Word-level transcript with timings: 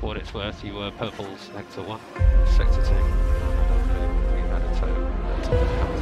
for 0.00 0.06
what 0.06 0.16
it's 0.16 0.32
worth, 0.32 0.64
you 0.64 0.74
were 0.74 0.90
Purple's 0.92 1.40
Sector 1.52 1.82
1, 1.82 2.00
Sector 2.56 2.82
2. 2.82 2.94
We 4.32 4.40
had 4.48 4.62
a 4.62 4.72
total 4.80 5.04
top 5.44 5.60
of 5.60 6.00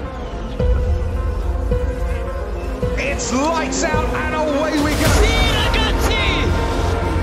It's 2.98 3.32
lights 3.32 3.82
out 3.82 4.08
and 4.14 4.34
away 4.36 4.78
we 4.78 4.92
go. 5.02 5.08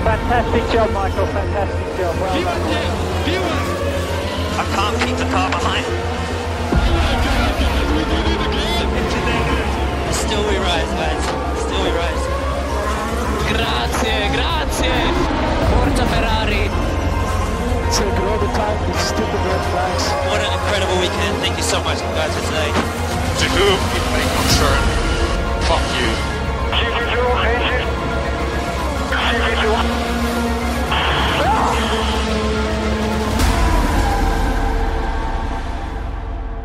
Fantastic 0.04 0.62
job, 0.70 0.90
Michael. 0.92 1.26
Fantastic 1.26 1.96
job. 1.96 2.14
Well 2.20 2.42
done. 2.44 2.92
I 4.58 4.64
can't 4.76 4.96
keep 5.00 5.16
the 5.16 5.24
car 5.32 5.50
behind. 5.50 5.86
Still 10.12 10.44
we 10.48 10.56
rise, 10.58 10.92
lads. 11.00 11.26
Still 11.62 11.82
we 11.82 11.90
rise. 11.90 12.24
Grazie, 13.50 14.28
grazie. 14.36 15.46
Forza 15.70 16.04
Ferrari. 16.06 16.75
Take 17.94 18.18
all 18.26 18.38
the 18.38 18.50
time. 18.60 18.78
It's 18.90 19.04
stupid 19.12 19.40
red 19.48 19.62
flags. 19.70 20.04
What 20.28 20.40
an 20.46 20.52
incredible 20.58 20.98
weekend. 21.04 21.34
Thank 21.42 21.56
you 21.60 21.62
so 21.62 21.78
much, 21.88 22.00
guys, 22.18 22.32
for 22.36 22.44
today. 22.50 22.70
To 23.40 23.46
whom 23.56 23.78
it 23.96 24.04
may 24.14 24.26
concern, 24.38 24.82
fuck 25.68 25.84
you. 25.98 26.10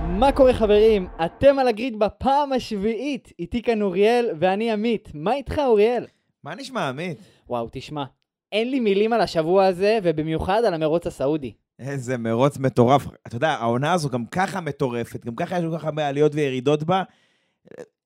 מה 0.07 0.31
קורה 0.31 0.53
חברים? 0.53 1.07
אתם 1.25 1.59
על 1.59 1.67
הגריד 1.67 1.99
בפעם 1.99 2.53
השביעית. 2.53 3.31
איתי 3.39 3.61
כאן 3.61 3.81
אוריאל 3.81 4.29
ואני 4.39 4.71
עמית. 4.71 5.09
מה 5.13 5.33
איתך 5.33 5.61
אוריאל? 5.65 6.05
מה 6.43 6.55
נשמע, 6.55 6.89
עמית? 6.89 7.17
וואו, 7.49 7.67
תשמע, 7.71 8.03
אין 8.51 8.71
לי 8.71 8.79
מילים 8.79 9.13
על 9.13 9.21
השבוע 9.21 9.65
הזה, 9.65 9.99
ובמיוחד 10.03 10.61
על 10.67 10.73
המרוץ 10.73 11.07
הסעודי. 11.07 11.53
איזה 11.79 12.17
מרוץ 12.17 12.57
מטורף. 12.57 13.07
אתה 13.27 13.35
יודע, 13.35 13.49
העונה 13.49 13.93
הזו 13.93 14.09
גם 14.09 14.25
ככה 14.25 14.61
מטורפת, 14.61 15.25
גם 15.25 15.35
ככה 15.35 15.57
יש 15.57 15.63
כל 15.65 15.77
כך 15.77 15.85
הרבה 15.85 16.07
עליות 16.07 16.35
וירידות 16.35 16.83
בה. 16.83 17.03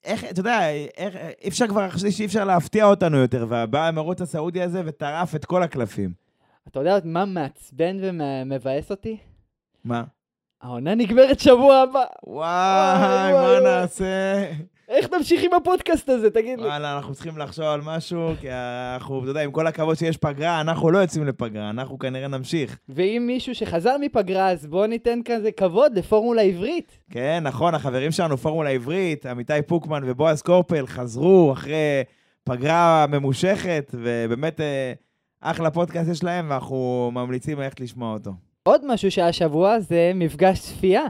איך, 0.03 0.23
אתה 0.23 0.39
יודע, 0.39 0.69
איך, 0.97 1.15
אי 1.41 1.49
אפשר 1.49 1.67
כבר, 1.67 1.89
חשבתי 1.89 2.11
שאי 2.11 2.25
אפשר 2.25 2.45
להפתיע 2.45 2.85
אותנו 2.85 3.17
יותר, 3.17 3.45
ובא 3.49 3.87
המרוץ 3.87 4.21
הסעודי 4.21 4.61
הזה 4.61 4.81
וטרף 4.85 5.35
את 5.35 5.45
כל 5.45 5.63
הקלפים. 5.63 6.13
אתה 6.67 6.79
יודע 6.79 6.97
מה 7.03 7.25
מעצבן 7.25 7.97
ומבאס 8.01 8.91
אותי? 8.91 9.17
מה? 9.83 10.03
העונה 10.61 10.95
נגמרת 10.95 11.39
שבוע 11.39 11.75
הבא. 11.75 12.03
וואי, 12.23 13.33
וואי, 13.33 13.33
מה 13.33 13.39
וואי. 13.39 13.63
נעשה? 13.63 14.51
איך 14.89 15.13
נמשיך 15.13 15.43
עם 15.43 15.53
הפודקאסט 15.53 16.09
הזה, 16.09 16.29
תגיד 16.31 16.59
לי? 16.59 16.65
וואלה, 16.65 16.97
אנחנו 16.97 17.13
צריכים 17.13 17.37
לחשוב 17.37 17.65
על 17.65 17.81
משהו, 17.83 18.31
כי 18.41 18.47
אנחנו, 18.95 19.21
אתה 19.21 19.29
יודע, 19.29 19.41
עם 19.41 19.51
כל 19.51 19.67
הכבוד 19.67 19.95
שיש 19.95 20.17
פגרה, 20.17 20.61
אנחנו 20.61 20.91
לא 20.91 20.97
יוצאים 20.97 21.25
לפגרה, 21.25 21.69
אנחנו 21.69 21.99
כנראה 21.99 22.27
נמשיך. 22.27 22.79
ואם 22.89 23.23
מישהו 23.27 23.55
שחזר 23.55 23.95
מפגרה, 24.01 24.49
אז 24.49 24.65
בואו 24.65 24.87
ניתן 24.87 25.19
כזה 25.25 25.51
כבוד 25.51 25.97
לפורמולה 25.97 26.41
עברית. 26.41 26.99
כן, 27.09 27.43
נכון, 27.43 27.75
החברים 27.75 28.11
שלנו, 28.11 28.37
פורמולה 28.37 28.69
עברית, 28.69 29.25
עמיתי 29.25 29.61
פוקמן 29.67 30.03
ובועז 30.05 30.41
קורפל, 30.41 30.87
חזרו 30.87 31.51
אחרי 31.53 32.03
פגרה 32.43 33.05
ממושכת, 33.09 33.91
ובאמת 33.93 34.61
אה, 34.61 34.93
אחלה 35.41 35.71
פודקאסט 35.71 36.09
יש 36.09 36.23
להם, 36.23 36.49
ואנחנו 36.49 37.11
ממליצים 37.13 37.59
ללכת 37.59 37.79
לשמוע 37.79 38.13
אותו. 38.13 38.31
עוד 38.63 38.81
משהו 38.87 39.11
שהיה 39.11 39.27
השבוע 39.27 39.79
זה 39.79 40.11
מפגש 40.15 40.59
צפייה. 40.59 41.03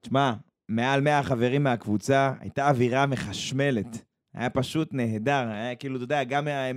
תשמע, 0.00 0.32
מעל 0.72 1.00
100 1.00 1.22
חברים 1.22 1.62
מהקבוצה, 1.62 2.32
הייתה 2.40 2.68
אווירה 2.68 3.06
מחשמלת. 3.06 4.04
היה 4.34 4.50
פשוט 4.50 4.88
נהדר, 4.92 5.48
היה 5.48 5.74
כאילו, 5.74 5.96
אתה 5.96 6.04
יודע, 6.04 6.24
גם 6.24 6.46
היה, 6.46 6.72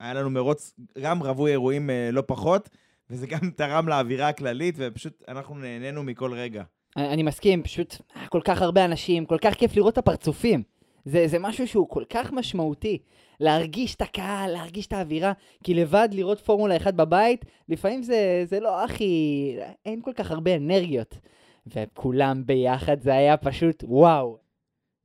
היה 0.00 0.14
לנו 0.14 0.30
מרוץ, 0.30 0.74
גם 1.02 1.22
רווי 1.22 1.50
אירועים 1.50 1.90
אה, 1.90 2.10
לא 2.12 2.22
פחות, 2.26 2.68
וזה 3.10 3.26
גם 3.26 3.50
תרם 3.56 3.88
לאווירה 3.88 4.28
הכללית, 4.28 4.74
ופשוט 4.78 5.22
אנחנו 5.28 5.54
נהנינו 5.54 6.02
מכל 6.02 6.32
רגע. 6.32 6.62
אני, 6.96 7.22
מסכים, 7.22 7.62
פשוט 7.62 7.96
היה 8.14 8.26
כל 8.28 8.40
כך 8.44 8.62
הרבה 8.62 8.84
אנשים, 8.84 9.26
כל 9.26 9.38
כך 9.40 9.54
כיף 9.54 9.76
לראות 9.76 9.92
את 9.92 9.98
הפרצופים. 9.98 10.62
זה, 11.04 11.28
זה 11.28 11.38
משהו 11.38 11.68
שהוא 11.68 11.88
כל 11.88 12.04
כך 12.10 12.32
משמעותי. 12.32 12.98
להרגיש 13.40 13.94
את 13.94 14.02
הקהל, 14.02 14.50
להרגיש 14.50 14.86
את 14.86 14.92
האווירה, 14.92 15.32
כי 15.64 15.74
לבד 15.74 16.08
לראות 16.12 16.40
פורמולה 16.40 16.76
1 16.76 16.94
בבית, 16.94 17.44
לפעמים 17.68 18.02
זה, 18.02 18.42
זה 18.44 18.60
לא 18.60 18.84
הכי... 18.84 19.54
אין 19.86 20.00
כל 20.02 20.12
כך 20.12 20.30
הרבה 20.30 20.56
אנרגיות. 20.56 21.18
וכולם 21.66 22.46
ביחד, 22.46 23.00
זה 23.00 23.14
היה 23.14 23.36
פשוט 23.36 23.84
וואו. 23.86 24.38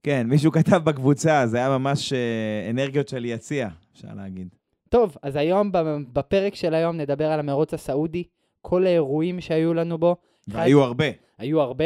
כן, 0.03 0.27
מישהו 0.27 0.51
כתב 0.51 0.81
בקבוצה, 0.83 1.47
זה 1.47 1.57
היה 1.57 1.69
ממש 1.69 2.13
אה, 2.13 2.69
אנרגיות 2.69 3.07
של 3.07 3.25
יציע, 3.25 3.69
אפשר 3.93 4.07
להגיד. 4.15 4.47
טוב, 4.89 5.17
אז 5.21 5.35
היום, 5.35 5.71
בפרק 6.13 6.55
של 6.55 6.73
היום, 6.73 6.97
נדבר 6.97 7.31
על 7.31 7.39
המרוץ 7.39 7.73
הסעודי, 7.73 8.23
כל 8.61 8.85
האירועים 8.85 9.41
שהיו 9.41 9.73
לנו 9.73 9.97
בו. 9.97 10.15
והיו 10.47 10.83
הרבה. 10.83 11.05
היו 11.37 11.61
הרבה. 11.61 11.85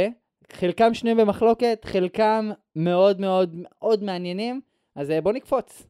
חלקם 0.51 0.93
שנויים 0.93 1.17
במחלוקת, 1.17 1.85
חלקם 1.85 2.49
מאוד 2.75 3.21
מאוד 3.21 3.55
מאוד 3.55 4.03
מעניינים, 4.03 4.61
אז 4.95 5.11
אה, 5.11 5.21
בוא 5.21 5.33
נקפוץ. 5.33 5.83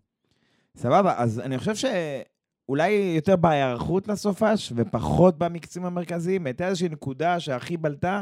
סבבה, 0.77 1.13
אז 1.17 1.39
אני 1.39 1.57
חושב 1.57 1.75
שאולי 1.75 2.89
יותר 3.15 3.35
בהיערכות 3.35 4.07
לסופש 4.07 4.73
ופחות 4.75 5.37
במקצים 5.37 5.85
המרכזיים, 5.85 6.45
הייתה 6.45 6.67
איזושהי 6.67 6.89
נקודה 6.89 7.39
שהכי 7.39 7.77
בלטה, 7.77 8.21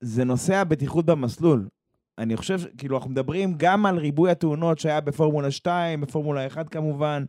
זה 0.00 0.24
נושא 0.24 0.56
הבטיחות 0.56 1.06
במסלול. 1.06 1.68
אני 2.18 2.36
חושב, 2.36 2.60
כאילו, 2.78 2.96
אנחנו 2.96 3.10
מדברים 3.10 3.54
גם 3.56 3.86
על 3.86 3.98
ריבוי 3.98 4.30
התאונות 4.30 4.78
שהיה 4.78 5.00
בפורמולה 5.00 5.50
2, 5.50 6.00
בפורמולה 6.00 6.46
1 6.46 6.68
כמובן. 6.68 7.24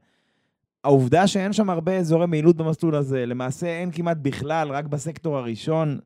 העובדה 0.84 1.28
שאין 1.28 1.53
שם 1.53 1.69
הרבה 1.69 1.97
אזורי 1.97 2.28
מעילות 2.28 2.57
במסלול 2.57 2.96
הזה, 2.96 3.25
למעשה 3.25 3.68
אין 3.68 3.91
כמעט 3.91 4.18
בכלל, 4.22 4.72
רק 4.72 4.85
בסקטור 4.85 5.38
הראשון. 5.38 6.00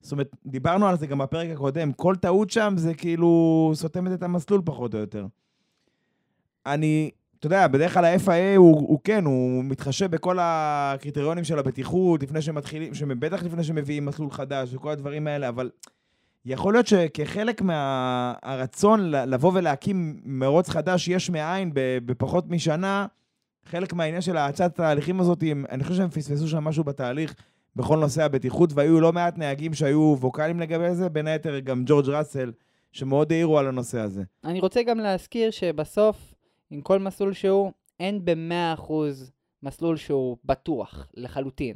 זאת 0.00 0.12
אומרת, 0.12 0.30
דיברנו 0.46 0.86
על 0.86 0.96
זה 0.96 1.06
גם 1.06 1.18
בפרק 1.18 1.48
הקודם, 1.50 1.92
כל 1.92 2.16
טעות 2.16 2.50
שם 2.50 2.74
זה 2.76 2.94
כאילו 2.94 3.70
סותמת 3.74 4.12
את 4.12 4.22
המסלול 4.22 4.62
פחות 4.64 4.94
או 4.94 4.98
יותר. 4.98 5.26
אני, 6.66 7.10
אתה 7.38 7.46
יודע, 7.46 7.68
בדרך 7.68 7.94
כלל 7.94 8.04
ה-FIA 8.04 8.56
הוא, 8.56 8.76
הוא 8.76 9.00
כן, 9.04 9.24
הוא 9.24 9.64
מתחשב 9.64 10.10
בכל 10.10 10.38
הקריטריונים 10.40 11.44
של 11.44 11.58
הבטיחות, 11.58 12.22
לפני 12.22 12.42
שמתחילים, 12.42 12.92
בטח 13.18 13.42
לפני 13.42 13.64
שמביאים 13.64 14.06
מסלול 14.06 14.30
חדש 14.30 14.74
וכל 14.74 14.90
הדברים 14.90 15.26
האלה, 15.26 15.48
אבל 15.48 15.70
יכול 16.48 16.74
להיות 16.74 16.86
שכחלק 16.86 17.62
מהרצון 17.62 19.10
לבוא 19.10 19.52
ולהקים 19.54 20.20
מרוץ 20.24 20.68
חדש 20.68 21.08
יש 21.08 21.30
מאין 21.30 21.70
בפחות 21.74 22.50
משנה, 22.50 23.06
חלק 23.64 23.92
מהעניין 23.92 24.20
של 24.20 24.36
האצת 24.36 24.64
התהליכים 24.64 25.20
הזאת, 25.20 25.42
אני 25.70 25.84
חושב 25.84 25.96
שהם 25.96 26.10
פספסו 26.10 26.48
שם 26.48 26.64
משהו 26.64 26.84
בתהליך 26.84 27.34
בכל 27.76 27.98
נושא 27.98 28.24
הבטיחות, 28.24 28.72
והיו 28.72 29.00
לא 29.00 29.12
מעט 29.12 29.38
נהגים 29.38 29.74
שהיו 29.74 30.16
ווקאליים 30.20 30.60
לגבי 30.60 30.94
זה, 30.94 31.08
בין 31.08 31.26
היתר 31.26 31.58
גם 31.58 31.82
ג'ורג' 31.86 32.08
ראסל, 32.08 32.52
שמאוד 32.92 33.32
העירו 33.32 33.58
על 33.58 33.68
הנושא 33.68 33.98
הזה. 33.98 34.22
אני 34.44 34.60
רוצה 34.60 34.82
גם 34.82 34.98
להזכיר 34.98 35.50
שבסוף, 35.50 36.34
עם 36.70 36.80
כל 36.80 36.98
מסלול 36.98 37.32
שהוא, 37.32 37.72
אין 38.00 38.24
ב-100% 38.24 38.92
מסלול 39.62 39.96
שהוא 39.96 40.36
בטוח, 40.44 41.08
לחלוטין. 41.14 41.74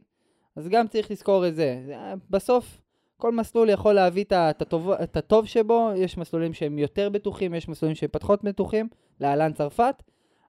אז 0.57 0.69
גם 0.69 0.89
צריך 0.89 1.11
לזכור 1.11 1.49
את 1.49 1.55
זה. 1.55 1.83
בסוף, 2.31 2.81
כל 3.21 3.33
מסלול 3.33 3.71
יכול 3.71 3.93
להביא 3.95 4.25
את 4.25 4.63
הטוב, 4.63 4.91
את 4.91 5.17
הטוב 5.17 5.47
שבו, 5.47 5.91
יש 5.97 6.19
מסלולים 6.19 6.55
שהם 6.55 6.79
יותר 6.79 7.09
בטוחים, 7.09 7.55
יש 7.55 7.69
מסלולים 7.69 7.95
שהם 7.95 8.09
פחות 8.13 8.45
בטוחים, 8.45 8.89
להלן 9.21 9.53
צרפת, 9.53 10.03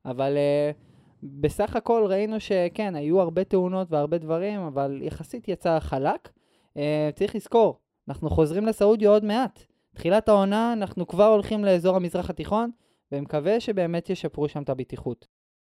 אבל 0.05 0.37
uh, 0.37 0.75
בסך 1.23 1.75
הכל 1.75 2.05
ראינו 2.07 2.39
שכן, 2.39 2.95
היו 2.95 3.21
הרבה 3.21 3.43
תאונות 3.43 3.87
והרבה 3.91 4.17
דברים, 4.17 4.61
אבל 4.61 4.99
יחסית 5.01 5.47
יצא 5.47 5.79
חלק. 5.79 6.29
אה, 6.73 6.79
צריך 7.15 7.35
לזכור, 7.35 7.79
אנחנו 8.09 8.29
חוזרים 8.29 8.65
לסעודיה 8.65 9.09
עוד 9.09 9.25
מעט. 9.25 9.63
תחילת 9.95 10.29
העונה, 10.29 10.73
אנחנו 10.73 11.07
כבר 11.07 11.27
הולכים 11.27 11.65
לאזור 11.65 11.95
המזרח 11.95 12.29
התיכון, 12.29 12.71
ומקווה 13.11 13.59
שבאמת 13.59 14.09
ישפרו 14.09 14.47
שם 14.47 14.63
את 14.63 14.69
הבטיחות. 14.69 15.27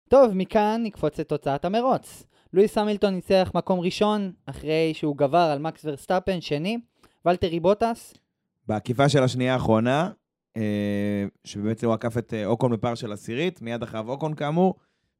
טוב, 0.09 0.33
מכאן 0.35 0.81
נקפוץ 0.85 1.21
לתוצאת 1.21 1.65
המרוץ. 1.65 2.27
לואיס 2.53 2.79
המילטון 2.79 3.15
ניצח 3.15 3.53
מקום 3.55 3.81
ראשון, 3.81 4.33
אחרי 4.47 4.91
שהוא 4.95 5.17
גבר 5.17 5.39
על 5.53 5.59
מקס 5.59 5.85
ורסטאפן 5.85 6.41
שני. 6.41 6.79
ולטרי 7.27 7.61
בוטס. 7.61 8.15
בעקיפה 8.69 9.09
של 9.09 9.23
השנייה 9.23 9.53
האחרונה, 9.53 10.11
אה, 10.57 11.25
שבאמת 11.45 11.85
הוא 11.85 11.95
עקף 11.95 12.19
את 12.19 12.35
אוקון 12.45 12.73
בפער 12.73 12.95
של 12.95 13.13
עשירית, 13.13 13.63
מיד 13.63 13.83
אחריו 13.83 14.11
אוקון 14.11 14.35
כאמור, 14.35 14.75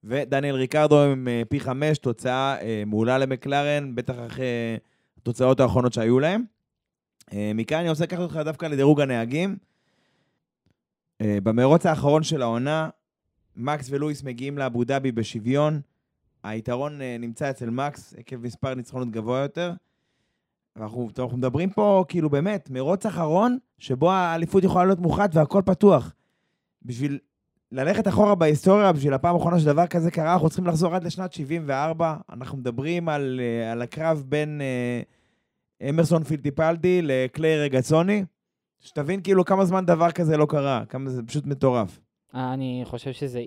ודניאל 0.05 0.55
ריקרדו 0.55 1.05
עם 1.05 1.29
אה, 1.29 1.43
P 1.49 1.61
חמש, 1.61 1.99
תוצאה 1.99 2.61
אה, 2.61 2.83
מעולה 2.87 3.19
למקלרן, 3.19 3.95
בטח 3.95 4.15
אחרי 4.27 4.77
התוצאות 5.19 5.61
האחרונות 5.61 5.93
שהיו 5.93 6.21
להם. 6.21 6.45
מכאן 7.55 7.79
אני 7.79 7.89
רוצה 7.89 8.05
לקחת 8.05 8.21
אותך 8.21 8.37
דווקא 8.45 8.67
לדירוג 8.67 9.01
הנהגים. 9.01 9.57
במרוץ 11.23 11.87
האחרון 11.87 12.23
של 12.23 12.43
העונה, 12.43 12.89
מקס 13.57 13.87
ולואיס 13.91 14.23
מגיעים 14.23 14.59
לאבו 14.59 14.85
דאבי 14.85 15.13
בשוויון. 15.13 15.81
היתרון 16.43 17.01
נמצא 17.21 17.51
אצל 17.51 17.71
מקס 17.71 18.15
עקב 18.19 18.37
מספר 18.37 18.75
ניצחונות 18.75 19.11
גבוה 19.11 19.39
יותר. 19.39 19.73
ואנחנו 20.77 21.09
אנחנו 21.19 21.37
מדברים 21.37 21.71
פה, 21.71 22.05
כאילו 22.09 22.31
באמת, 22.31 22.71
מרוץ 22.71 23.07
אחרון, 23.07 23.59
שבו 23.79 24.11
האליפות 24.11 24.65
יכולה 24.65 24.85
להיות 24.85 24.99
מוחלט 24.99 25.31
והכל 25.35 25.63
פתוח. 25.65 26.15
בשביל 26.83 27.19
ללכת 27.73 28.09
אחורה 28.09 28.35
בהיסטוריה 28.35 28.93
בשביל 28.93 29.15
הפעם 29.15 29.35
האחרונה 29.35 29.61
שדבר 29.61 29.87
כזה 29.87 30.11
קרה, 30.11 30.33
אנחנו 30.33 30.49
צריכים 30.49 30.67
לחזור 30.67 30.95
עד 30.95 31.05
לשנת 31.05 31.33
74. 31.33 32.17
אנחנו 32.33 32.59
מדברים 32.59 33.09
על, 33.09 33.41
אה, 33.43 33.73
על 33.73 33.83
הקרב 33.83 34.25
בין 34.29 34.61
אה, 34.61 35.89
אמרסון 35.89 36.25
פילטיפלדי 36.25 37.03
לקליי 37.03 37.59
רגצוני. 37.59 38.25
שתבין 38.81 39.23
כאילו 39.23 39.45
כמה 39.45 39.65
זמן 39.65 39.87
דבר 39.87 40.11
כזה 40.11 40.37
לא 40.37 40.47
קרה, 40.47 40.85
כמה 40.89 41.11
זה 41.11 41.23
פשוט 41.23 41.47
מטורף. 41.47 42.01
אני 42.35 42.83
חושב 42.85 43.13
שזה 43.13 43.43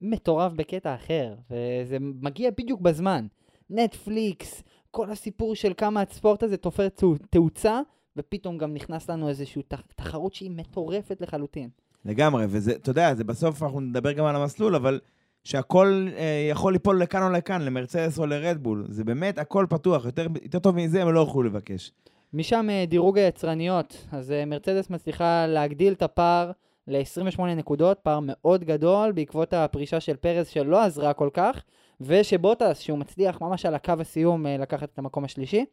מטורף 0.00 0.52
בקטע 0.52 0.94
אחר, 0.94 1.34
וזה 1.50 1.96
מגיע 2.00 2.50
בדיוק 2.58 2.80
בזמן. 2.80 3.26
נטפליקס, 3.70 4.62
כל 4.94 5.10
הסיפור 5.10 5.54
של 5.54 5.72
כמה 5.76 6.00
הספורט 6.10 6.42
הזה 6.42 6.56
תופר 6.56 6.88
תאוצה, 7.30 7.80
ופתאום 8.16 8.58
גם 8.58 8.74
נכנס 8.74 9.10
לנו 9.10 9.28
איזושהי 9.28 9.62
תח- 9.62 9.82
תחרות 9.96 10.34
שהיא 10.34 10.50
מטורפת 10.50 11.20
לחלוטין. 11.20 11.68
לגמרי, 12.04 12.44
וזה, 12.48 12.72
אתה 12.72 12.90
יודע, 12.90 13.14
זה 13.14 13.24
בסוף 13.24 13.62
אנחנו 13.62 13.80
נדבר 13.80 14.12
גם 14.12 14.24
על 14.24 14.36
המסלול, 14.36 14.74
אבל 14.74 15.00
שהכל 15.44 16.08
אה, 16.16 16.48
יכול 16.50 16.72
ליפול 16.72 17.02
לכאן 17.02 17.22
או 17.22 17.30
לכאן, 17.30 17.62
למרצדס 17.62 18.18
או 18.18 18.26
לרדבול. 18.26 18.86
זה 18.88 19.04
באמת, 19.04 19.38
הכל 19.38 19.66
פתוח, 19.70 20.04
יותר, 20.04 20.26
יותר 20.42 20.58
טוב 20.58 20.76
מזה 20.76 21.02
הם 21.02 21.08
לא 21.08 21.20
יוכלו 21.20 21.42
לבקש. 21.42 21.92
משם 22.34 22.66
אה, 22.70 22.84
דירוג 22.88 23.18
היצרניות, 23.18 24.06
אז 24.12 24.30
אה, 24.32 24.44
מרצדס 24.44 24.90
מצליחה 24.90 25.46
להגדיל 25.46 25.92
את 25.92 26.02
הפער 26.02 26.50
ל-28 26.88 27.42
נקודות, 27.42 27.98
פער 28.02 28.18
מאוד 28.22 28.64
גדול 28.64 29.12
בעקבות 29.12 29.52
הפרישה 29.52 30.00
של 30.00 30.16
פרז 30.16 30.48
שלא 30.48 30.82
עזרה 30.82 31.12
כל 31.12 31.30
כך, 31.34 31.62
ושבוטס, 32.04 32.78
שהוא 32.78 32.98
מצליח 32.98 33.40
ממש 33.40 33.66
על 33.66 33.74
הקו 33.74 33.92
הסיום 34.00 34.46
אה, 34.46 34.56
לקחת 34.56 34.88
את 34.94 34.98
המקום 34.98 35.24
השלישי. 35.24 35.64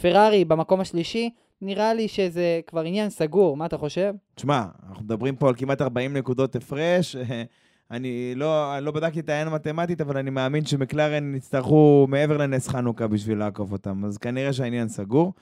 פרארי 0.00 0.44
במקום 0.44 0.80
השלישי, 0.80 1.30
נראה 1.62 1.94
לי 1.94 2.08
שזה 2.08 2.60
כבר 2.66 2.80
עניין 2.80 3.10
סגור, 3.10 3.56
מה 3.56 3.66
אתה 3.66 3.78
חושב? 3.78 4.14
תשמע, 4.34 4.64
אנחנו 4.88 5.04
מדברים 5.04 5.36
פה 5.36 5.48
על 5.48 5.54
כמעט 5.56 5.82
40 5.82 6.16
נקודות 6.16 6.56
הפרש. 6.56 7.16
אני 7.90 8.32
לא, 8.36 8.76
אני 8.76 8.84
לא 8.84 8.90
בדקתי 8.90 9.20
את 9.20 9.28
העין 9.28 9.48
המתמטית, 9.48 10.00
אבל 10.00 10.16
אני 10.16 10.30
מאמין 10.30 10.64
שמקלרן 10.64 11.34
יצטרכו 11.34 12.06
מעבר 12.08 12.36
לנס 12.36 12.68
חנוכה 12.68 13.06
בשביל 13.06 13.38
לעקוף 13.38 13.72
אותם, 13.72 14.04
אז 14.04 14.18
כנראה 14.18 14.52
שהעניין 14.52 14.88
סגור. 14.88 15.32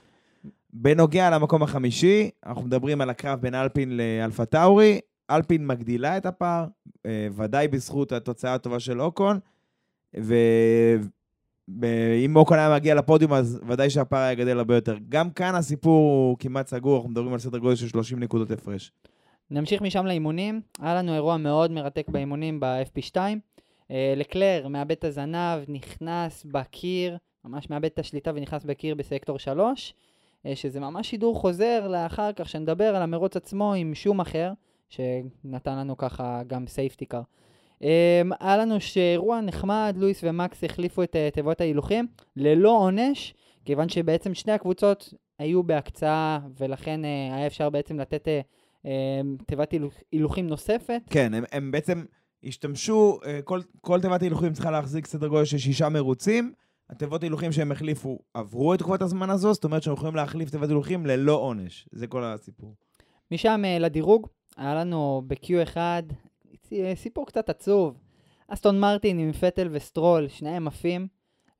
בנוגע 0.73 1.29
למקום 1.29 1.63
החמישי, 1.63 2.29
אנחנו 2.45 2.63
מדברים 2.63 3.01
על 3.01 3.09
הקרב 3.09 3.41
בין 3.41 3.55
אלפין 3.55 3.97
לאלפה 3.97 4.45
טאורי. 4.45 4.99
אלפין 5.29 5.67
מגדילה 5.67 6.17
את 6.17 6.25
הפער, 6.25 6.65
אה, 7.05 7.27
ודאי 7.35 7.67
בזכות 7.67 8.11
התוצאה 8.11 8.53
הטובה 8.53 8.79
של 8.79 9.01
אוקון, 9.01 9.39
ואם 11.81 12.35
אוקון 12.35 12.59
היה 12.59 12.75
מגיע 12.75 12.95
לפודיום, 12.95 13.33
אז 13.33 13.59
ודאי 13.67 13.89
שהפער 13.89 14.19
היה 14.19 14.33
גדל 14.33 14.57
הרבה 14.57 14.75
יותר. 14.75 14.97
גם 15.09 15.29
כאן 15.29 15.55
הסיפור 15.55 16.29
הוא 16.29 16.37
כמעט 16.39 16.67
סגור, 16.67 16.95
אנחנו 16.95 17.09
מדברים 17.09 17.33
על 17.33 17.39
סדר 17.39 17.57
גודל 17.57 17.75
של 17.75 17.87
30 17.87 18.19
נקודות 18.19 18.51
הפרש. 18.51 18.91
נמשיך 19.51 19.81
משם 19.81 20.05
לאימונים. 20.05 20.61
היה 20.79 20.95
לנו 20.95 21.13
אירוע 21.13 21.37
מאוד 21.37 21.71
מרתק 21.71 22.09
באימונים 22.09 22.59
ב-FP2. 22.59 23.17
אה, 23.91 24.13
לקלר 24.17 24.67
מאבד 24.67 24.91
את 24.91 25.03
הזנב, 25.03 25.59
נכנס 25.67 26.45
בקיר, 26.51 27.17
ממש 27.45 27.69
מאבד 27.69 27.85
את 27.85 27.99
השליטה 27.99 28.31
ונכנס 28.35 28.63
בקיר 28.63 28.95
בסקטור 28.95 29.39
3, 29.39 29.93
אה, 30.45 30.55
שזה 30.55 30.79
ממש 30.79 31.09
שידור 31.09 31.35
חוזר 31.35 31.87
לאחר 31.87 32.33
כך 32.33 32.49
שנדבר 32.49 32.95
על 32.95 33.01
המרוץ 33.01 33.35
עצמו 33.35 33.73
עם 33.73 33.95
שומאכר, 33.95 34.51
שנתן 34.89 35.77
לנו 35.77 35.97
ככה 35.97 36.41
גם 36.47 36.67
safety 36.67 36.99
car. 36.99 37.21
היה 38.39 38.57
לנו 38.57 38.81
שאירוע 38.81 39.41
נחמד, 39.41 39.95
לואיס 39.97 40.19
ומקס 40.23 40.63
החליפו 40.63 41.03
את 41.03 41.15
אה, 41.15 41.29
תיבות 41.33 41.61
ההילוכים 41.61 42.07
ללא 42.35 42.69
עונש, 42.69 43.33
כיוון 43.65 43.89
שבעצם 43.89 44.33
שני 44.33 44.53
הקבוצות 44.53 45.13
היו 45.39 45.63
בהקצאה, 45.63 46.39
ולכן 46.59 47.05
אה, 47.05 47.35
היה 47.35 47.47
אפשר 47.47 47.69
בעצם 47.69 47.99
לתת 47.99 48.27
אה, 48.27 48.41
אה, 48.85 49.21
תיבת 49.45 49.73
הילוכים 50.11 50.47
נוספת. 50.47 51.01
כן, 51.09 51.33
הם, 51.33 51.43
הם 51.51 51.71
בעצם 51.71 52.05
השתמשו, 52.43 53.19
כל, 53.43 53.61
כל 53.81 54.01
תיבת 54.01 54.21
הילוכים 54.21 54.53
צריכה 54.53 54.71
להחזיק 54.71 55.05
סדר 55.05 55.27
גודל 55.27 55.45
של 55.45 55.57
שישה 55.57 55.89
מרוצים. 55.89 56.53
התיבות 56.89 57.23
הילוכים 57.23 57.51
שהם 57.51 57.71
החליפו 57.71 58.19
עברו 58.33 58.73
את 58.73 58.79
תקופת 58.79 59.01
הזמן 59.01 59.29
הזו, 59.29 59.53
זאת 59.53 59.63
אומרת 59.63 59.83
שהם 59.83 59.93
יכולים 59.93 60.15
להחליף 60.15 60.49
תיבת 60.49 60.69
הילוכים 60.69 61.05
ללא 61.05 61.33
עונש. 61.33 61.89
זה 61.91 62.07
כל 62.07 62.23
הסיפור. 62.23 62.75
משם 63.31 63.61
לדירוג, 63.79 64.27
היה 64.57 64.75
לנו 64.75 65.21
ב-Q1 65.27 65.77
אה, 65.77 65.99
סיפור 66.95 67.25
קצת 67.25 67.49
עצוב. 67.49 67.97
אסטון 68.47 68.79
מרטין 68.79 69.19
עם 69.19 69.31
פטל 69.31 69.69
וסטרול, 69.71 70.27
שניהם 70.27 70.67
עפים. 70.67 71.07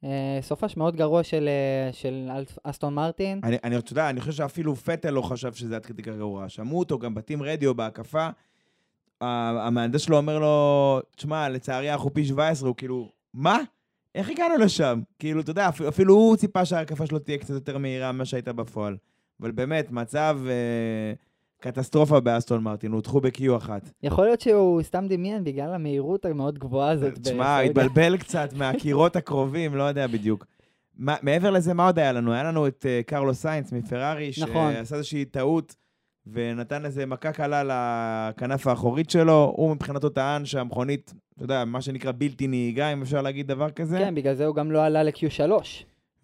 אה, 0.03 0.39
סופש 0.41 0.77
מאוד 0.77 0.95
גרוע 0.95 1.23
של, 1.23 1.47
אה, 1.47 1.93
של 1.93 2.29
אסטון 2.63 2.93
מרטין. 2.93 3.39
אני, 3.43 3.57
אני, 3.63 3.77
אתה 3.77 3.91
יודע, 3.91 4.09
אני 4.09 4.21
חושב 4.21 4.33
שאפילו 4.33 4.75
פטל 4.75 5.09
לא 5.09 5.21
חשב 5.21 5.53
שזה 5.53 5.75
עד 5.75 5.85
כדי 5.85 6.01
גרוע. 6.01 6.49
שמעו 6.49 6.79
אותו 6.79 6.99
גם 6.99 7.15
בטים 7.15 7.43
רדיו 7.43 7.75
בהקפה. 7.75 8.29
המהנדס 9.21 10.01
שלו 10.01 10.17
אומר 10.17 10.39
לו, 10.39 10.99
תשמע, 11.15 11.49
לצערי 11.49 11.93
אנחנו 11.93 12.13
פי 12.13 12.25
17, 12.25 12.67
הוא 12.67 12.75
כאילו, 12.75 13.11
מה? 13.33 13.57
איך 14.15 14.29
הגענו 14.29 14.57
לשם? 14.57 15.01
כאילו, 15.19 15.41
אתה 15.41 15.51
יודע, 15.51 15.69
אפילו, 15.69 15.89
אפילו 15.89 16.13
הוא 16.13 16.35
ציפה 16.35 16.65
שההקפה 16.65 17.05
שלו 17.05 17.19
תהיה 17.19 17.37
קצת 17.37 17.53
יותר 17.53 17.77
מהירה 17.77 18.11
ממה 18.11 18.25
שהייתה 18.25 18.53
בפועל. 18.53 18.97
אבל 19.41 19.51
באמת, 19.51 19.91
מצב 19.91 20.39
אה, 20.47 21.13
קטסטרופה 21.61 22.19
באסטון 22.19 22.63
מרטין, 22.63 22.91
הודחו 22.91 23.21
ב-Q 23.21 23.57
אחת. 23.57 23.89
יכול 24.03 24.25
להיות 24.25 24.41
שהוא 24.41 24.81
סתם 24.81 25.05
דמיין 25.07 25.43
בגלל 25.43 25.73
המהירות 25.73 26.25
המאוד 26.25 26.59
גבוהה 26.59 26.91
הזאת. 26.91 27.13
תשמע. 27.23 27.59
התבלבל 27.59 28.17
קצת 28.17 28.53
מהקירות 28.53 29.15
הקרובים, 29.15 29.75
לא 29.75 29.83
יודע 29.83 30.07
בדיוק. 30.07 30.45
מה, 30.97 31.15
מעבר 31.21 31.51
לזה, 31.51 31.73
מה 31.73 31.85
עוד 31.85 31.99
היה 31.99 32.11
לנו? 32.11 32.33
היה 32.33 32.43
לנו 32.43 32.67
את 32.67 32.85
uh, 32.85 33.09
קרלו 33.09 33.33
סיינס 33.33 33.71
מפרארי, 33.71 34.31
נכון. 34.41 34.73
שעשה 34.73 34.95
איזושהי 34.95 35.25
טעות 35.25 35.75
ונתן 36.31 36.85
איזה 36.85 37.05
מכה 37.05 37.31
קלה 37.31 37.63
לכנף 37.63 38.67
האחורית 38.67 39.09
שלו. 39.09 39.53
הוא 39.55 39.75
מבחינתו 39.75 40.09
טען 40.09 40.45
שהמכונית, 40.45 41.13
אתה 41.35 41.43
יודע, 41.43 41.65
מה 41.65 41.81
שנקרא 41.81 42.11
בלתי 42.17 42.47
נהיגה, 42.47 42.93
אם 42.93 43.01
אפשר 43.01 43.21
להגיד 43.21 43.47
דבר 43.47 43.71
כזה. 43.71 43.97
כן, 43.97 44.15
בגלל 44.15 44.33
זה 44.33 44.45
הוא 44.45 44.55
גם 44.55 44.71
לא 44.71 44.85
עלה 44.85 45.03
ל-Q3. 45.03 45.51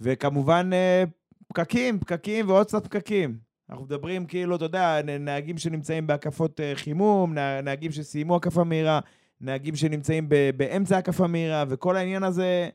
וכמובן, 0.02 0.70
אה, 0.74 1.04
פקקים, 1.48 2.00
פקקים 2.00 2.50
ועוד 2.50 2.68
קצת 2.68 2.88
פקקים. 2.88 3.38
אנחנו 3.74 3.86
מדברים 3.86 4.25
כאילו, 4.25 4.56
אתה 4.56 4.66
יודע, 4.66 5.00
נהגים 5.20 5.58
שנמצאים 5.58 6.08
בהקפות 6.08 6.60
אה, 6.60 6.72
חימום, 6.75 7.34
נה- 7.34 7.62
נהגים 7.62 7.92
שסיימו 7.92 8.36
הקפה 8.36 8.64
מהירה, 8.64 9.00
נהגים 9.42 9.75
שנמצאים 9.75 10.30
באמצע 10.58 10.98
הקפה 10.98 11.28
מהירה, 11.28 11.64
וכל 11.68 11.96
העניין 11.98 12.24
הזה, 12.24 12.70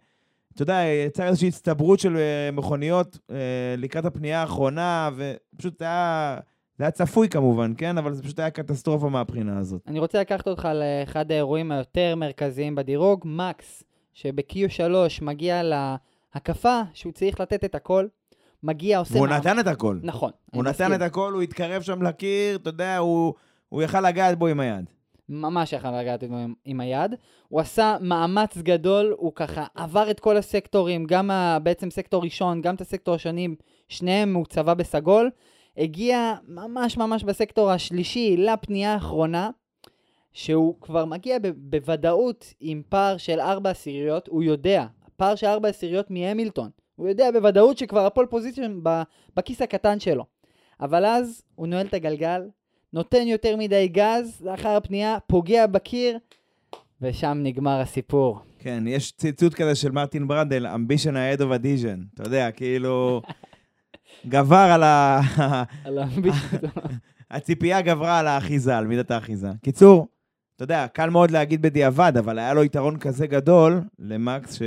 אתה 0.55 0.63
יודע, 0.63 0.81
יצר 1.07 1.27
איזושהי 1.27 1.49
הצטברות 1.49 2.01
של 2.01 2.17
אה, 2.17 2.51
מכוניות 2.53 3.19
אה, 3.31 3.37
לקראת 3.79 4.05
הפנייה 4.05 4.41
האחרונה, 4.41 5.11
ופשוט 5.17 5.83
היה... 5.83 6.39
זה 6.79 6.85
היה 6.85 6.91
צפוי 6.91 7.29
כמובן, 7.29 7.73
כן? 7.79 7.99
אבל 7.99 8.13
זה 8.15 8.23
פשוט 8.23 8.39
היה 8.39 8.51
קטסטרופה 8.51 9.09
מהבחינה 9.09 9.59
הזאת. 9.59 9.83
אני 9.87 9.99
רוצה 9.99 10.21
לקחת 10.21 10.49
אותך 10.49 10.69
לאחד 10.75 11.33
האירועים 11.33 11.73
היותר 11.73 12.15
מרכזיים 12.17 12.75
בדירוג, 12.75 13.23
מקס, 13.25 13.83
שב-Q3 14.15 14.83
מגיע 15.23 15.63
להקפה 15.63 16.81
שהוא 16.95 17.13
צריך 17.13 17.41
לתת 17.41 17.65
את 17.65 17.75
הכל, 17.75 18.07
מגיע, 18.63 18.99
עושה... 18.99 19.15
והוא 19.15 19.27
מאמץ- 19.29 19.39
נתן 19.47 19.59
את 19.59 19.67
הכל. 19.67 19.99
נכון. 20.03 20.31
הוא 20.55 20.63
נתן 20.65 20.71
מסכים. 20.71 20.95
את 20.95 21.03
הכל, 21.03 21.33
הוא 21.33 21.43
התקרב 21.43 21.83
שם 21.83 22.03
לקיר, 22.03 22.57
אתה 22.57 22.69
יודע, 22.71 22.97
הוא, 22.99 23.35
הוא 23.69 23.83
יכל 23.83 24.01
לגעת 24.09 24.39
בו 24.39 24.47
עם 24.47 24.61
היד. 24.61 24.85
ממש 25.29 25.73
יכל 25.73 26.01
לגעת 26.01 26.25
בו 26.25 26.37
עם, 26.37 26.55
עם 26.65 26.81
היד. 26.81 27.15
הוא 27.49 27.61
עשה 27.61 27.97
מאמץ 28.01 28.59
גדול, 28.59 29.15
הוא 29.19 29.33
ככה 29.35 29.67
עבר 29.75 30.11
את 30.11 30.21
כל 30.21 30.37
הסקטורים, 30.37 31.05
גם 31.05 31.31
ה, 31.31 31.59
בעצם 31.63 31.91
סקטור 31.91 32.23
ראשון, 32.25 32.61
גם 32.63 32.75
את 32.75 32.81
הסקטור 32.81 33.15
השני, 33.15 33.49
שניהם 33.89 34.35
הוא 34.35 34.47
צבע 34.47 34.75
בסגול. 34.75 35.31
הגיע 35.77 36.35
ממש 36.49 36.97
ממש 36.97 37.25
בסקטור 37.25 37.71
השלישי 37.71 38.37
לפנייה 38.37 38.95
האחרונה, 38.95 39.51
שהוא 40.33 40.75
כבר 40.81 41.05
מגיע 41.05 41.39
ב- 41.39 41.49
בוודאות 41.57 42.55
עם 42.61 42.83
פער 42.89 43.17
של 43.17 43.41
ארבע 43.41 43.71
עשיריות, 43.71 44.29
הוא 44.29 44.43
יודע, 44.43 44.87
פער 45.17 45.35
של 45.35 45.47
ארבע 45.47 45.69
עשיריות 45.69 46.11
מהמילטון. 46.11 46.71
הוא 46.99 47.09
יודע 47.09 47.31
בוודאות 47.31 47.79
שכבר 47.79 48.07
הפול 48.07 48.27
פוזיציון 48.27 48.83
בכיס 49.37 49.63
הקטן 49.63 50.01
שלו. 50.01 50.25
אבל 50.81 51.05
אז 51.05 51.43
הוא 51.55 51.67
נועל 51.67 51.87
את 51.87 51.95
הגלגל, 51.95 52.43
נותן 52.93 53.27
יותר 53.27 53.57
מדי 53.57 53.89
גז, 53.89 54.43
לאחר 54.45 54.69
הפנייה, 54.69 55.19
פוגע 55.27 55.67
בקיר, 55.67 56.19
ושם 57.03 57.39
נגמר 57.43 57.81
הסיפור. 57.81 58.39
כן, 58.59 58.85
יש 58.87 59.13
ציטוט 59.13 59.55
כזה 59.55 59.75
של 59.75 59.91
מרטין 59.91 60.29
ברנדל, 60.29 60.67
ambition 60.67 61.11
ahead 61.13 61.41
of 61.41 61.45
adhesion. 61.45 62.15
אתה 62.15 62.23
יודע, 62.23 62.51
כאילו, 62.51 63.23
גבר 64.33 64.57
על 64.57 64.83
ה... 64.83 65.21
על 65.85 65.99
האמביציות. 65.99 66.63
הציפייה 67.31 67.81
גברה 67.81 68.19
על 68.19 68.27
האחיזה, 68.27 68.79
על 68.79 68.87
מידת 68.87 69.11
האחיזה. 69.11 69.49
קיצור, 69.63 70.09
אתה 70.57 70.65
יודע, 70.65 70.87
קל 70.93 71.11
מאוד 71.11 71.31
להגיד 71.31 71.63
בדיעבד, 71.63 72.13
אבל 72.19 72.39
היה 72.39 72.55
לו 72.55 72.65
יתרון 72.65 72.99
כזה 72.99 73.27
גדול 73.27 73.81
למקס, 73.99 74.59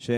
ש... 0.00 0.06
ש... 0.06 0.10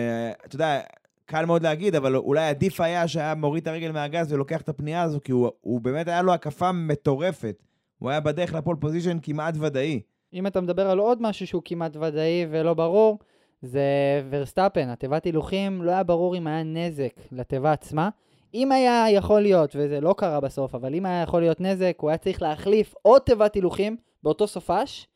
אתה 0.47 0.55
יודע, 0.55 0.81
קל 1.27 1.45
מאוד 1.45 1.63
להגיד, 1.63 1.95
אבל 1.95 2.17
אולי 2.17 2.49
עדיף 2.49 2.81
היה 2.81 3.09
שהיה 3.09 3.35
מוריד 3.35 3.63
את 3.63 3.69
הרגל 3.69 3.93
מהגז 3.93 4.33
ולוקח 4.33 4.61
את 4.61 4.69
הפנייה 4.69 5.03
הזו, 5.03 5.21
כי 5.25 5.33
הוא, 5.33 5.51
הוא 5.61 5.81
באמת 5.81 6.09
היה 6.09 6.23
לו 6.23 6.33
הקפה 6.33 6.73
מטורפת. 6.73 7.63
הוא 7.99 8.11
היה 8.11 8.21
בדרך 8.21 8.55
ל 8.55 8.59
pole 8.59 8.77
position 8.81 9.19
כמעט 9.23 9.55
ודאי. 9.61 10.01
אם 10.35 10.47
אתה 10.47 10.61
מדבר 10.61 10.91
על 10.91 10.99
עוד 10.99 11.23
משהו 11.23 11.47
שהוא 11.47 11.63
כמעט 11.65 11.97
ודאי 11.97 12.47
ולא 12.51 12.75
ברור, 12.75 13.19
זה 13.63 13.83
ורסטאפן, 14.31 14.89
התיבת 14.89 15.25
הילוכים, 15.25 15.83
לא 15.83 15.91
היה 15.91 16.03
ברור 16.03 16.37
אם 16.37 16.47
היה 16.47 16.63
נזק 16.63 17.13
לתיבה 17.33 17.73
עצמה. 17.73 18.09
אם 18.55 18.73
היה 18.73 19.05
יכול 19.11 19.41
להיות, 19.41 19.77
וזה 19.79 20.01
לא 20.01 20.15
קרה 20.19 20.41
בסוף, 20.41 20.75
אבל 20.75 20.95
אם 20.95 21.07
היה 21.07 21.23
יכול 21.23 21.41
להיות 21.41 21.61
נזק, 21.61 21.97
הוא 22.01 22.11
היה 22.11 22.19
צריך 22.19 22.43
להחליף 22.43 22.95
עוד 23.03 23.23
תיבת 23.23 23.55
הילוכים 23.55 23.97
באותו 24.23 24.47
סופש, 24.47 25.09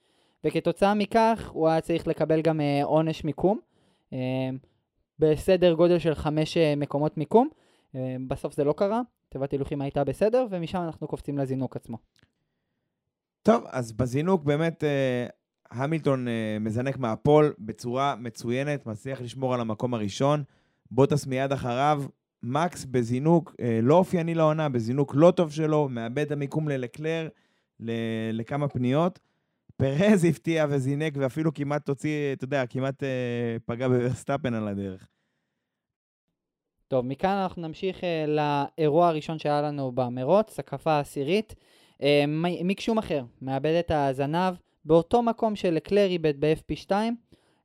וכתוצאה 0.44 0.94
מכך 0.94 1.50
הוא 1.52 1.68
היה 1.68 1.80
צריך 1.80 2.06
לקבל 2.06 2.42
גם 2.42 2.61
אה, 2.61 2.85
עונש 2.85 3.25
מיקום, 3.25 3.58
בסדר 5.18 5.75
גודל 5.75 5.98
של 5.98 6.14
חמש 6.14 6.56
אה, 6.56 6.75
מקומות 6.76 7.18
מיקום. 7.18 7.48
אה, 7.96 8.16
בסוף 8.28 8.54
זה 8.54 8.64
לא 8.64 8.72
קרה, 8.72 9.00
תיבת 9.28 9.52
הילוכים 9.52 9.80
הייתה 9.80 10.04
בסדר, 10.04 10.46
ומשם 10.50 10.78
אנחנו 10.78 11.06
קופצים 11.06 11.38
לזינוק 11.38 11.76
עצמו. 11.76 11.98
טוב, 13.42 13.64
אז 13.68 13.92
בזינוק 13.92 14.44
באמת 14.44 14.84
אה, 14.84 15.26
המילטון 15.70 16.28
אה, 16.28 16.56
מזנק 16.60 16.98
מהפול 16.98 17.54
בצורה 17.58 18.14
מצוינת, 18.18 18.86
מצליח 18.86 19.20
לשמור 19.20 19.54
על 19.54 19.60
המקום 19.60 19.94
הראשון. 19.94 20.42
בוטס 20.90 21.26
מיד 21.26 21.52
אחריו, 21.52 22.02
מקס 22.42 22.84
בזינוק 22.84 23.54
לא 23.82 23.94
אופייני 23.94 24.34
לעונה, 24.34 24.68
בזינוק 24.68 25.14
לא 25.14 25.30
טוב 25.30 25.52
שלו, 25.52 25.88
מאבד 25.88 26.18
את 26.18 26.32
המיקום 26.32 26.68
ללקלר 26.68 27.28
לכמה 28.32 28.68
פניות. 28.68 29.18
פרז 29.76 30.25
הפתיע 30.25 30.66
וזינק 30.68 31.12
ואפילו 31.16 31.54
כמעט 31.54 31.87
תוציא, 31.87 32.33
אתה 32.33 32.45
יודע, 32.45 32.66
כמעט 32.66 33.02
אה, 33.02 33.56
פגע 33.64 33.88
בווסטאפן 33.88 34.54
על 34.54 34.68
הדרך. 34.68 35.09
טוב, 36.88 37.06
מכאן 37.06 37.30
אנחנו 37.30 37.62
נמשיך 37.62 38.04
אה, 38.04 38.25
לאירוע 38.26 39.09
הראשון 39.09 39.38
שהיה 39.38 39.62
לנו 39.62 39.92
במרוץ, 39.92 40.59
הקפה 40.59 40.92
העשירית. 40.92 41.54
אה, 42.02 42.25
מיק 42.64 42.80
שומאחר 42.80 43.25
מאבד 43.42 43.75
את 43.78 43.90
הזנב 43.95 44.54
באותו 44.85 45.23
מקום 45.23 45.56
שלקלר 45.56 46.06
איבד 46.06 46.35
ב-FP2. 46.40 46.92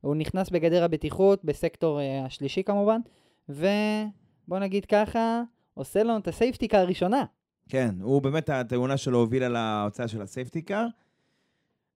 הוא 0.00 0.16
נכנס 0.16 0.50
בגדר 0.50 0.84
הבטיחות, 0.84 1.44
בסקטור 1.44 2.00
אה, 2.00 2.24
השלישי 2.24 2.62
כמובן, 2.62 3.00
ובוא 3.48 4.58
נגיד 4.58 4.84
ככה, 4.84 5.42
עושה 5.74 6.02
לנו 6.02 6.18
את 6.18 6.28
ה 6.28 6.33
safety 6.33 6.64
car 6.64 6.80
הראשונה. 6.80 7.24
כן, 7.68 7.94
הוא 8.00 8.22
באמת, 8.22 8.50
התאונה 8.50 8.96
שלו 8.96 9.18
הובילה 9.18 9.48
להוצאה 9.48 10.08
של 10.08 10.22
ה 10.22 10.28
safety 10.28 10.63
car. 10.63 10.86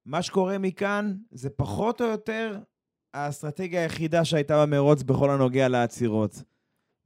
מה 0.06 0.22
שקורה 0.22 0.58
מכאן 0.58 1.16
זה 1.30 1.50
פחות 1.50 2.00
או 2.00 2.06
יותר 2.06 2.58
האסטרטגיה 3.14 3.82
היחידה 3.82 4.24
שהייתה 4.24 4.66
במרוץ 4.66 5.02
בכל 5.02 5.30
הנוגע 5.30 5.68
לעצירות. 5.68 6.42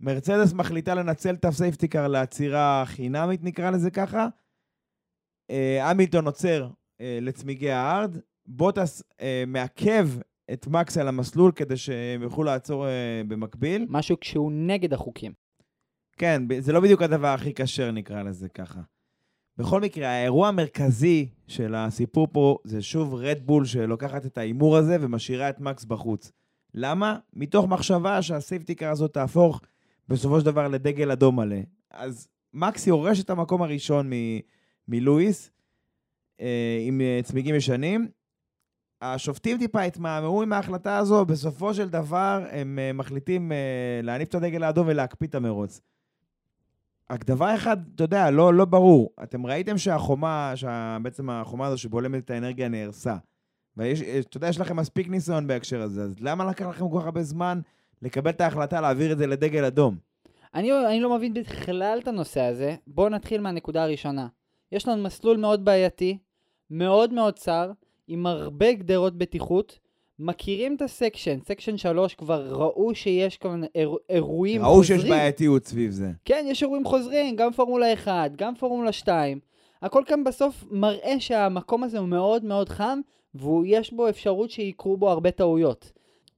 מרצדס 0.01 0.53
מחליטה 0.53 0.95
לנצל 0.95 1.35
את 1.35 1.45
ה 1.45 1.51
safety 1.51 1.90
car 1.90 2.09
לעצירה 2.09 2.83
חינמית, 2.87 3.45
נקרא 3.45 3.71
לזה 3.71 3.91
ככה. 3.91 4.29
אה, 5.51 5.91
המילטון 5.91 6.27
עוצר 6.27 6.69
אה, 7.01 7.19
לצמיגי 7.23 7.71
hard, 7.71 8.17
בוטס 8.47 9.03
אה, 9.21 9.45
מעכב 9.47 10.09
את 10.53 10.67
מקס 10.67 10.99
על 10.99 11.09
המסלול 11.09 11.53
כדי 11.53 11.77
שהם 11.77 12.23
יוכלו 12.23 12.45
לעצור 12.45 12.87
במקביל. 13.29 13.87
משהו 13.89 14.21
שהוא 14.21 14.53
נגד 14.53 14.93
החוקים. 14.93 15.33
כן, 16.17 16.43
זה 16.59 16.73
לא 16.73 16.81
בדיוק 16.81 17.03
הדבר 17.03 17.29
הכי 17.29 17.53
כשר, 17.55 17.91
נקרא 17.91 18.23
לזה 18.23 18.49
ככה. 18.49 18.81
בכל 19.61 19.81
מקרה, 19.81 20.09
האירוע 20.09 20.49
המרכזי 20.49 21.29
של 21.47 21.75
הסיפור 21.75 22.29
פה 22.33 22.59
זה 22.65 22.83
שוב 22.83 23.15
רדבול 23.15 23.65
שלוקחת 23.65 24.27
את 24.27 24.39
ההימור 24.39 24.77
הזה 24.77 24.97
ומשאירה 25.01 25.51
את 25.51 25.61
מקס 25.61 25.85
בחוץ. 25.85 26.33
למה? 26.75 27.19
מתוך 27.33 27.67
מחשבה 27.67 28.23
שה 28.23 28.40
safety 28.40 28.74
car 28.74 28.91
הזאת 28.91 29.15
תהפוך 29.15 29.61
בסופו 30.09 30.41
של 30.41 30.47
דבר 30.47 30.69
לדגל 30.69 31.11
אדום 31.11 31.37
מלא. 31.37 31.57
אז 31.91 32.29
מקס 32.55 32.87
יורש 32.87 33.21
את 33.21 33.31
המקום 33.31 33.63
הראשון 33.63 34.11
מ- 34.13 34.41
מלואיס 34.89 35.51
אה, 36.41 36.79
עם 36.87 37.01
אה, 37.01 37.21
צמיגים 37.23 37.55
ישנים. 37.55 38.09
השופטים 39.03 39.59
טיפה 39.59 39.83
התמהמהו 39.83 40.43
עם 40.43 40.53
ההחלטה 40.53 40.99
הזו, 40.99 41.25
בסופו 41.25 41.75
של 41.75 41.89
דבר 41.89 42.47
הם 42.51 42.79
אה, 42.79 42.93
מחליטים 42.93 43.53
אה, 43.53 44.01
להניף 44.03 44.29
את 44.29 44.35
הדגל 44.35 44.63
האדום 44.63 44.87
ולהקפיא 44.89 45.27
את 45.27 45.35
המרוץ. 45.35 45.81
רק 47.11 47.25
דבר 47.25 47.55
אחד, 47.55 47.77
אתה 47.95 48.05
יודע, 48.05 48.31
לא, 48.31 48.55
לא 48.55 48.65
ברור. 48.65 49.11
אתם 49.23 49.47
ראיתם 49.47 49.79
שהחומה, 49.79 50.53
שה... 50.55 50.97
בעצם 51.03 51.31
החומה 51.31 51.67
הזו 51.67 51.79
שבולמת 51.79 52.25
את 52.25 52.31
האנרגיה 52.31 52.69
נהרסה. 52.69 53.17
ויש, 53.77 54.01
יש- 54.01 54.25
אתה 54.27 54.37
יודע, 54.37 54.49
יש 54.49 54.61
לכם 54.61 54.77
מספיק 54.77 55.09
ניסיון 55.09 55.47
בהקשר 55.47 55.83
הזה, 55.83 56.03
אז 56.03 56.15
למה 56.21 56.45
לקח 56.45 56.67
לכם 56.67 56.89
כל 56.89 56.99
כך 57.01 57.05
הרבה 57.05 57.23
זמן 57.23 57.61
לקבל 58.03 58.31
את 58.31 58.41
ההחלטה 58.41 58.81
להעביר 58.81 59.13
את 59.13 59.19
זה 59.19 59.27
לדגל 59.27 59.65
אדום? 59.65 59.97
אני, 60.55 60.87
אני 60.87 61.01
לא 61.01 61.17
מבין 61.17 61.35
בכלל 61.35 61.99
את 62.03 62.09
הנושא 62.09 62.41
הזה. 62.41 62.75
בואו 62.87 63.09
נתחיל 63.09 63.41
מהנקודה 63.41 63.83
הראשונה. 63.83 64.29
יש 64.73 64.89
לנו 64.89 65.03
מסלול 65.03 65.37
מאוד 65.37 65.65
בעייתי, 65.65 66.19
מאוד 66.71 67.13
מאוד 67.13 67.35
צר, 67.35 67.73
עם 68.09 68.27
הרבה 68.27 68.73
גדרות 68.73 69.19
בטיחות. 69.19 69.79
מכירים 70.21 70.75
את 70.77 70.83
ה 70.83 70.89
section, 70.89 71.39
section 71.45 71.77
3 71.77 72.15
כבר 72.15 72.47
ראו 72.51 72.95
שיש 72.95 73.37
כאן 73.37 73.61
אירוע, 73.75 73.99
אירועים 74.09 74.63
ראו 74.65 74.75
חוזרים. 74.75 75.01
שיש 75.01 75.11
בעייתיות 75.11 75.65
סביב 75.65 75.91
זה. 75.91 76.11
כן, 76.25 76.45
יש 76.49 76.63
אירועים 76.63 76.85
חוזרים, 76.85 77.37
גם 77.37 77.53
פורמולה 77.53 77.93
1, 77.93 78.37
גם 78.37 78.55
פורמולה 78.55 78.93
2. 78.93 79.41
הכל 79.83 80.03
כאן 80.07 80.25
בסוף 80.25 80.65
מראה 80.71 81.15
שהמקום 81.19 81.83
הזה 81.83 81.99
הוא 81.99 82.09
מאוד 82.09 82.45
מאוד 82.45 82.69
חם, 82.69 83.01
ויש 83.35 83.93
בו 83.93 84.09
אפשרות 84.09 84.51
שיקרו 84.51 84.97
בו 84.97 85.11
הרבה 85.11 85.31
טעויות. 85.31 85.93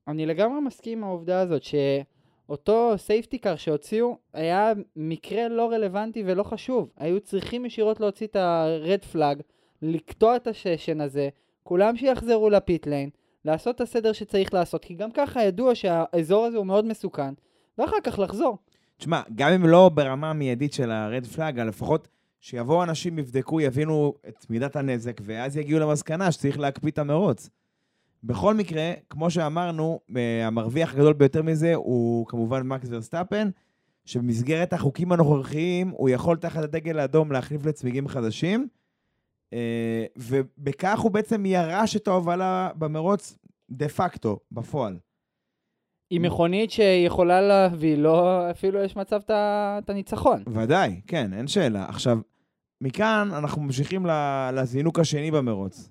אני 0.08 0.26
לגמרי 0.26 0.60
מסכים 0.60 0.98
עם 0.98 1.04
העובדה 1.04 1.40
הזאת 1.40 1.62
שאותו 1.62 2.92
safety 2.96 3.36
car 3.36 3.56
שהוציאו 3.56 4.16
היה 4.32 4.72
מקרה 4.96 5.48
לא 5.48 5.70
רלוונטי 5.70 6.22
ולא 6.26 6.42
חשוב. 6.42 6.90
היו 6.96 7.20
צריכים 7.20 7.64
ישירות 7.64 8.00
להוציא 8.00 8.26
את 8.26 8.36
ה 8.36 8.53
red 8.53 9.04
flag, 9.04 9.40
לקטוע 9.82 10.36
את 10.36 10.46
ה 10.46 10.53
session 10.53 11.00
הזה, 11.00 11.28
כולם 11.62 11.96
שיחזרו 11.96 12.50
ל 12.50 12.59
pit 12.59 12.86
lane, 12.86 13.10
לעשות 13.44 13.76
את 13.76 13.80
הסדר 13.80 14.12
שצריך 14.12 14.54
לעשות, 14.54 14.84
כי 14.84 14.94
גם 14.94 15.10
ככה 15.10 15.42
ידוע 15.42 15.74
שהאזור 15.74 16.44
הזה 16.44 16.56
הוא 16.56 16.66
מאוד 16.66 16.84
מסוכן, 16.84 17.34
ואחר 17.78 17.96
כך 18.04 18.18
לחזור. 18.18 18.58
תשמע, 18.96 19.20
גם 19.34 19.52
אם 19.52 19.66
לא 19.66 19.88
ברמה 19.88 20.30
המיידית 20.30 20.72
של 20.72 20.90
ה 20.90 20.99
red 20.99 21.26
flag, 21.26 21.60
לפחות 21.60 22.08
שיבואו 22.40 22.82
אנשים, 22.82 23.18
יבדקו, 23.18 23.60
יבינו 23.60 24.14
את 24.28 24.50
מידת 24.50 24.76
הנזק, 24.76 25.20
ואז 25.24 25.56
יגיעו 25.56 25.80
למסקנה 25.80 26.32
שצריך 26.32 26.58
להקפיא 26.58 26.90
את 26.90 26.98
המרוץ. 26.98 27.50
בכל 28.24 28.54
מקרה, 28.54 28.92
כמו 29.10 29.30
שאמרנו, 29.30 30.00
אה, 30.16 30.46
המרוויח 30.46 30.94
הגדול 30.94 31.12
ביותר 31.12 31.42
מזה 31.42 31.74
הוא 31.74 32.26
כמובן 32.26 32.62
מקס 32.62 32.88
ורסטאפן, 32.90 33.50
שבמסגרת 34.04 34.72
החוקים 34.72 35.12
הנוכחיים 35.12 35.88
הוא 35.88 36.08
יכול 36.08 36.36
תחת 36.36 36.62
הדגל 36.62 36.98
האדום 36.98 37.32
להחליף 37.32 37.66
לצמיגים 37.66 38.08
חדשים, 38.08 38.68
ובכך 40.16 41.00
הוא 41.00 41.10
בעצם 41.10 41.46
ירש 41.46 41.96
את 41.96 42.08
ההובלה 42.08 42.70
במרוץ 42.78 43.38
דה 43.70 43.88
פקטו, 43.88 44.38
בפועל. 44.52 44.98
עם 46.10 46.22
מכונית 46.22 46.70
שיכולה 46.70 47.40
להביא 47.40 47.96
לו, 47.96 48.50
אפילו 48.50 48.82
יש 48.82 48.96
מצב 48.96 49.20
את 49.28 49.90
הניצחון. 49.90 50.42
ודאי, 50.48 51.00
כן, 51.06 51.32
אין 51.32 51.46
שאלה. 51.46 51.84
עכשיו, 51.88 52.18
מכאן 52.80 53.28
אנחנו 53.38 53.62
ממשיכים 53.62 54.06
לזינוק 54.52 54.98
השני 54.98 55.30
במרוץ. 55.30 55.90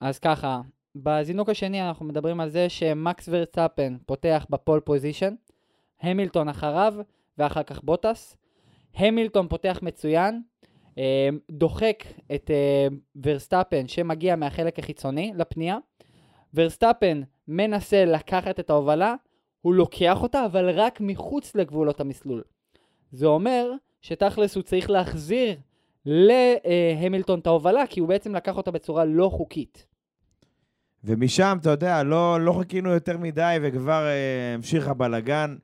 אז 0.00 0.18
ככה, 0.18 0.60
בזינוק 0.94 1.48
השני 1.48 1.88
אנחנו 1.88 2.06
מדברים 2.06 2.40
על 2.40 2.48
זה 2.48 2.68
שמקס 2.68 3.28
ורסטאפן 3.32 3.96
פותח 4.06 4.46
ב 4.50 4.56
pole 4.56 4.80
position, 4.80 5.34
המילטון 6.00 6.48
אחריו, 6.48 6.94
ואחר 7.38 7.62
כך 7.62 7.82
בוטס. 7.84 8.36
המילטון 8.94 9.48
פותח 9.48 9.78
מצוין, 9.82 10.34
אה, 10.34 10.40
דוחק 11.50 12.04
את 12.34 12.50
אה, 12.50 12.86
ורסטאפן 13.24 13.88
שמגיע 13.88 14.36
מהחלק 14.36 14.78
החיצוני 14.78 15.32
לפנייה. 15.36 15.78
ורסטאפן 16.54 17.22
מנסה 17.48 18.04
לקחת 18.04 18.60
את 18.60 18.70
ההובלה, 18.70 19.14
הוא 19.60 19.74
לוקח 19.74 20.22
אותה, 20.22 20.44
אבל 20.44 20.70
רק 20.70 21.00
מחוץ 21.00 21.56
לגבולות 21.56 22.00
המסלול. 22.00 22.42
זה 23.12 23.26
אומר 23.26 23.72
שתכלס 24.02 24.56
הוא 24.56 24.62
צריך 24.62 24.90
להחזיר 24.90 25.56
להמילטון 26.06 27.38
את 27.38 27.46
ההובלה, 27.46 27.86
כי 27.86 28.00
הוא 28.00 28.08
בעצם 28.08 28.34
לקח 28.34 28.56
אותה 28.56 28.70
בצורה 28.70 29.04
לא 29.04 29.28
חוקית. 29.32 29.86
ומשם, 31.04 31.58
אתה 31.60 31.70
יודע, 31.70 32.02
לא, 32.02 32.40
לא 32.40 32.52
חיכינו 32.52 32.90
יותר 32.90 33.18
מדי 33.18 33.56
וכבר 33.62 34.06
אה, 34.06 34.54
המשיך 34.54 34.88
הבלגן. 34.88 35.56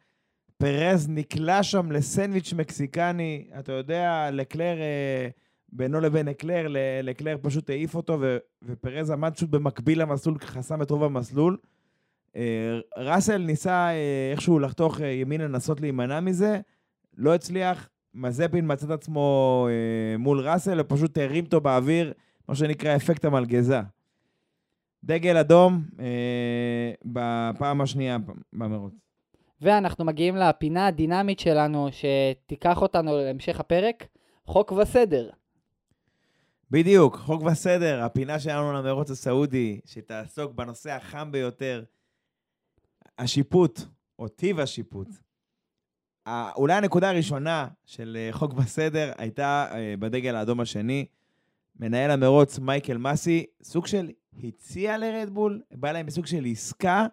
פרז 0.59 1.09
נקלע 1.09 1.63
שם 1.63 1.93
לסנדוויץ' 1.93 2.53
מקסיקני, 2.53 3.47
אתה 3.59 3.73
יודע, 3.73 4.29
לקלר, 4.33 4.77
אה, 4.81 5.29
בינו 5.69 6.01
לבין 6.01 6.27
לקלר, 6.27 6.69
ל- 6.69 6.77
לקלר 7.03 7.37
פשוט 7.43 7.71
העיף 7.71 7.95
אותו, 7.95 8.19
ופרז 8.63 9.11
עמד 9.11 9.35
פשוט 9.35 9.51
במקביל 9.51 10.03
למסלול, 10.03 10.39
חסם 10.39 10.83
את 10.83 10.91
רוב 10.91 11.05
המסלול. 11.05 11.57
אה, 12.37 12.81
ראסל 12.97 13.39
ניסה 13.39 13.89
אה, 13.89 14.31
איכשהו 14.33 14.59
לחתוך 14.59 15.01
ימינה, 15.01 15.45
לנסות 15.45 15.81
להימנע 15.81 16.21
מזה, 16.21 16.61
לא 17.17 17.35
הצליח. 17.35 17.89
מזפין 18.17 18.73
מצא 18.73 18.87
את 18.87 18.91
עצמו 18.91 19.69
מול 20.19 20.41
ראסל, 20.49 20.81
ופשוט 20.81 21.19
הרים 21.19 21.45
אותו 21.45 21.61
באוויר, 21.61 22.13
מה 22.49 22.55
שנקרא 22.55 22.97
אפקט 22.97 23.25
המלגזה. 23.25 23.81
דגל 25.05 25.37
אדום 25.37 25.85
בפעם 27.05 27.81
השנייה 27.81 28.17
במרוץ. 28.53 29.04
ואנחנו 29.61 30.05
מגיעים 30.05 30.37
לפינה 30.37 30.87
הדינמית 30.87 31.39
שלנו, 31.39 31.89
שתיקח 31.93 32.83
אותנו 32.83 33.17
להמשך 33.17 33.61
הפרק, 33.61 34.07
חוק 34.47 34.73
וסדר. 34.73 35.31
בדיוק, 36.71 37.17
חוק 37.17 37.43
וסדר, 37.43 38.03
הפינה 38.03 38.39
שלנו 38.39 38.73
למרוץ 38.73 39.11
הסעודי, 39.11 39.81
שתעסוק 39.87 40.53
בנושא 40.53 40.91
החם 40.91 41.33
ביותר, 41.33 41.85
השיפוט, 43.19 43.81
או 44.19 44.29
טיב 44.29 44.61
השיפוט. 44.61 45.09
אולי 46.29 46.75
הנקודה 46.75 47.11
הראשונה 47.11 47.69
של 47.85 48.17
אה, 48.21 48.33
חוק 48.33 48.55
וסדר 48.57 49.13
הייתה 49.19 49.67
אה, 49.75 49.95
בדגל 49.99 50.37
האדום 50.37 50.61
השני. 50.61 51.07
מנהל 51.81 52.11
המרוץ 52.11 52.59
מייקל 52.59 52.97
מסי, 52.97 53.47
סוג 53.63 53.87
של 53.87 54.11
הציע 54.43 54.99
לרדבול, 54.99 55.63
בא 55.73 55.93
להם 55.93 56.07
בסוג 56.07 56.27
של 56.27 56.45
עסקה. 56.45 57.07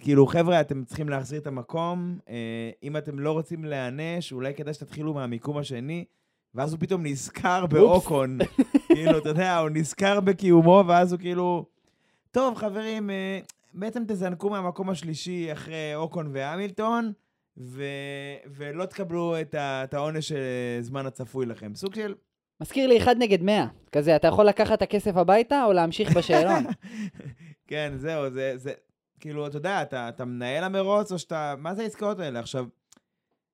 כאילו, 0.00 0.26
חבר'ה, 0.26 0.60
אתם 0.60 0.84
צריכים 0.84 1.08
להחזיר 1.08 1.40
את 1.40 1.46
המקום, 1.46 2.18
אה, 2.28 2.70
אם 2.82 2.96
אתם 2.96 3.18
לא 3.18 3.32
רוצים 3.32 3.64
להיענש, 3.64 4.32
אולי 4.32 4.54
כדאי 4.54 4.74
שתתחילו 4.74 5.14
מהמיקום 5.14 5.58
השני. 5.58 6.04
ואז 6.54 6.72
הוא 6.72 6.80
פתאום 6.80 7.06
נזכר 7.06 7.66
באוקון. 7.66 8.38
כאילו, 8.88 9.18
אתה 9.18 9.28
יודע, 9.28 9.56
הוא 9.56 9.70
נזכר 9.70 10.20
בקיומו, 10.20 10.84
ואז 10.86 11.12
הוא 11.12 11.20
כאילו, 11.20 11.66
טוב, 12.30 12.54
חברים, 12.54 13.10
אה, 13.10 13.38
בעצם 13.74 14.02
תזנקו 14.08 14.50
מהמקום 14.50 14.90
השלישי 14.90 15.52
אחרי 15.52 15.94
אוקון 15.94 16.30
והמילטון, 16.32 17.12
ו... 17.58 17.82
ולא 18.46 18.84
תקבלו 18.84 19.34
את, 19.40 19.94
העונש 19.94 20.28
של 20.28 20.36
זמן 20.80 21.06
הצפוי 21.06 21.46
לכם. 21.46 21.74
סוג 21.74 21.94
של... 21.94 22.14
מזכיר 22.60 22.86
לי 22.86 22.98
אחד 22.98 23.16
נגד 23.18 23.42
100. 23.42 23.66
כזה, 23.92 24.16
אתה 24.16 24.28
יכול 24.28 24.46
לקחת 24.46 24.72
את 24.72 24.82
הכסף 24.82 25.16
הביתה 25.16 25.64
או 25.64 25.72
להמשיך 25.72 26.16
בשאלון. 26.16 26.64
כן, 27.68 27.92
זהו, 27.96 28.30
זה, 28.30 28.52
זה, 28.56 28.72
כאילו, 29.20 29.46
אתה 29.46 29.56
יודע, 29.56 29.82
אתה, 29.82 30.08
אתה 30.08 30.24
מנהל 30.24 30.64
המרוץ, 30.64 31.12
או 31.12 31.18
שאתה, 31.18 31.54
מה 31.58 31.74
זה 31.74 31.82
העסקאות 31.82 32.20
האלה? 32.20 32.38
עכשיו, 32.40 32.66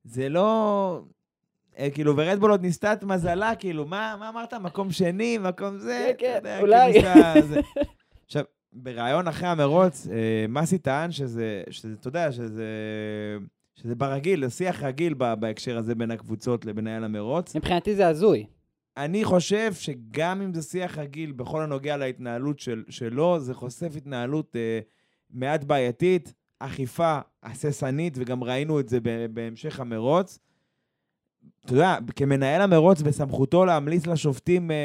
זה 0.05 0.29
לא, 0.29 1.03
אה, 1.79 1.89
כאילו, 1.95 2.17
ורדבול 2.17 2.51
עוד 2.51 2.63
ניסתה 2.63 2.93
את 2.93 3.05
מזלה, 3.05 3.55
כאילו, 3.55 3.87
מה, 3.87 4.17
מה 4.21 4.29
אמרת? 4.29 4.55
מקום 4.55 4.91
שני, 4.91 5.39
מקום 5.39 5.79
זה? 5.79 6.13
כן, 6.19 6.39
אתה 6.39 6.49
יודע, 6.49 6.57
כן, 6.57 6.63
אולי. 6.63 6.93
כאילו, 6.93 7.09
שאתה- 7.09 7.47
זה- 7.47 7.61
עכשיו, 8.27 8.45
בריאיון 8.73 9.29
אחרי 9.29 9.49
המרוץ, 9.49 10.07
אה, 10.11 10.17
מסי 10.49 10.79
טען 10.79 11.11
שזה, 11.13 11.63
שזה, 11.71 11.95
אתה 12.01 12.09
יודע, 12.09 12.33
שזה, 12.33 12.67
שזה 13.75 13.95
ברגיל, 13.95 14.45
זה 14.49 14.55
שיח 14.55 14.83
רגיל 14.83 15.15
בהקשר 15.15 15.79
הזה 15.79 15.95
בין 15.95 16.11
הקבוצות 16.11 16.65
למנהל 16.65 17.05
המרוץ. 17.05 17.57
מבחינתי 17.57 17.95
זה 17.95 18.09
הזוי. 18.09 18.47
אני 18.97 19.25
חושב 19.25 19.75
שגם 19.75 20.43
אם 20.43 20.55
זה 20.55 20.63
שיח 20.63 20.99
רגיל 20.99 21.33
בכל 21.33 21.63
הנוגע 21.63 21.97
להתנהלות 21.97 22.59
של, 22.59 22.85
שלו, 22.89 23.41
זה 23.41 23.55
חושף 23.55 23.93
התנהלות 23.97 24.57
אה, 24.57 24.81
מעט 25.33 25.65
בעייתית, 25.65 26.33
אכיפה 26.59 27.19
הססנית, 27.43 28.15
וגם 28.17 28.45
ראינו 28.45 28.81
את 28.81 28.89
זה 28.89 28.99
בהמשך 29.33 29.81
המרוץ. 29.81 30.39
אתה 31.65 31.73
יודע, 31.73 31.97
כמנהל 32.17 32.63
המרוץ, 32.63 33.03
בסמכותו 33.03 33.65
להמליץ 33.65 34.07
לשופטים 34.07 34.71
אה, 34.71 34.77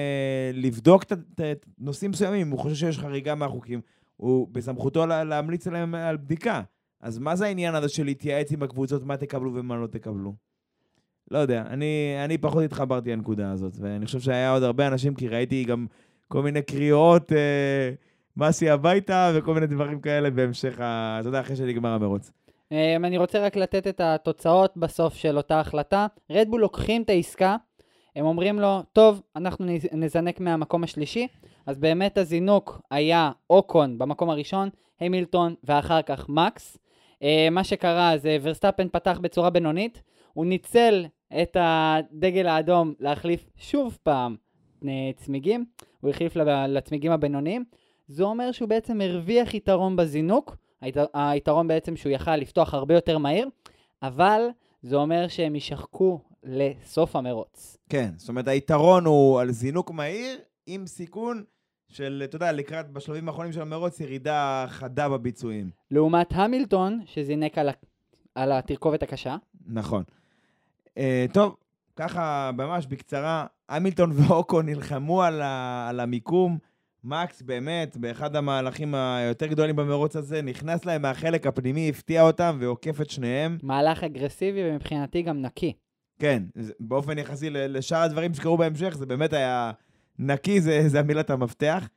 לבדוק 0.54 1.04
את- 1.04 1.12
את 1.12 1.42
את 1.52 1.66
נושאים 1.80 2.12
מסוימים, 2.12 2.52
הוא 2.52 2.60
חושב 2.60 2.76
שיש 2.76 3.00
חריגה 3.00 3.36
מהחוקים, 3.36 3.82
הוא 4.18 4.48
בסמכותו 4.52 5.06
לה, 5.06 5.24
להמליץ 5.24 5.68
עליהם 5.68 5.96
על 5.96 6.18
בדיקה. 6.18 6.62
אז 7.02 7.20
מה 7.20 7.36
זה 7.36 7.46
העניין 7.46 7.76
הזה 7.76 7.90
של 7.90 8.04
להתייעץ 8.06 8.52
עם 8.52 8.64
הקבוצות, 8.64 9.04
מה 9.04 9.18
תקבלו 9.18 9.54
ומה 9.56 9.76
לא 9.78 9.88
תקבלו? 9.88 10.34
לא 11.32 11.38
יודע, 11.38 11.62
אני, 11.70 12.16
אני 12.26 12.38
פחות 12.38 12.64
התחברתי 12.64 13.12
לנקודה 13.12 13.52
הזאת, 13.52 13.74
ואני 13.80 14.06
חושב 14.06 14.20
שהיה 14.20 14.52
עוד 14.52 14.64
הרבה 14.64 14.88
אנשים, 14.88 15.16
כי 15.16 15.28
ראיתי 15.28 15.64
גם 15.64 15.86
כל 16.28 16.42
מיני 16.44 16.62
קריאות, 16.62 17.32
אה, 17.34 17.92
מסי 18.38 18.70
הביתה, 18.70 19.32
וכל 19.36 19.54
מיני 19.54 19.68
דברים 19.68 20.00
כאלה 20.00 20.30
בהמשך, 20.30 20.80
ה... 20.80 21.18
אתה 21.20 21.28
יודע, 21.28 21.40
אחרי 21.40 21.56
שנגמר 21.56 21.90
המרוץ. 21.90 22.32
אמ, 22.72 23.06
אני 23.06 23.18
רוצה 23.18 23.46
רק 23.46 23.56
לתת 23.56 23.88
את 23.88 24.02
התוצאות 24.02 24.78
בסוף 24.78 25.16
של 25.16 25.38
אותה 25.38 25.60
החלטה. 25.60 26.08
רדבול 26.32 26.62
לוקחים 26.62 27.02
את 27.02 27.10
העסקה, 27.10 27.56
הם 28.16 28.26
אומרים 28.26 28.60
לו, 28.60 28.84
טוב, 28.94 29.22
אנחנו 29.36 29.66
נז- 29.66 29.90
נזנק 29.94 30.40
מהמקום 30.40 30.84
השלישי, 30.84 31.28
אז 31.66 31.78
באמת 31.78 32.18
הזינוק 32.18 32.82
היה 32.92 33.32
אוקון 33.50 33.98
במקום 33.98 34.30
הראשון, 34.30 34.70
המילטון 35.02 35.56
ואחר 35.64 36.02
כך 36.02 36.30
מקס. 36.30 36.78
אה, 37.24 37.48
מה 37.52 37.64
שקרה 37.64 38.18
זה 38.18 38.38
ורסטאפן 38.42 38.88
פתח 38.90 39.20
בצורה 39.22 39.50
בינונית, 39.50 40.02
הוא 40.34 40.46
ניצל 40.46 41.06
את 41.42 41.58
הדגל 41.60 42.48
האדום 42.48 42.94
להחליף 43.00 43.50
שוב 43.58 43.98
פעם 44.04 44.36
אה, 44.88 44.92
צמיגים, 45.16 45.66
הוא 46.02 46.10
החליף 46.10 46.36
לצמיגים 46.68 47.12
הבינוניים. 47.12 47.64
זה 48.08 48.24
אומר 48.24 48.52
שהוא 48.52 48.70
בעצם 48.70 49.02
הרוויח 49.02 49.54
יתרון 49.54 49.96
בזינוק, 49.96 50.56
היתר, 50.82 51.06
היתרון 51.14 51.68
בעצם 51.68 51.96
שהוא 51.96 52.12
יכל 52.12 52.36
לפתוח 52.36 52.74
הרבה 52.74 52.94
יותר 52.94 53.18
מהיר, 53.18 53.50
אבל 54.02 54.42
זה 54.82 54.96
אומר 54.96 55.28
שהם 55.28 55.56
יישחקו 55.56 56.20
לסוף 56.44 57.16
המרוץ. 57.16 57.78
כן, 57.90 58.10
זאת 58.18 58.30
אומרת, 58.30 58.48
היתרון 58.48 59.06
הוא 59.06 59.40
על 59.42 59.52
זינוק 59.52 59.92
מהיר, 59.92 60.38
עם 60.68 60.88
סיכון 60.88 61.44
של, 61.88 62.22
אתה 62.26 62.36
יודע, 62.36 62.52
לקראת, 62.52 62.92
בשלבים 62.92 63.28
האחרונים 63.28 63.54
של 63.54 63.62
המרוץ, 63.62 64.00
ירידה 64.00 64.66
חדה 64.68 65.10
בביצועים. 65.10 65.70
לעומת 65.92 66.28
המילטון, 66.32 67.02
שזינק 67.06 67.58
על, 67.58 67.70
ה, 67.70 67.72
על 68.36 68.52
התרכובת 68.52 69.04
הקשה. 69.04 69.36
נכון. 69.68 70.04
Uh, 70.90 71.34
טוב, 71.34 71.56
ככה, 71.96 72.52
ממש 72.54 72.86
בקצרה, 72.86 73.46
המילטון 73.70 74.12
ואוקו 74.16 74.62
נלחמו 74.62 75.24
על, 75.24 75.42
ה, 75.42 75.88
על 75.90 76.00
המיקום. 76.00 76.58
מקס 77.06 77.42
באמת, 77.42 77.98
באחד 77.98 78.36
המהלכים 78.36 78.96
היותר 78.96 79.46
גדולים 79.46 79.76
במרוץ 79.76 80.16
הזה, 80.16 80.42
נכנס 80.42 80.86
להם 80.86 81.02
מהחלק 81.02 81.48
הפנימי, 81.48 81.90
הפתיע 81.90 82.22
אותם 82.22 82.58
ועוקף 82.60 83.02
את 83.02 83.10
שניהם. 83.10 83.58
מהלך 83.64 84.04
אגרסיבי 84.04 84.70
ומבחינתי 84.70 85.22
גם 85.22 85.42
נקי. 85.42 85.74
כן, 86.20 86.44
באופן 86.80 87.18
יחסי 87.18 87.50
לשאר 87.50 87.98
הדברים 87.98 88.34
שקרו 88.34 88.58
בהמשך, 88.58 88.96
זה 88.98 89.06
באמת 89.06 89.34
היה 89.34 89.72
נקי, 90.20 90.62
זה, 90.62 90.84
זה 90.88 91.00
המילת 91.00 91.30
המפתח. 91.30 91.88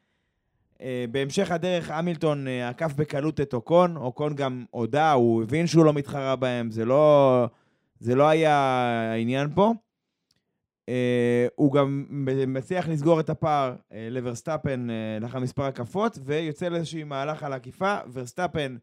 אה, 0.75 0.81
בהמשך 1.11 1.51
הדרך, 1.51 1.91
המילטון 1.91 2.47
אה, 2.47 2.51
עקף 2.71 2.93
בקלות 2.95 3.41
את 3.41 3.55
אוקון, 3.55 3.97
אוקון 3.97 4.35
גם 4.35 4.65
הודה, 4.71 5.13
הוא 5.13 5.43
הבין 5.43 5.67
שהוא 5.67 5.85
לא 5.85 5.93
מתחרה 5.93 6.37
בהם, 6.37 6.71
זה 6.71 6.85
לא, 6.85 7.47
זה 8.01 8.15
לא 8.15 8.29
היה 8.29 8.55
העניין 9.13 9.49
פה. 9.55 9.73
אה, 10.89 10.91
הוא 11.55 11.73
גם 11.73 12.05
מצליח 12.47 12.89
לסגור 12.89 13.21
את 13.21 13.31
הפער 13.31 13.75
אה, 13.77 13.95
לוורסטאפן 14.11 14.87
אה, 14.91 15.23
לאחר 15.23 15.39
מספר 15.39 15.63
הקפות, 15.63 16.19
ויוצא 16.25 16.69
לאיזושהי 16.69 17.05
מהלך 17.05 17.43
על 17.43 17.53
עקיפה. 17.53 17.97
ורסטאפן, 18.13 18.77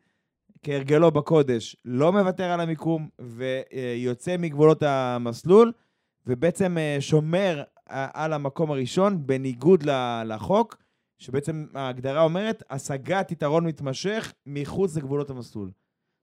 כהרגלו 0.63 1.11
בקודש, 1.11 1.75
לא 1.85 2.11
מוותר 2.11 2.43
על 2.43 2.59
המיקום, 2.59 3.09
ויוצא 3.19 4.37
מגבולות 4.37 4.83
המסלול, 4.83 5.71
ובעצם 6.27 6.77
שומר 6.99 7.63
על 7.89 8.33
המקום 8.33 8.71
הראשון, 8.71 9.27
בניגוד 9.27 9.83
לחוק, 10.25 10.77
שבעצם 11.17 11.65
ההגדרה 11.73 12.21
אומרת, 12.21 12.63
השגת 12.69 13.31
יתרון 13.31 13.67
מתמשך 13.67 14.33
מחוץ 14.45 14.97
לגבולות 14.97 15.29
המסלול. 15.29 15.71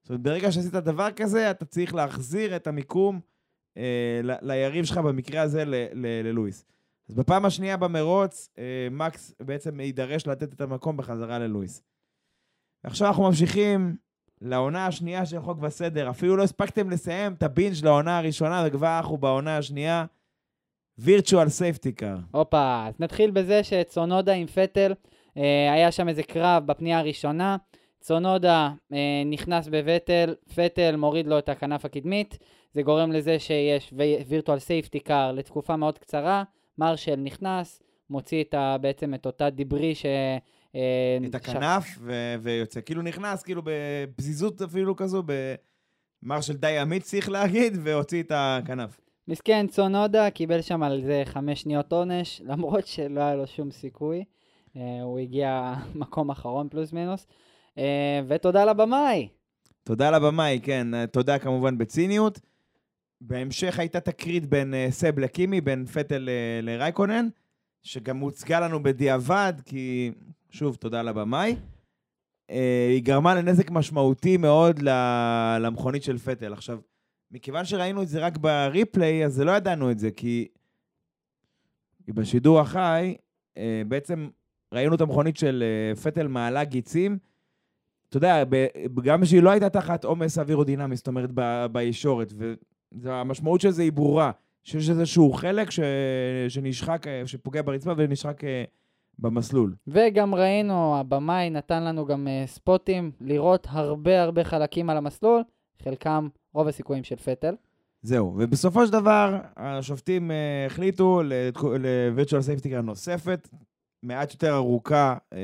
זאת 0.02 0.10
אומרת, 0.10 0.22
ברגע 0.22 0.52
שעשית 0.52 0.72
דבר 0.72 1.10
כזה, 1.10 1.50
אתה 1.50 1.64
צריך 1.64 1.94
להחזיר 1.94 2.56
את 2.56 2.66
המיקום 2.66 3.20
אה, 3.76 4.20
ליריב 4.22 4.84
שלך, 4.84 4.98
במקרה 4.98 5.42
הזה 5.42 5.64
ללואיס. 6.24 6.64
אז 7.08 7.14
בפעם 7.14 7.44
השנייה 7.44 7.76
במרוץ, 7.76 8.48
אה, 8.58 8.88
מקס 8.90 9.34
בעצם 9.40 9.80
יידרש 9.80 10.26
לתת 10.26 10.52
את 10.52 10.60
המקום 10.60 10.96
בחזרה 10.96 11.38
ללואיס. 11.38 11.82
ועכשיו 12.84 13.08
אנחנו 13.08 13.22
ממשיכים 13.22 13.96
לעונה 14.40 14.86
השנייה 14.86 15.26
של 15.26 15.40
חוק 15.40 15.58
וסדר. 15.62 16.10
אפילו 16.10 16.36
לא 16.36 16.42
הספקתם 16.42 16.90
לסיים 16.90 17.32
את 17.32 17.42
ה 17.42 17.49
binge 17.49 17.84
לעונה 17.84 18.18
הראשונה, 18.18 18.64
וכבר 18.66 18.98
אנחנו 18.98 19.16
בעונה 19.16 19.56
השנייה. 19.56 20.04
Virtual 20.98 21.48
safety 21.48 21.92
car. 21.92 22.16
הופה, 22.30 22.84
אז 22.88 22.94
נתחיל 23.00 23.30
בזה 23.30 23.64
שצונודה 23.64 24.32
עם 24.32 24.46
פטל, 24.46 24.94
אה, 25.36 25.72
היה 25.72 25.92
שם 25.92 26.08
איזה 26.08 26.22
קרב 26.22 26.66
בפנייה 26.66 26.98
הראשונה, 26.98 27.56
צונודה 28.02 28.70
אה, 28.92 29.22
נכנס 29.26 29.68
בפטל, 29.68 30.34
פטל 30.54 30.96
מוריד 30.96 31.26
לו 31.26 31.38
את 31.38 31.48
הכנף 31.48 31.84
הקדמית, 31.84 32.38
זה 32.74 32.82
גורם 32.82 33.12
לזה 33.12 33.38
שיש 33.38 33.94
virtual 34.26 34.58
safety 34.58 35.00
car 35.00 35.32
לתקופה 35.32 35.76
מאוד 35.76 35.98
קצרה, 35.98 36.42
marshal 36.78 37.16
נכנס, 37.16 37.82
מוציא 38.10 38.44
את 38.44 38.54
ה, 38.54 38.76
בעצם 38.80 39.14
את 39.14 39.26
אותה 39.26 39.50
דיברי 39.50 39.94
ש... 39.94 40.06
אה, 40.74 41.18
את 41.26 41.32
ש- 41.32 41.34
הכנף 41.34 41.98
ו- 42.00 42.34
ויוצא. 42.42 42.80
כאילו 42.80 43.02
נכנס, 43.02 43.42
כאילו 43.42 43.62
בפזיזות 43.64 44.62
אפילו 44.62 44.96
כזו, 44.96 45.22
במרשל 46.22 46.56
די 46.56 46.82
אמיץ 46.82 47.10
צריך 47.10 47.28
להגיד, 47.30 47.78
והוציא 47.82 48.22
את 48.22 48.32
הכנף. 48.34 49.00
מסכן 49.28 49.66
צונודה 49.66 50.30
קיבל 50.30 50.62
שם 50.62 50.82
על 50.82 51.02
זה 51.04 51.22
חמש 51.24 51.62
שניות 51.62 51.92
עונש, 51.92 52.42
למרות 52.44 52.86
שלא 52.86 53.20
היה 53.20 53.34
לו 53.34 53.46
שום 53.46 53.70
סיכוי. 53.70 54.24
אה, 54.76 55.02
הוא 55.02 55.18
הגיע 55.18 55.74
מקום 55.94 56.30
אחרון 56.30 56.68
פלוס 56.68 56.92
מינוס. 56.92 57.26
אה, 57.78 58.20
ותודה 58.28 58.64
לבמאי. 58.64 59.28
תודה 59.84 60.10
לבמאי, 60.10 60.60
כן, 60.62 60.94
אה, 60.94 61.06
תודה 61.06 61.38
כמובן 61.38 61.78
בציניות. 61.78 62.40
בהמשך 63.20 63.78
הייתה 63.78 64.00
תקרית 64.00 64.46
בין 64.46 64.74
אה, 64.74 64.86
סב 64.90 65.18
לקימי, 65.18 65.60
בין 65.60 65.86
פטל 65.86 66.28
לרייקונן, 66.62 67.28
שגם 67.82 68.18
הוצגה 68.18 68.60
לנו 68.60 68.82
בדיעבד, 68.82 69.52
כי, 69.64 70.12
שוב, 70.50 70.76
תודה 70.76 71.02
לבמאי. 71.02 71.56
היא 72.92 73.02
גרמה 73.02 73.34
לנזק 73.34 73.70
משמעותי 73.70 74.36
מאוד 74.36 74.80
למכונית 75.60 76.02
של 76.02 76.18
פטל. 76.18 76.52
עכשיו, 76.52 76.78
מכיוון 77.30 77.64
שראינו 77.64 78.02
את 78.02 78.08
זה 78.08 78.20
רק 78.20 78.38
בריפליי, 78.38 79.24
אז 79.24 79.40
לא 79.40 79.52
ידענו 79.52 79.90
את 79.90 79.98
זה, 79.98 80.10
כי 80.10 80.48
בשידור 82.08 82.60
החי, 82.60 83.14
בעצם 83.88 84.28
ראינו 84.74 84.94
את 84.94 85.00
המכונית 85.00 85.36
של 85.36 85.64
פטל 86.02 86.28
מעלה 86.28 86.64
גיצים, 86.64 87.18
אתה 88.12 88.16
יודע, 88.16 88.44
גם 89.02 89.24
שהיא 89.24 89.42
לא 89.42 89.50
הייתה 89.50 89.68
תחת 89.68 90.04
עומס 90.04 90.38
אווירודינמי, 90.38 90.96
זאת 90.96 91.08
אומרת, 91.08 91.30
בישורת, 91.72 92.32
והמשמעות 92.92 93.60
של 93.60 93.70
זה 93.70 93.82
היא 93.82 93.92
ברורה. 93.92 94.30
שיש 94.64 94.90
איזשהו 94.90 95.32
חלק 95.32 95.70
ש... 95.70 95.80
שנשחק, 96.48 97.06
אה, 97.06 97.22
שפוגע 97.26 97.62
ברצפה 97.62 97.92
ונשחק 97.96 98.44
אה, 98.44 98.64
במסלול. 99.18 99.74
וגם 99.86 100.34
ראינו, 100.34 100.96
הבמאי 101.00 101.50
נתן 101.50 101.84
לנו 101.84 102.06
גם 102.06 102.26
uh, 102.26 102.48
ספוטים 102.50 103.10
לראות 103.20 103.66
הרבה 103.70 104.22
הרבה 104.22 104.44
חלקים 104.44 104.90
על 104.90 104.96
המסלול, 104.96 105.42
חלקם 105.82 106.28
רוב 106.54 106.68
הסיכויים 106.68 107.04
של 107.04 107.16
פטל. 107.16 107.54
זהו, 108.02 108.34
ובסופו 108.38 108.86
של 108.86 108.92
דבר, 108.92 109.38
השופטים 109.56 110.30
uh, 110.30 110.34
החליטו 110.66 111.22
Safety 112.26 112.66
Car 112.66 112.82
נוספת, 112.82 113.48
מעט 114.02 114.32
יותר 114.32 114.54
ארוכה 114.54 115.16
uh, 115.30 115.36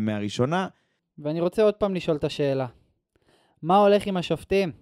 מהראשונה. 0.00 0.68
ואני 1.18 1.40
רוצה 1.40 1.62
עוד 1.62 1.74
פעם 1.74 1.94
לשאול 1.94 2.16
את 2.16 2.24
השאלה. 2.24 2.66
מה 3.62 3.76
הולך 3.76 4.06
עם 4.06 4.16
השופטים? 4.16 4.72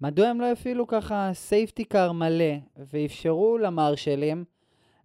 מדוע 0.00 0.28
הם 0.28 0.40
לא 0.40 0.52
הפעילו 0.52 0.86
ככה 0.86 1.30
safety 1.32 1.84
car 1.84 2.12
מלא 2.12 2.54
ואפשרו 2.76 3.58
למרשלים 3.58 4.44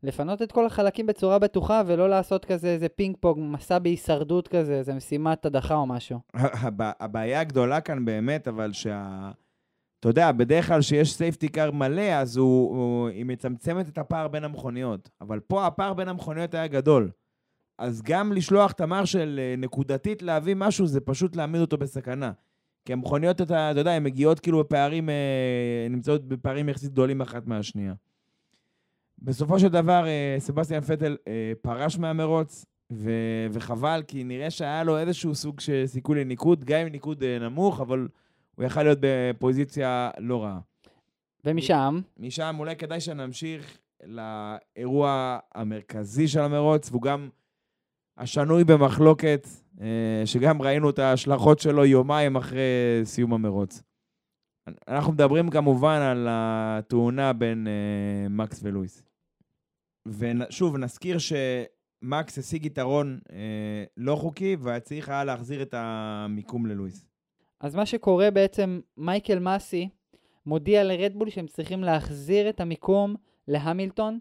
לפנות 0.03 0.41
את 0.41 0.51
כל 0.51 0.65
החלקים 0.65 1.05
בצורה 1.05 1.39
בטוחה 1.39 1.81
ולא 1.85 2.09
לעשות 2.09 2.45
כזה 2.45 2.67
איזה 2.67 2.89
פינג 2.89 3.15
פונג, 3.19 3.37
מסע 3.39 3.79
בהישרדות 3.79 4.47
כזה, 4.47 4.73
איזה 4.73 4.93
משימת 4.93 5.45
הדחה 5.45 5.75
או 5.75 5.85
משהו. 5.85 6.19
הבעיה 6.99 7.39
הגדולה 7.39 7.81
כאן 7.81 8.05
באמת, 8.05 8.47
אבל 8.47 8.73
שה... 8.73 9.31
אתה 9.99 10.09
יודע, 10.09 10.31
בדרך 10.31 10.67
כלל 10.67 10.81
שיש 10.81 11.13
safety 11.13 11.47
car 11.47 11.71
מלא, 11.71 12.01
אז 12.01 12.37
הוא, 12.37 12.77
הוא, 12.77 13.09
היא 13.09 13.25
מצמצמת 13.25 13.89
את 13.89 13.97
הפער 13.97 14.27
בין 14.27 14.43
המכוניות. 14.43 15.09
אבל 15.21 15.39
פה 15.39 15.67
הפער 15.67 15.93
בין 15.93 16.07
המכוניות 16.07 16.53
היה 16.53 16.67
גדול. 16.67 17.11
אז 17.81 18.01
גם 18.01 18.33
לשלוח 18.33 18.71
את 18.71 18.81
המרשל 18.81 19.39
אה, 19.39 19.55
נקודתית 19.57 20.21
להביא 20.21 20.55
משהו, 20.57 20.87
זה 20.87 21.01
פשוט 21.01 21.35
להעמיד 21.35 21.61
אותו 21.61 21.77
בסכנה. 21.77 22.31
כי 22.85 22.93
המכוניות, 22.93 23.41
אתה, 23.41 23.71
אתה 23.71 23.79
יודע, 23.79 23.91
הן 23.91 24.03
מגיעות 24.03 24.39
כאילו 24.39 24.59
בפערים, 24.59 25.09
אה, 25.09 25.87
נמצאות 25.89 26.27
בפערים 26.27 26.69
יחסית 26.69 26.91
גדולים 26.91 27.21
אחת 27.21 27.47
מהשנייה. 27.47 27.93
בסופו 29.19 29.59
של 29.59 29.67
דבר, 29.67 30.07
אה, 30.07 30.35
סבסטיאן 30.39 30.81
פטל 30.81 31.17
פרש 31.61 31.97
מהמרוץ, 31.97 32.65
ו- 32.91 33.47
וחבל, 33.51 34.03
כי 34.07 34.23
נראה 34.23 34.49
שהיה 34.49 34.83
לו 34.83 34.97
איזשהו 34.97 35.35
סוג 35.35 35.59
של 35.59 35.83
סיכוי 35.85 36.19
לניקוד, 36.19 36.63
גם 36.63 36.79
עם 36.79 36.87
ניקוד 36.87 37.23
נמוך, 37.23 37.81
אבל 37.81 38.07
הוא 38.55 38.65
יכל 38.65 38.83
להיות 38.83 38.97
בפוזיציה 39.01 40.09
לא 40.17 40.43
רעה. 40.43 40.59
ומשם? 41.45 41.99
משם 42.17 42.55
אולי 42.59 42.75
כדאי 42.75 42.99
שנמשיך 42.99 43.77
לאירוע 44.03 45.39
המרכזי 45.55 46.27
של 46.27 46.39
המרוץ, 46.39 46.89
והוא 46.89 47.01
גם 47.01 47.29
השנוי 48.17 48.63
במחלוקת, 48.63 49.47
שגם 50.25 50.61
ראינו 50.61 50.89
את 50.89 50.99
ההשלכות 50.99 51.59
שלו 51.59 51.85
יומיים 51.85 52.35
אחרי 52.35 52.61
סיום 53.03 53.33
המרוץ. 53.33 53.81
אנחנו 54.87 55.13
מדברים 55.13 55.49
כמובן 55.49 56.01
על 56.01 56.27
התאונה 56.29 57.33
בין 57.33 57.67
מקס 58.29 58.59
ולואיס. 58.63 59.03
ושוב, 60.07 60.77
נזכיר 60.77 61.17
שמקס 61.17 62.37
השיג 62.37 62.65
יתרון 62.65 63.19
אה, 63.31 63.83
לא 63.97 64.15
חוקי, 64.15 64.55
והיה 64.59 64.79
צריך 64.79 65.09
היה 65.09 65.23
להחזיר 65.23 65.61
את 65.61 65.73
המיקום 65.77 66.65
ללואיס. 66.65 67.05
אז 67.59 67.75
מה 67.75 67.85
שקורה 67.85 68.31
בעצם, 68.31 68.79
מייקל 68.97 69.39
מסי 69.39 69.89
מודיע 70.45 70.83
לרדבול 70.83 71.29
שהם 71.29 71.47
צריכים 71.47 71.83
להחזיר 71.83 72.49
את 72.49 72.59
המיקום 72.59 73.15
להמילטון. 73.47 74.19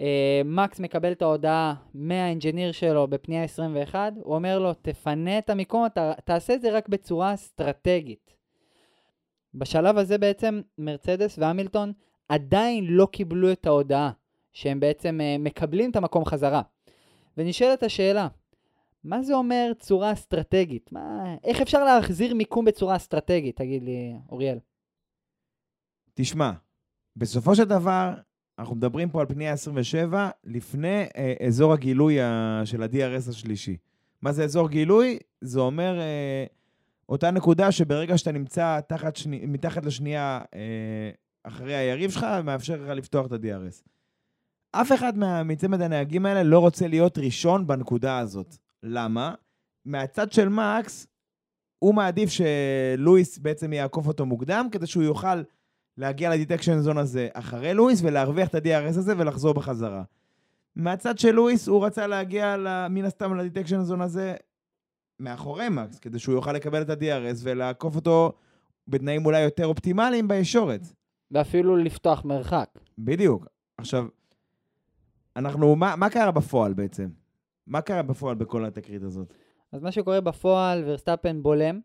אה, 0.00 0.42
מקס 0.44 0.80
מקבל 0.80 1.12
את 1.12 1.22
ההודעה 1.22 1.74
מהאינג'יניר 1.94 2.72
שלו 2.72 3.06
בפנייה 3.06 3.44
21, 3.44 4.12
הוא 4.22 4.34
אומר 4.34 4.58
לו, 4.58 4.74
תפנה 4.74 5.38
את 5.38 5.50
המיקום, 5.50 5.88
ת, 5.88 5.98
תעשה 6.24 6.54
את 6.54 6.62
זה 6.62 6.70
רק 6.76 6.88
בצורה 6.88 7.34
אסטרטגית. 7.34 8.34
בשלב 9.54 9.98
הזה 9.98 10.18
בעצם 10.18 10.60
מרצדס 10.78 11.38
והמילטון 11.38 11.92
עדיין 12.28 12.86
לא 12.86 13.08
קיבלו 13.12 13.52
את 13.52 13.66
ההודעה. 13.66 14.10
שהם 14.52 14.80
בעצם 14.80 15.20
uh, 15.20 15.42
מקבלים 15.42 15.90
את 15.90 15.96
המקום 15.96 16.24
חזרה. 16.24 16.62
ונשאלת 17.36 17.82
השאלה, 17.82 18.28
מה 19.04 19.22
זה 19.22 19.34
אומר 19.34 19.72
צורה 19.78 20.12
אסטרטגית? 20.12 20.92
מה, 20.92 21.34
איך 21.44 21.60
אפשר 21.60 21.84
להחזיר 21.84 22.34
מיקום 22.34 22.64
בצורה 22.64 22.96
אסטרטגית, 22.96 23.56
תגיד 23.56 23.82
לי, 23.82 24.12
אוריאל? 24.28 24.58
תשמע, 26.14 26.52
בסופו 27.16 27.56
של 27.56 27.64
דבר, 27.64 28.14
אנחנו 28.58 28.74
מדברים 28.74 29.10
פה 29.10 29.20
על 29.20 29.26
פנייה 29.26 29.52
27, 29.52 30.30
לפני 30.44 31.04
אה, 31.16 31.34
אזור 31.46 31.72
הגילוי 31.72 32.20
ה, 32.20 32.62
של 32.64 32.82
ה-DRS 32.82 33.30
השלישי. 33.30 33.76
מה 34.22 34.32
זה 34.32 34.44
אזור 34.44 34.68
גילוי? 34.68 35.18
זה 35.40 35.60
אומר 35.60 36.00
אה, 36.00 36.44
אותה 37.08 37.30
נקודה 37.30 37.72
שברגע 37.72 38.18
שאתה 38.18 38.32
נמצא 38.32 38.80
תחת 38.80 39.16
שני, 39.16 39.46
מתחת 39.46 39.86
לשנייה 39.86 40.40
אה, 40.54 41.10
אחרי 41.44 41.74
היריב 41.74 42.10
שלך, 42.10 42.26
מאפשר 42.44 42.82
לך 42.82 42.88
לפתוח 42.88 43.26
את 43.26 43.32
ה-DRS. 43.32 43.88
אף 44.72 44.92
אחד 44.92 45.12
מצמד 45.44 45.80
הנהגים 45.80 46.26
האלה 46.26 46.42
לא 46.42 46.58
רוצה 46.58 46.88
להיות 46.88 47.18
ראשון 47.18 47.66
בנקודה 47.66 48.18
הזאת. 48.18 48.56
למה? 48.82 49.34
מהצד 49.84 50.32
של 50.32 50.48
מקס, 50.48 51.06
הוא 51.78 51.94
מעדיף 51.94 52.30
שלואיס 52.30 53.38
בעצם 53.38 53.72
יעקוף 53.72 54.06
אותו 54.06 54.26
מוקדם, 54.26 54.68
כדי 54.72 54.86
שהוא 54.86 55.02
יוכל 55.02 55.42
להגיע 55.98 56.30
ל 56.30 56.35
detection 56.35 56.78
zone 56.78 56.98
הזה 56.98 57.28
אחרי 57.32 57.74
לואיס 57.74 58.02
ולהרוויח 58.02 58.48
את 58.48 58.54
ה-DRS 58.54 58.98
הזה 58.98 59.14
ולחזור 59.18 59.54
בחזרה. 59.54 60.02
מהצד 60.76 61.18
של 61.18 61.30
לואיס, 61.30 61.68
הוא 61.68 61.86
רצה 61.86 62.06
להגיע 62.06 62.56
מן 62.90 63.04
הסתם 63.04 63.34
ל 63.34 63.39
detection 63.39 63.82
zone 63.82 64.00
הזה 64.00 64.34
מאחורי 65.20 65.68
מקס, 65.68 65.98
כדי 65.98 66.18
שהוא 66.18 66.34
יוכל 66.34 66.52
לקבל 66.52 66.82
את 66.82 66.90
ה-DRS 66.90 67.38
ולעקוף 67.42 67.96
אותו 67.96 68.32
בתנאים 68.88 69.26
אולי 69.26 69.40
יותר 69.40 69.66
אופטימליים 69.66 70.28
בישורת. 70.28 70.80
ואפילו 71.30 71.76
לפתוח 71.76 72.24
מרחק. 72.24 72.68
בדיוק. 72.98 73.46
עכשיו, 73.76 74.06
אנחנו, 75.36 75.76
מה, 75.76 75.96
מה 75.96 76.10
קרה 76.10 76.30
בפועל 76.30 76.74
בעצם? 76.74 77.08
מה 77.66 77.80
קרה 77.80 78.02
בפועל 78.02 78.34
בכל 78.34 78.64
התקרית 78.64 79.02
הזאת? 79.02 79.34
אז 79.72 79.82
מה 79.82 79.92
שקורה 79.92 80.20
בפועל, 80.20 80.82
ורסטאפן 80.86 81.42
בולם. 81.42 81.80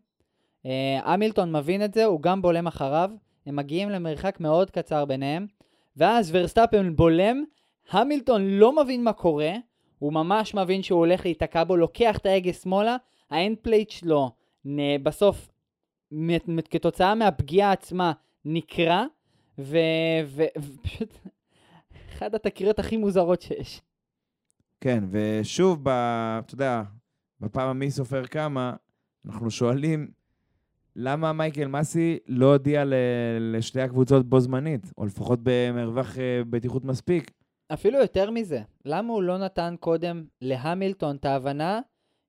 אה, 0.66 1.00
המילטון 1.04 1.56
מבין 1.56 1.84
את 1.84 1.94
זה, 1.94 2.04
הוא 2.04 2.22
גם 2.22 2.42
בולם 2.42 2.66
אחריו. 2.66 3.10
הם 3.46 3.56
מגיעים 3.56 3.90
למרחק 3.90 4.36
מאוד 4.40 4.70
קצר 4.70 5.04
ביניהם. 5.04 5.46
ואז 5.96 6.30
ורסטאפן 6.34 6.96
בולם, 6.96 7.44
המילטון 7.90 8.42
לא 8.48 8.82
מבין 8.82 9.04
מה 9.04 9.12
קורה, 9.12 9.52
הוא 9.98 10.12
ממש 10.12 10.54
מבין 10.54 10.82
שהוא 10.82 10.98
הולך 10.98 11.24
להיתקע 11.24 11.64
בו, 11.64 11.76
לוקח 11.76 12.18
את 12.18 12.26
ההגה 12.26 12.52
שמאלה, 12.52 12.96
ה 13.30 13.37
end 13.37 13.56
plate 13.62 13.90
שלו 13.90 14.30
בסוף, 15.02 15.48
כתוצאה 16.70 17.14
מהפגיעה 17.14 17.72
עצמה, 17.72 18.12
נקרע, 18.44 19.04
ופשוט 19.58 21.18
אחת 22.12 22.34
התקריות 22.34 22.78
הכי 22.78 22.96
מוזרות 22.96 23.42
שיש. 23.42 23.80
כן, 24.80 25.04
ושוב, 25.10 25.78
ב, 25.82 25.88
אתה 26.38 26.54
יודע, 26.54 26.82
בפעם 27.40 27.68
המי 27.68 27.90
סופר 27.90 28.26
כמה, 28.26 28.72
אנחנו 29.26 29.50
שואלים, 29.50 30.10
למה 31.00 31.32
מייקל 31.32 31.66
מסי 31.66 32.18
לא 32.26 32.46
הודיע 32.46 32.84
לשתי 33.40 33.80
הקבוצות 33.80 34.26
בו 34.26 34.40
זמנית, 34.40 34.92
או 34.98 35.06
לפחות 35.06 35.38
במרווח 35.42 36.18
אה, 36.18 36.40
בטיחות 36.50 36.84
מספיק? 36.84 37.30
אפילו 37.72 37.98
יותר 37.98 38.30
מזה, 38.30 38.60
למה 38.84 39.12
הוא 39.12 39.22
לא 39.22 39.38
נתן 39.38 39.74
קודם 39.80 40.24
להמילטון 40.40 41.16
את 41.16 41.24
ההבנה 41.24 41.80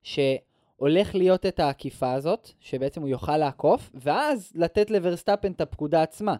שהולך 0.03 1.15
להיות 1.15 1.45
את 1.45 1.60
העקיפה 1.60 2.13
הזאת, 2.13 2.49
שבעצם 2.60 3.01
הוא 3.01 3.10
יוכל 3.10 3.38
לעקוף, 3.38 3.91
ואז 3.93 4.51
לתת 4.55 4.91
לוורסטאפן 4.91 5.51
את 5.51 5.62
הפקודה 5.62 6.01
עצמה. 6.01 6.36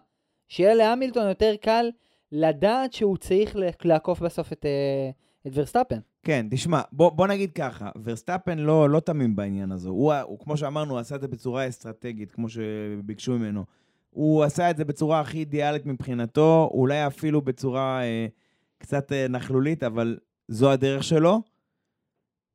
שיהיה 0.48 0.74
להמילטון 0.74 1.28
יותר 1.28 1.54
קל 1.60 1.90
לדעת 2.32 2.92
שהוא 2.92 3.16
צריך 3.16 3.56
לעקוף 3.84 4.20
בסוף 4.20 4.52
את, 4.52 4.66
אה, 4.66 5.10
את 5.46 5.52
ורסטאפן. 5.54 5.98
כן, 6.22 6.46
תשמע, 6.50 6.80
בוא, 6.92 7.10
בוא 7.10 7.26
נגיד 7.26 7.52
ככה, 7.52 7.90
ורסטאפן 8.04 8.58
לא, 8.58 8.90
לא 8.90 9.00
תמים 9.00 9.36
בעניין 9.36 9.72
הזה. 9.72 9.88
הוא, 9.88 10.14
הוא, 10.14 10.38
כמו 10.38 10.56
שאמרנו, 10.56 10.90
הוא 10.90 10.98
עשה 10.98 11.14
את 11.14 11.20
זה 11.20 11.28
בצורה 11.28 11.68
אסטרטגית, 11.68 12.32
כמו 12.32 12.48
שביקשו 12.48 13.32
ממנו. 13.38 13.64
הוא 14.10 14.44
עשה 14.44 14.70
את 14.70 14.76
זה 14.76 14.84
בצורה 14.84 15.20
הכי 15.20 15.38
אידיאלית 15.38 15.86
מבחינתו, 15.86 16.70
אולי 16.74 17.06
אפילו 17.06 17.40
בצורה 17.40 18.02
אה, 18.02 18.26
קצת 18.78 19.12
אה, 19.12 19.28
נכלולית, 19.28 19.82
אבל 19.82 20.18
זו 20.48 20.70
הדרך 20.70 21.04
שלו. 21.04 21.42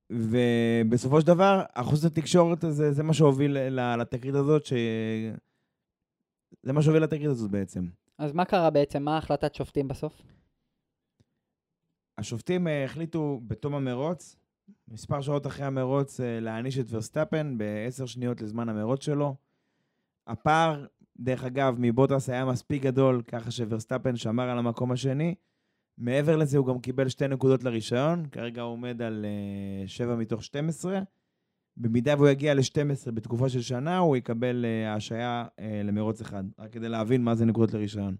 ובסופו 0.10 1.22
של 1.22 1.28
דבר, 1.28 1.64
הכאוס 1.74 2.06
התקשורת 2.06 2.64
הזה, 2.64 2.92
זה 2.92 3.04
מה 3.04 3.14
שהוביל 3.14 3.58
לתקרית 3.96 4.36
הזאת, 4.36 4.66
ש... 4.66 4.74
זה 6.64 6.74
מה 6.74 6.82
שהוביל 6.82 7.04
לתקרית 7.04 7.30
הזאת 7.30 7.52
בעצם. 7.52 7.88
אז 8.18 8.34
מה 8.34 8.46
קרה 8.46 8.70
בעצם? 8.70 9.04
מה 9.04 9.18
החלטת 9.18 9.56
שופטים 9.56 9.88
בסוף? 9.88 10.22
השופטים 12.18 12.68
אה, 12.68 12.70
החליטו 12.86 13.42
בתום 13.48 13.76
המרוץ, 13.76 14.36
מספר 14.88 15.22
שעות 15.22 15.48
אחרי 15.48 15.66
המרוץ, 15.66 16.20
אה, 16.20 16.24
להעניש 16.42 16.80
את 16.80 16.86
ורסטאפן 16.90 17.58
בעשר 17.58 18.06
שניות 18.06 18.42
לזמן 18.42 18.70
המרוץ 18.70 19.04
שלו. 19.04 19.36
הפער, 20.28 20.86
דרך 21.18 21.44
אגב, 21.44 21.76
מבוטאס 21.80 22.30
היה 22.30 22.46
מספיק 22.46 22.84
גדול, 22.84 23.22
ככה 23.28 23.52
שוורסטאפן 23.52 24.16
שמר 24.16 24.50
על 24.50 24.58
המקום 24.58 24.92
השני. 24.92 25.36
מעבר 25.98 26.36
לזה 26.36 26.58
הוא 26.58 26.68
גם 26.68 26.80
קיבל 26.80 27.10
שתי 27.10 27.28
נקודות 27.28 27.64
לרישיון, 27.64 28.26
כרגע 28.32 28.62
הוא 28.62 28.72
עומד 28.72 29.02
על 29.02 29.26
uh, 29.86 29.88
7 29.88 30.16
מתוך 30.16 30.44
12. 30.44 31.00
במידה 31.78 32.16
והוא 32.18 32.28
יגיע 32.28 32.54
ל-12 32.54 33.12
בתקופה 33.12 33.50
של 33.50 33.62
שנה, 33.62 33.98
הוא 33.98 34.16
יקבל 34.18 34.66
השעיה 34.88 35.46
למרוץ 35.84 36.22
אחד, 36.22 36.44
רק 36.60 36.72
כדי 36.72 36.90
להבין 36.90 37.24
מה 37.24 37.36
זה 37.36 37.46
נקודות 37.46 37.74
לרישיון. 37.74 38.16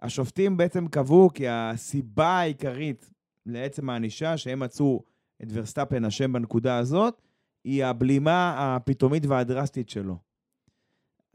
השופטים 0.00 0.56
בעצם 0.56 0.88
קבעו 0.88 1.30
כי 1.34 1.48
הסיבה 1.48 2.28
העיקרית 2.28 3.10
לעצם 3.46 3.90
הענישה, 3.90 4.36
שהם 4.36 4.60
מצאו 4.60 5.02
את 5.42 5.48
ורסטאפן 5.52 6.04
אשם 6.04 6.32
בנקודה 6.32 6.76
הזאת, 6.76 7.22
היא 7.64 7.84
הבלימה 7.84 8.54
הפתאומית 8.58 9.26
והדרסטית 9.26 9.88
שלו. 9.88 10.16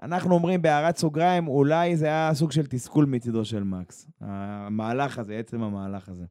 אנחנו 0.02 0.34
אומרים 0.34 0.62
בהערת 0.62 0.98
סוגריים, 0.98 1.48
אולי 1.48 1.98
זה 1.98 2.06
היה 2.06 2.34
סוג 2.34 2.52
של 2.52 2.66
תסכול 2.66 3.06
מצידו 3.06 3.46
של 3.46 3.64
מקס. 3.64 4.08
המהלך 4.22 5.20
הזה, 5.20 5.38
עצם 5.38 5.62
המהלך 5.64 6.10
הזה. 6.10 6.26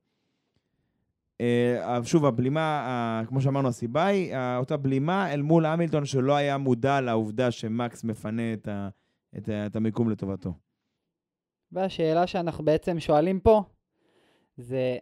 אה, 1.41 2.01
שוב, 2.05 2.25
הבלימה, 2.25 3.23
כמו 3.29 3.41
שאמרנו, 3.41 3.69
הסיבה 3.69 4.05
היא 4.05 4.35
אותה 4.57 4.77
בלימה 4.77 5.33
אל 5.33 5.43
מול 5.43 5.67
המילטון 5.67 6.05
שלא 6.05 6.37
היה 6.37 6.59
מודע 6.59 7.01
לעובדה 7.01 7.51
שמקס 7.51 8.05
מפנה 8.05 8.53
את, 8.53 8.69
ה, 8.69 8.89
את, 9.37 9.49
את 9.49 9.77
המיקום 9.77 10.11
לטובתו. 10.11 10.55
והשאלה 11.73 12.27
שאנחנו 12.27 12.65
בעצם 12.65 13.01
שואלים 13.01 13.41
פה, 13.41 13.63
זה 14.57 14.97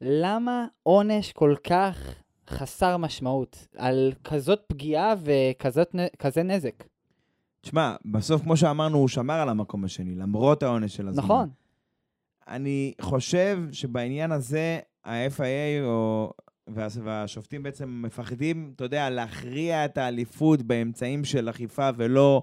למה 0.00 0.66
עונש 0.82 1.32
כל 1.32 1.54
כך 1.64 2.14
חסר 2.50 2.96
משמעות 2.96 3.66
על 3.76 4.12
כזאת 4.24 4.60
פגיעה 4.66 5.14
וכזה 5.22 6.42
נזק? 6.42 6.84
תשמע, 7.60 7.96
בסוף, 8.04 8.42
כמו 8.42 8.56
שאמרנו, 8.56 8.98
הוא 8.98 9.08
שמר 9.08 9.34
על 9.34 9.48
המקום 9.48 9.84
השני, 9.84 10.14
למרות 10.14 10.62
העונש 10.62 10.96
של 10.96 11.08
הזמן. 11.08 11.24
נכון. 11.24 11.48
אני 12.48 12.94
חושב 13.00 13.58
שבעניין 13.72 14.32
הזה, 14.32 14.78
ה-FIA 15.04 15.84
או... 15.84 16.32
וה- 16.68 16.86
והשופטים 17.02 17.62
בעצם 17.62 18.02
מפחדים, 18.06 18.72
אתה 18.76 18.84
יודע, 18.84 19.10
להכריע 19.10 19.84
את 19.84 19.98
האליפות 19.98 20.62
באמצעים 20.62 21.24
של 21.24 21.50
אכיפה 21.50 21.88
ולא 21.96 22.42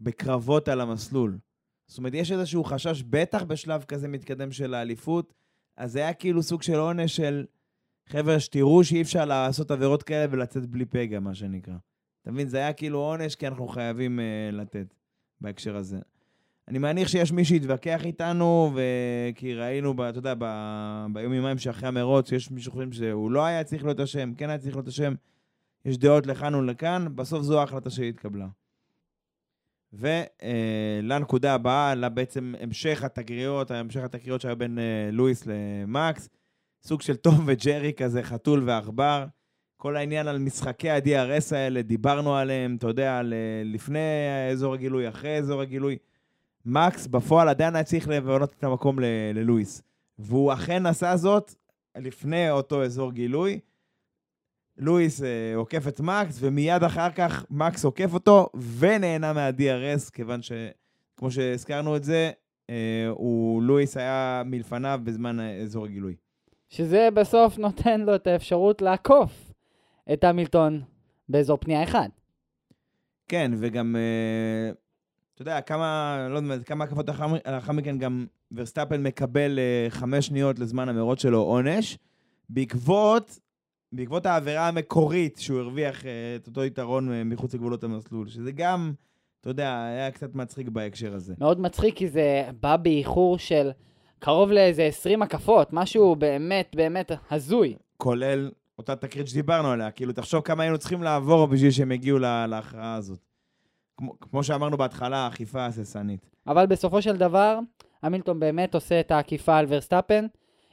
בקרבות 0.00 0.68
על 0.68 0.80
המסלול. 0.80 1.38
זאת 1.88 1.98
אומרת, 1.98 2.14
יש 2.14 2.32
איזשהו 2.32 2.64
חשש, 2.64 3.02
בטח 3.02 3.42
בשלב 3.42 3.82
כזה 3.82 4.08
מתקדם 4.08 4.52
של 4.52 4.74
האליפות, 4.74 5.34
אז 5.76 5.92
זה 5.92 5.98
היה 5.98 6.12
כאילו 6.12 6.42
סוג 6.42 6.62
של 6.62 6.78
עונש 6.78 7.16
של, 7.16 7.44
חבר'ה, 8.08 8.40
שתראו 8.40 8.84
שאי 8.84 9.02
אפשר 9.02 9.24
לעשות 9.24 9.70
עבירות 9.70 10.02
כאלה 10.02 10.26
ולצאת 10.30 10.66
בלי 10.66 10.84
פגע, 10.84 11.20
מה 11.20 11.34
שנקרא. 11.34 11.74
אתה 12.22 12.30
מבין? 12.30 12.48
זה 12.48 12.58
היה 12.58 12.72
כאילו 12.72 12.98
עונש 12.98 13.34
כי 13.34 13.46
אנחנו 13.46 13.68
חייבים 13.68 14.18
uh, 14.18 14.54
לתת 14.54 14.94
בהקשר 15.40 15.76
הזה. 15.76 15.98
אני 16.68 16.78
מניח 16.78 17.08
שיש 17.08 17.32
מי 17.32 17.44
שיתווכח 17.44 18.04
איתנו, 18.04 18.72
וכי 18.74 19.54
ראינו, 19.54 19.94
ב, 19.94 20.00
אתה 20.00 20.18
יודע, 20.18 20.34
ב... 20.38 20.44
ביום 21.12 21.32
יומיים 21.32 21.58
שאחרי 21.58 21.88
המרוץ, 21.88 22.32
יש 22.32 22.50
מי 22.50 22.60
שחושבים 22.60 22.92
שהוא 22.92 23.30
לא 23.30 23.44
היה 23.44 23.64
צריך 23.64 23.84
להיות 23.84 24.00
אשם, 24.00 24.34
כן 24.34 24.48
היה 24.48 24.58
צריך 24.58 24.76
להיות 24.76 24.88
אשם, 24.88 25.14
יש 25.84 25.98
דעות 25.98 26.26
לכאן 26.26 26.54
ולכאן, 26.54 27.06
בסוף 27.14 27.42
זו 27.42 27.60
ההחלטה 27.60 27.90
שהתקבלה. 27.90 28.46
ולנקודה 29.92 31.54
הבאה, 31.54 31.94
לבעצם 31.94 32.54
המשך 32.60 33.04
התגריות, 33.04 33.70
המשך 33.70 34.00
התקריות 34.00 34.40
שהיה 34.40 34.54
בין 34.54 34.78
אה, 34.78 35.08
לואיס 35.12 35.46
למקס, 35.46 36.28
סוג 36.82 37.02
של 37.02 37.16
תום 37.16 37.34
וג'רי 37.46 37.92
כזה, 37.96 38.22
חתול 38.22 38.62
ועכבר. 38.66 39.26
כל 39.76 39.96
העניין 39.96 40.28
על 40.28 40.38
משחקי 40.38 40.90
ה-DRS 40.90 41.54
האלה, 41.54 41.82
דיברנו 41.82 42.36
עליהם, 42.36 42.76
אתה 42.76 42.86
יודע, 42.86 43.18
על, 43.18 43.32
אה, 43.32 43.62
לפני 43.64 43.98
אזור 44.52 44.74
הגילוי, 44.74 45.08
אחרי 45.08 45.38
אזור 45.38 45.60
הגילוי. 45.60 45.98
מקס 46.64 47.06
בפועל 47.06 47.48
עדיין 47.48 47.74
היה 47.74 47.84
צריך 47.84 48.08
לבנות 48.08 48.54
את 48.58 48.64
המקום 48.64 48.98
ללואיס. 49.34 49.82
והוא 50.18 50.52
אכן 50.52 50.86
עשה 50.86 51.16
זאת 51.16 51.54
לפני 51.96 52.50
אותו 52.50 52.84
אזור 52.84 53.12
גילוי. 53.12 53.60
לואיס 54.78 55.22
אה, 55.22 55.56
עוקף 55.56 55.88
את 55.88 56.00
מקס, 56.00 56.38
ומיד 56.40 56.82
אחר 56.82 57.10
כך 57.10 57.44
מקס 57.50 57.84
עוקף 57.84 58.14
אותו 58.14 58.48
ונהנה 58.78 59.32
מה-DRS, 59.32 60.10
כיוון 60.12 60.40
שכמו 60.42 61.30
שהזכרנו 61.30 61.96
את 61.96 62.04
זה, 62.04 62.30
אה, 62.70 63.06
הוא, 63.10 63.62
לואיס 63.62 63.96
היה 63.96 64.42
מלפניו 64.46 65.00
בזמן 65.04 65.40
אזור 65.40 65.84
הגילוי. 65.84 66.14
שזה 66.68 67.08
בסוף 67.14 67.58
נותן 67.58 68.00
לו 68.00 68.14
את 68.14 68.26
האפשרות 68.26 68.82
לעקוף 68.82 69.52
את 70.12 70.24
המילטון 70.24 70.82
באזור 71.28 71.58
פנייה 71.60 71.82
אחד. 71.82 72.08
כן, 73.28 73.50
וגם, 73.58 73.96
אה, 73.96 74.70
אתה 75.34 75.42
יודע, 75.42 75.60
כמה, 75.60 76.26
לא 76.30 76.36
יודע, 76.36 76.58
כמה 76.58 76.84
הקפות 76.84 77.08
לאחר 77.46 77.72
מכן 77.72 77.98
גם 77.98 78.26
ורסטאפן 78.52 78.98
מקבל 78.98 79.58
אה, 79.58 79.86
חמש 79.90 80.26
שניות 80.26 80.58
לזמן 80.58 80.88
המרוץ 80.88 81.22
שלו 81.22 81.40
עונש, 81.40 81.98
בעקבות, 82.48 83.38
בעקבות 83.92 84.26
העבירה 84.26 84.68
המקורית 84.68 85.36
שהוא 85.38 85.60
הרוויח 85.60 86.06
אה, 86.06 86.10
את 86.36 86.46
אותו 86.46 86.64
יתרון 86.64 87.12
אה, 87.12 87.24
מחוץ 87.24 87.54
לגבולות 87.54 87.84
המסלול, 87.84 88.28
שזה 88.28 88.52
גם, 88.52 88.92
אתה 89.40 89.50
יודע, 89.50 89.84
היה 89.84 90.10
קצת 90.10 90.34
מצחיק 90.34 90.68
בהקשר 90.68 91.14
הזה. 91.14 91.34
מאוד 91.38 91.60
מצחיק 91.60 91.96
כי 91.96 92.08
זה 92.08 92.48
בא 92.60 92.76
באיחור 92.76 93.38
של 93.38 93.70
קרוב 94.18 94.50
לאיזה 94.50 94.82
20 94.84 95.22
הקפות, 95.22 95.68
משהו 95.72 96.16
באמת 96.16 96.70
באמת 96.76 97.12
הזוי. 97.30 97.76
כולל 97.96 98.50
אותה 98.78 98.96
תקרית 98.96 99.28
שדיברנו 99.28 99.68
עליה, 99.70 99.90
כאילו, 99.90 100.12
תחשוב 100.12 100.40
כמה 100.40 100.62
היינו 100.62 100.78
צריכים 100.78 101.02
לעבור 101.02 101.46
בשביל 101.46 101.70
שהם 101.70 101.92
יגיעו 101.92 102.18
לה- 102.18 102.46
להכרעה 102.46 102.94
הזאת. 102.94 103.18
כמו, 103.96 104.20
כמו 104.20 104.44
שאמרנו 104.44 104.76
בהתחלה, 104.76 105.16
האכיפה 105.16 105.66
הססנית. 105.66 106.30
אבל 106.46 106.66
בסופו 106.66 107.02
של 107.02 107.16
דבר, 107.16 107.58
המילטון 108.02 108.40
באמת 108.40 108.74
עושה 108.74 109.00
את 109.00 109.10
העקיפה 109.10 109.56
על 109.56 109.66
ורסטאפן. 109.68 110.26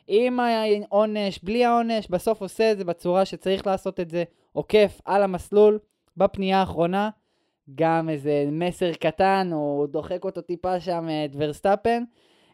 עם 0.08 0.39
העונש, 0.39 1.39
בלי 1.44 1.65
העונש, 1.65 2.08
בסוף 2.10 2.41
עושה 2.41 2.72
את 2.72 2.78
זה 2.78 2.84
בצורה 2.84 3.26
שצריך 3.26 3.68
לעשות 3.68 4.00
את 4.00 4.10
זה, 4.10 4.24
עוקף 4.54 5.02
על 5.06 5.24
המסלול, 5.24 5.80
בפנייה 6.18 6.60
האחרונה. 6.60 7.10
גם 7.76 8.10
איזה 8.10 8.46
מסר 8.52 8.94
קטן, 8.94 9.50
הוא 9.54 9.88
דוחק 9.88 10.24
אותו 10.24 10.41
טיפה 10.41 10.80
שם 10.80 11.08
את 11.26 11.36
ורסטאפן, 11.38 12.04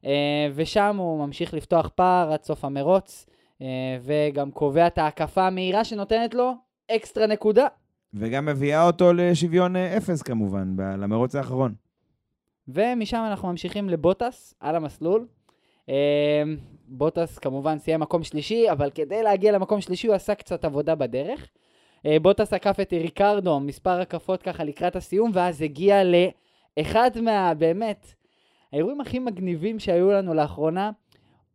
אה, 0.05 0.47
ושם 0.55 0.95
הוא 0.97 1.25
ממשיך 1.25 1.53
לפתוח 1.53 1.89
פער 1.95 2.33
עד 2.33 2.43
סוף 2.43 2.65
המרוץ, 2.65 3.25
אה, 3.61 3.67
וגם 4.01 4.51
קובע 4.51 4.87
את 4.87 4.97
ההקפה 4.97 5.47
המהירה 5.47 5.83
שנותנת 5.83 6.33
לו 6.33 6.53
אקסטרה 6.91 7.27
נקודה. 7.27 7.67
וגם 8.13 8.45
מביאה 8.45 8.87
אותו 8.87 9.13
לשוויון 9.13 9.75
אה, 9.75 9.97
אפס 9.97 10.21
כמובן, 10.21 10.75
למרוץ 10.97 11.35
האחרון. 11.35 11.73
ומשם 12.67 13.23
אנחנו 13.29 13.47
ממשיכים 13.47 13.89
לבוטס 13.89 14.53
על 14.59 14.75
המסלול. 14.75 15.27
אה, 16.91 16.97
בוטס 16.97 17.37
כמובן 17.37 17.79
סיים 17.79 17.99
מקום 17.99 18.23
שלישי, 18.23 18.71
אבל 18.71 18.89
כדי 18.89 19.23
להגיע 19.23 19.51
למקום 19.51 19.81
שלישי 19.81 20.07
הוא 20.07 20.15
עשה 20.15 20.35
קצת 20.35 20.65
עבודה 20.65 20.95
בדרך. 20.95 21.47
אה, 22.05 22.17
בוטס 22.21 22.53
עקף 22.53 22.79
את 22.81 22.93
ריקרדו 22.93 23.59
מספר 23.59 24.01
הקפות 24.01 24.41
ככה 24.43 24.63
לקראת 24.63 24.95
הסיום, 24.95 25.31
ואז 25.33 25.61
הגיע 25.61 26.01
לאחד 26.03 27.11
מה... 27.21 27.53
באמת, 27.53 28.13
האירועים 28.73 29.01
הכי 29.01 29.19
מגניבים 29.19 29.79
שהיו 29.79 30.11
לנו 30.11 30.33
לאחרונה. 30.33 30.91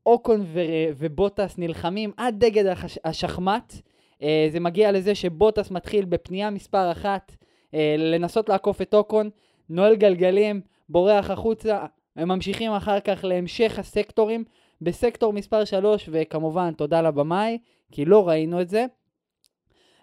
אוקון 0.07 0.41
ו- 0.45 0.61
ובוטס 0.99 1.59
נלחמים 1.59 2.13
עד 2.17 2.45
דגל 2.45 2.69
החש- 2.69 2.99
השחמט. 3.05 3.75
אה, 4.23 4.49
זה 4.51 4.61
מגיע 4.61 4.93
לזה 4.93 5.15
שבוטס 5.15 5.71
מתחיל 5.71 6.05
בפנייה 6.05 6.51
מספר 6.51 6.93
אחת 6.93 7.33
אה, 7.75 7.95
לנסות 7.99 8.49
לעקוף 8.49 8.83
את 8.83 8.95
אוקון, 8.95 9.31
נועל 9.71 9.97
גלגלים, 9.97 10.61
בורח 10.89 11.31
החוצה, 11.31 11.85
הם 12.17 12.29
ממשיכים 12.29 12.73
אחר 12.73 13.01
כך 13.01 13.25
להמשך 13.25 13.79
הסקטורים 13.79 14.45
בסקטור 14.81 15.33
מספר 15.33 15.65
3, 15.65 16.09
וכמובן 16.13 16.73
תודה 16.73 17.03
לבמאי, 17.03 17.59
כי 17.93 18.05
לא 18.05 18.29
ראינו 18.29 18.61
את 18.61 18.69
זה. 18.69 18.87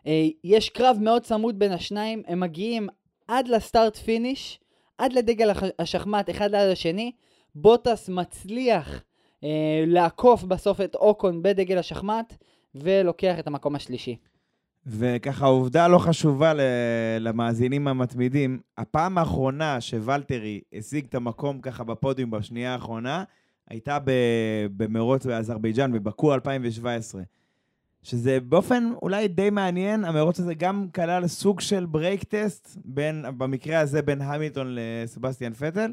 אה, 0.07 0.27
יש 0.43 0.69
קרב 0.69 0.97
מאוד 1.01 1.21
צמוד 1.21 1.59
בין 1.59 1.71
השניים, 1.71 2.23
הם 2.27 2.39
מגיעים 2.39 2.87
עד 3.27 3.47
ל 3.47 3.55
start 3.55 3.97
finish, 3.97 4.59
עד 4.97 5.13
לדגל 5.13 5.51
השחמט 5.79 6.29
אחד 6.29 6.51
ליד 6.51 6.69
השני, 6.71 7.11
בוטס 7.55 8.09
מצליח 8.09 9.03
אה, 9.43 9.83
לעקוף 9.87 10.43
בסוף 10.43 10.81
את 10.81 10.95
אוקון 10.95 11.43
בדגל 11.43 11.77
השחמט, 11.77 12.33
ולוקח 12.75 13.39
את 13.39 13.47
המקום 13.47 13.75
השלישי. 13.75 14.17
וככה, 14.85 15.45
עובדה 15.45 15.87
לא 15.87 15.97
חשובה 15.97 16.53
למאזינים 17.19 17.87
המתמידים, 17.87 18.59
הפעם 18.77 19.17
האחרונה 19.17 19.81
שוולטרי 19.81 20.61
השיג 20.73 21.05
את 21.05 21.15
המקום 21.15 21.61
ככה 21.61 21.83
בפודיום 21.83 22.31
בשנייה 22.31 22.73
האחרונה, 22.73 23.23
הייתה 23.69 23.97
במרוץ 24.77 25.25
באזרבייג'אן, 25.25 25.91
בבקו 25.91 26.33
2017. 26.33 27.21
שזה 28.03 28.39
באופן 28.39 28.91
אולי 29.01 29.27
די 29.27 29.49
מעניין, 29.49 30.05
המרוץ 30.05 30.39
הזה 30.39 30.53
גם 30.53 30.87
כלל 30.95 31.27
סוג 31.27 31.59
של 31.59 31.85
brake 31.85 32.23
test, 32.23 32.77
בין, 32.85 33.25
במקרה 33.37 33.79
הזה 33.79 34.01
בין 34.01 34.21
המילטון 34.21 34.67
לסבסטיאן 34.69 35.53
פטל. 35.53 35.91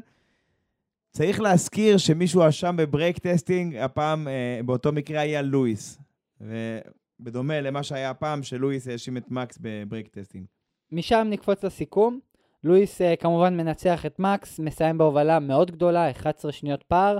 צריך 1.11 1.41
להזכיר 1.41 1.97
שמישהו 1.97 2.49
אשם 2.49 2.75
ב 2.77 2.84
brake 2.84 3.17
testing, 3.17 3.75
הפעם 3.75 4.27
אה, 4.27 4.59
באותו 4.65 4.91
מקרה 4.91 5.21
היה 5.21 5.41
לואיס. 5.41 5.99
ובדומה 6.41 7.61
למה 7.61 7.83
שהיה 7.83 8.09
הפעם, 8.09 8.43
שלואיס 8.43 8.87
האשים 8.87 9.17
את 9.17 9.31
מקס 9.31 9.57
ב 9.61 9.69
brake 9.69 10.07
testing. 10.07 10.45
משם 10.91 11.27
נקפוץ 11.29 11.63
לסיכום. 11.63 12.19
לואיס 12.63 13.01
uh, 13.01 13.15
כמובן 13.19 13.57
מנצח 13.57 14.05
את 14.05 14.19
מקס, 14.19 14.59
מסיים 14.59 14.97
בהובלה 14.97 15.39
מאוד 15.39 15.71
גדולה, 15.71 16.11
11 16.11 16.51
שניות 16.51 16.83
פער. 16.83 17.17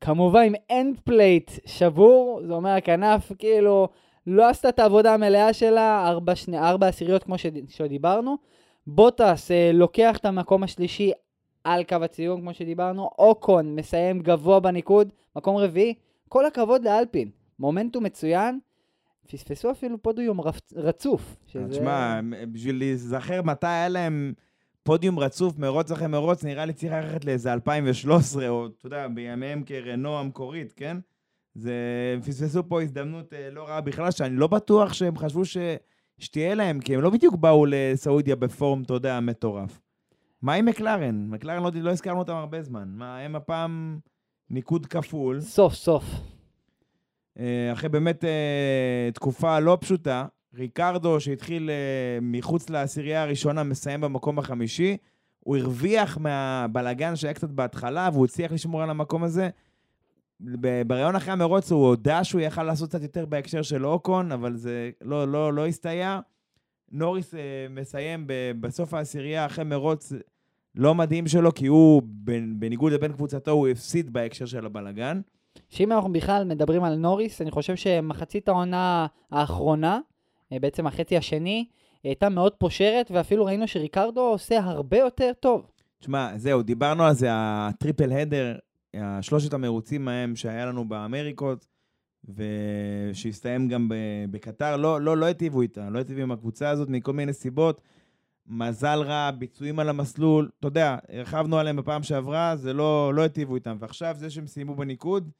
כמובן 0.00 0.42
עם 0.42 0.54
endplate 0.70 1.50
שבור, 1.66 2.40
זה 2.46 2.52
אומר 2.52 2.70
הכנף 2.70 3.32
כאילו 3.38 3.88
לא 4.26 4.48
עשתה 4.48 4.68
את 4.68 4.78
העבודה 4.78 5.14
המלאה 5.14 5.52
שלה, 5.52 6.08
4, 6.08 6.34
שני, 6.34 6.58
4 6.58 6.86
עשיריות 6.86 7.24
כמו 7.24 7.38
שד, 7.38 7.68
שדיברנו. 7.68 8.36
בוטס 8.86 9.50
uh, 9.50 9.54
לוקח 9.74 10.16
את 10.16 10.24
המקום 10.24 10.62
השלישי 10.62 11.12
על 11.64 11.84
קו 11.84 11.96
הציון, 11.96 12.40
כמו 12.40 12.54
שדיברנו. 12.54 13.10
אוקון 13.18 13.74
מסיים 13.74 14.20
גבוה 14.20 14.60
בניקוד, 14.60 15.12
מקום 15.36 15.56
רביעי. 15.56 15.94
כל 16.28 16.46
הכבוד 16.46 16.84
לאלפין, 16.84 17.30
מומנטום 17.58 18.04
מצוין. 18.04 18.58
פספסו 19.32 19.70
אפילו 19.70 20.02
פודיום 20.02 20.40
רצוף. 20.76 21.36
שזה... 21.46 21.68
תשמע, 21.70 22.20
בשביל 22.52 22.78
להיזכר 22.78 23.42
מתי 23.42 23.66
היה 23.66 23.88
להם 23.88 24.32
פודיום 24.84 25.18
רצוף, 25.18 25.58
מרוץ 25.58 25.90
אחרי 25.90 26.06
מרוץ, 26.06 26.44
נראה 26.44 26.64
לי 26.64 26.72
צריך 26.72 26.92
ללכת 26.92 27.24
לאיזה 27.24 27.52
2013, 27.52 28.48
או 28.48 28.66
אתה 28.66 28.86
יודע, 28.86 29.08
בימיהם 29.08 29.62
כרנו 29.66 30.18
המקורית, 30.18 30.72
כן? 30.72 30.96
זה, 31.54 31.72
הם 32.14 32.20
פספסו 32.20 32.68
פה 32.68 32.82
הזדמנות 32.82 33.32
אה, 33.32 33.50
לא 33.50 33.68
רעה 33.68 33.80
בכלל, 33.80 34.10
שאני 34.10 34.36
לא 34.36 34.46
בטוח 34.46 34.92
שהם 34.92 35.16
חשבו 35.16 35.44
ש... 35.44 35.56
שתהיה 36.18 36.54
להם, 36.54 36.80
כי 36.80 36.94
הם 36.94 37.00
לא 37.00 37.10
בדיוק 37.10 37.34
באו 37.34 37.66
לסעודיה 37.68 38.36
בפורום, 38.36 38.82
אתה 38.82 38.94
יודע, 38.94 39.20
מטורף. 39.20 39.80
מה 40.42 40.54
עם 40.54 40.64
מקלרן? 40.64 41.26
מקלרן 41.28 41.62
לא, 41.62 41.70
לא 41.74 41.90
הזכרנו 41.90 42.18
אותם 42.18 42.34
הרבה 42.34 42.62
זמן. 42.62 42.88
מה, 42.88 43.18
הם 43.18 43.36
הפעם 43.36 43.98
ניקוד 44.50 44.86
כפול. 44.86 45.40
סוף 45.40 45.74
סוף. 45.74 46.04
אה, 47.38 47.72
אחרי 47.72 47.88
באמת 47.88 48.24
אה, 48.24 49.10
תקופה 49.14 49.58
לא 49.58 49.78
פשוטה, 49.80 50.26
ריקרדו 50.56 51.20
שהתחיל 51.20 51.70
אה, 51.70 52.18
מחוץ 52.22 52.70
לעשירייה 52.70 53.22
הראשונה 53.22 53.62
מסיים 53.62 54.00
במקום 54.00 54.38
החמישי, 54.38 54.96
הוא 55.40 55.56
הרוויח 55.56 56.18
מהבלגן 56.18 57.16
שהיה 57.16 57.34
קצת 57.34 57.50
בהתחלה 57.50 58.08
והוא 58.12 58.24
הצליח 58.24 58.52
לשמור 58.52 58.82
על 58.82 58.90
המקום 58.90 59.24
הזה. 59.24 59.48
בריאיון 60.86 61.16
אחרי 61.16 61.32
המרוץ 61.32 61.72
הוא 61.72 61.86
הודה 61.86 62.24
שהוא 62.24 62.40
יכל 62.40 62.62
לעשות 62.62 62.88
קצת 62.88 63.02
יותר 63.02 63.26
בהקשר 63.26 63.62
של 63.62 63.86
אוקון, 63.86 64.32
אבל 64.32 64.56
זה 64.56 64.90
לא, 65.00 65.28
לא, 65.28 65.52
לא 65.52 65.66
הסתייע. 65.66 66.20
נוריס 66.92 67.34
אה, 67.34 67.66
מסיים 67.70 68.26
בסוף 68.60 68.94
העשירייה 68.94 69.46
אחרי 69.46 69.64
מרוץ 69.64 70.12
לא 70.74 70.94
מדהים 70.94 71.28
שלו, 71.28 71.54
כי 71.54 71.66
הוא, 71.66 72.02
בניגוד 72.58 72.92
לבין 72.92 73.12
קבוצתו, 73.12 73.50
הוא 73.50 73.68
הפסיד 73.68 74.12
בהקשר 74.12 74.46
של 74.46 74.66
הבלגן. 74.66 75.20
שאם 75.68 75.92
אנחנו 75.92 76.12
בכלל 76.12 76.44
מדברים 76.44 76.84
על 76.84 76.94
נוריס, 76.94 77.42
אני 77.42 77.50
חושב 77.50 77.76
שמחצית 77.76 78.48
העונה 78.48 79.06
האחרונה, 79.30 80.00
בעצם 80.60 80.86
החצי 80.86 81.16
השני, 81.16 81.66
הייתה 82.04 82.28
מאוד 82.28 82.52
פושרת, 82.52 83.10
ואפילו 83.10 83.44
ראינו 83.44 83.68
שריקרדו 83.68 84.20
עושה 84.20 84.58
הרבה 84.58 84.98
יותר 84.98 85.32
טוב. 85.40 85.70
תשמע, 86.00 86.30
זהו, 86.36 86.62
דיברנו 86.62 87.04
על 87.04 87.14
זה, 87.14 87.28
הטריפל 87.32 88.12
הדר, 88.12 88.56
השלושת 88.94 89.54
המרוצים 89.54 90.08
ההם 90.08 90.36
שהיה 90.36 90.66
לנו 90.66 90.88
באמריקות, 90.88 91.66
ושהסתיים 92.28 93.68
גם 93.68 93.90
בקטר, 94.30 94.76
לא, 94.76 95.00
לא, 95.00 95.16
לא 95.16 95.26
היטיבו 95.26 95.62
איתה, 95.62 95.90
לא 95.90 95.98
היטיבו 95.98 96.20
עם 96.20 96.32
הקבוצה 96.32 96.70
הזאת 96.70 96.88
מכל 96.88 97.12
מיני 97.12 97.32
סיבות. 97.32 97.80
מזל 98.46 98.98
רע, 99.02 99.30
ביצועים 99.30 99.78
על 99.78 99.88
המסלול, 99.88 100.48
אתה 100.60 100.68
יודע, 100.68 100.96
הרחבנו 101.08 101.58
עליהם 101.58 101.76
בפעם 101.76 102.02
שעברה, 102.02 102.56
זה 102.56 102.72
לא, 102.72 103.14
לא 103.14 103.22
היטיבו 103.22 103.54
איתם. 103.54 103.76
ועכשיו, 103.80 104.14
זה 104.18 104.30
שהם 104.30 104.46
סיימו 104.46 104.74
בניקוד, 104.74 105.30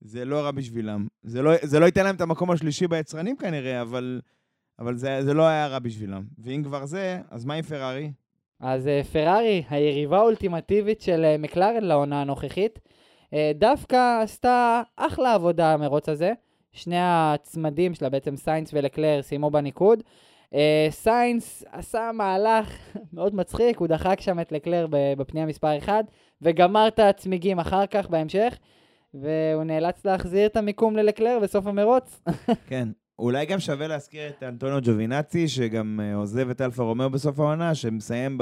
זה 0.00 0.24
לא 0.24 0.40
רע 0.40 0.50
בשבילם. 0.50 1.06
זה 1.22 1.42
לא, 1.42 1.52
זה 1.62 1.80
לא 1.80 1.86
ייתן 1.86 2.04
להם 2.04 2.14
את 2.14 2.20
המקום 2.20 2.50
השלישי 2.50 2.88
ביצרנים 2.88 3.36
כנראה, 3.36 3.82
אבל, 3.82 4.20
אבל 4.78 4.96
זה, 4.96 5.24
זה 5.24 5.34
לא 5.34 5.42
היה 5.42 5.66
רע 5.66 5.78
בשבילם. 5.78 6.22
ואם 6.38 6.62
כבר 6.64 6.86
זה, 6.86 7.20
אז 7.30 7.44
מה 7.44 7.54
עם 7.54 7.62
פרארי? 7.62 8.10
אז 8.60 8.88
אה, 8.88 9.00
פרארי, 9.12 9.62
היריבה 9.70 10.18
האולטימטיבית 10.18 11.00
של 11.00 11.24
אה, 11.24 11.38
מקלרן 11.38 11.84
לעונה 11.84 12.20
הנוכחית, 12.20 12.78
אה, 13.34 13.52
דווקא 13.54 14.20
עשתה 14.22 14.82
אחלה 14.96 15.34
עבודה 15.34 15.72
המרוץ 15.72 16.08
הזה. 16.08 16.32
שני 16.72 16.96
הצמדים 17.00 17.94
שלה, 17.94 18.08
בעצם 18.08 18.36
סיינס 18.36 18.70
ולקלר, 18.74 19.22
סיימו 19.22 19.50
בניקוד. 19.50 20.02
סיינס 20.90 21.64
עשה 21.72 22.10
מהלך 22.14 22.76
מאוד 23.12 23.34
מצחיק, 23.34 23.78
הוא 23.78 23.88
דחק 23.88 24.20
שם 24.20 24.40
את 24.40 24.52
לקלר 24.52 24.86
בפנייה 24.90 25.46
מספר 25.46 25.78
1, 25.78 26.04
וגמר 26.42 26.88
את 26.88 26.98
הצמיגים 26.98 27.58
אחר 27.58 27.86
כך 27.86 28.08
בהמשך, 28.10 28.58
והוא 29.14 29.64
נאלץ 29.64 30.04
להחזיר 30.04 30.46
את 30.46 30.56
המיקום 30.56 30.96
ללקלר 30.96 31.38
בסוף 31.42 31.66
המרוץ. 31.66 32.22
כן. 32.68 32.88
אולי 33.18 33.46
גם 33.46 33.60
שווה 33.60 33.86
להזכיר 33.86 34.28
את 34.28 34.42
אנטוניו 34.42 34.78
ג'ובינצי, 34.82 35.48
שגם 35.48 36.00
אה, 36.02 36.14
עוזב 36.14 36.50
את 36.50 36.60
אלפה 36.60 36.82
רומאו 36.82 37.10
בסוף 37.10 37.40
העונה, 37.40 37.74
שמסיים 37.74 38.38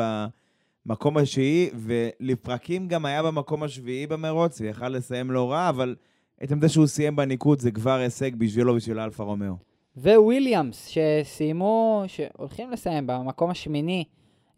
במקום 0.86 1.16
השביעי, 1.16 1.70
ולפרקים 1.74 2.88
גם 2.88 3.06
היה 3.06 3.22
במקום 3.22 3.62
השביעי 3.62 4.06
במרוץ, 4.06 4.60
ויכל 4.60 4.88
לסיים 4.88 5.30
לא 5.30 5.50
רע, 5.50 5.68
אבל 5.68 5.96
עצם 6.40 6.60
זה 6.60 6.68
שהוא 6.68 6.86
סיים 6.86 7.16
בניקוד 7.16 7.60
זה 7.60 7.70
כבר 7.70 7.98
הישג 7.98 8.34
בשבילו 8.34 8.74
בשביל 8.74 9.00
אלפה 9.00 9.24
רומאו. 9.24 9.54
וויליאמס, 9.96 10.88
שסיימו, 10.88 12.04
שהולכים 12.06 12.70
לסיים 12.70 13.06
במקום 13.06 13.50
השמיני 13.50 14.04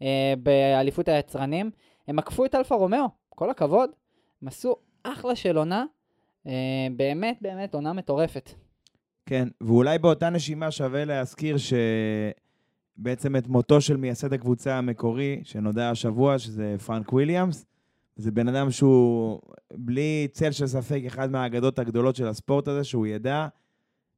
אה, 0.01 0.33
באליפות 0.43 1.07
היצרנים, 1.07 1.71
הם 2.07 2.19
עקפו 2.19 2.45
את 2.45 2.55
אלפה 2.55 2.75
רומאו, 2.75 3.05
כל 3.29 3.49
הכבוד. 3.49 3.89
הם 4.41 4.47
עשו 4.47 4.75
אחלה 5.03 5.35
של 5.35 5.57
עונה, 5.57 5.85
אה, 6.47 6.51
באמת 6.95 7.37
באמת 7.41 7.75
עונה 7.75 7.93
מטורפת. 7.93 8.66
כן, 9.27 9.47
ואולי 9.61 9.97
באותה 9.97 10.29
נשימה 10.29 10.71
שווה 10.71 11.05
להזכיר 11.05 11.55
שבעצם 12.97 13.35
את 13.35 13.47
מותו 13.47 13.81
של 13.81 13.97
מייסד 13.97 14.33
הקבוצה 14.33 14.77
המקורי, 14.77 15.41
שנודע 15.43 15.89
השבוע, 15.89 16.39
שזה 16.39 16.75
פרנק 16.85 17.13
וויליאמס, 17.13 17.65
זה 18.15 18.31
בן 18.31 18.47
אדם 18.47 18.71
שהוא 18.71 19.39
בלי 19.73 20.27
צל 20.31 20.51
של 20.51 20.67
ספק 20.67 21.01
אחד 21.07 21.31
מהאגדות 21.31 21.79
הגדולות 21.79 22.15
של 22.15 22.27
הספורט 22.27 22.67
הזה, 22.67 22.83
שהוא 22.83 23.07
ידע, 23.07 23.47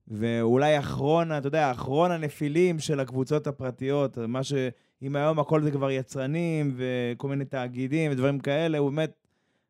ואולי 0.08 0.80
אחרון, 0.80 1.32
אתה 1.32 1.48
יודע, 1.48 1.72
אחרון 1.72 2.12
הנפילים 2.12 2.80
של 2.80 3.00
הקבוצות 3.00 3.48
הפרטיות, 3.48 4.17
מה 4.17 4.43
ש... 4.43 4.54
אם 5.02 5.15
היום 5.15 5.39
הכל 5.39 5.62
זה 5.62 5.72
כבר 5.72 5.91
יצרנים 5.91 6.76
וכל 6.78 7.28
מיני 7.28 7.45
תאגידים 7.45 8.12
ודברים 8.12 8.39
כאלה, 8.39 8.78
הוא 8.78 8.89
באמת 8.89 9.12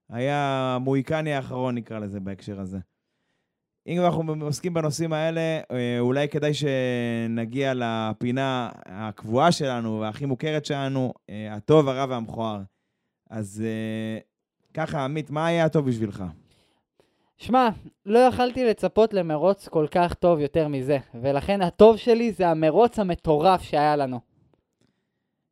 היה 0.09 0.73
המוהיקני 0.75 1.33
האחרון, 1.33 1.75
נקרא 1.75 1.99
לזה, 1.99 2.19
בהקשר 2.19 2.59
הזה. 2.59 2.77
אם 3.89 4.01
אנחנו 4.01 4.35
עוסקים 4.41 4.73
בנושאים 4.73 5.13
האלה, 5.13 5.41
אה, 5.71 5.99
אולי 5.99 6.29
כדאי 6.29 6.51
שנגיע 6.53 7.73
לפינה 7.75 8.69
הקבועה 8.85 9.51
שלנו 9.51 9.99
והכי 9.99 10.25
מוכרת 10.25 10.65
שלנו, 10.65 11.13
אה, 11.29 11.55
הטוב, 11.55 11.87
הרע 11.89 12.05
והמכוער. 12.09 12.61
אז 13.29 13.63
אה, 13.65 14.19
ככה, 14.73 15.03
עמית, 15.03 15.29
מה 15.29 15.45
היה 15.45 15.65
הטוב 15.65 15.87
בשבילך? 15.87 16.23
שמע, 17.37 17.69
לא 18.05 18.19
יכלתי 18.19 18.65
לצפות 18.65 19.13
למרוץ 19.13 19.67
כל 19.67 19.87
כך 19.91 20.13
טוב 20.13 20.39
יותר 20.39 20.67
מזה, 20.67 20.97
ולכן 21.21 21.61
הטוב 21.61 21.97
שלי 21.97 22.31
זה 22.31 22.47
המרוץ 22.47 22.99
המטורף 22.99 23.61
שהיה 23.61 23.95
לנו. 23.95 24.19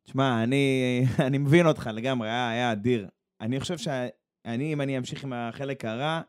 תשמע, 0.04 0.42
אני, 0.42 1.04
אני 1.26 1.38
מבין 1.38 1.66
אותך 1.66 1.90
לגמרי, 1.94 2.28
היה, 2.28 2.50
היה 2.50 2.72
אדיר. 2.72 3.08
אני 3.40 3.60
חושב 3.60 3.78
שאני, 3.78 4.72
אם 4.72 4.80
אני 4.80 4.98
אמשיך 4.98 5.24
עם 5.24 5.32
החלק 5.32 5.84
הרע, 5.84 6.20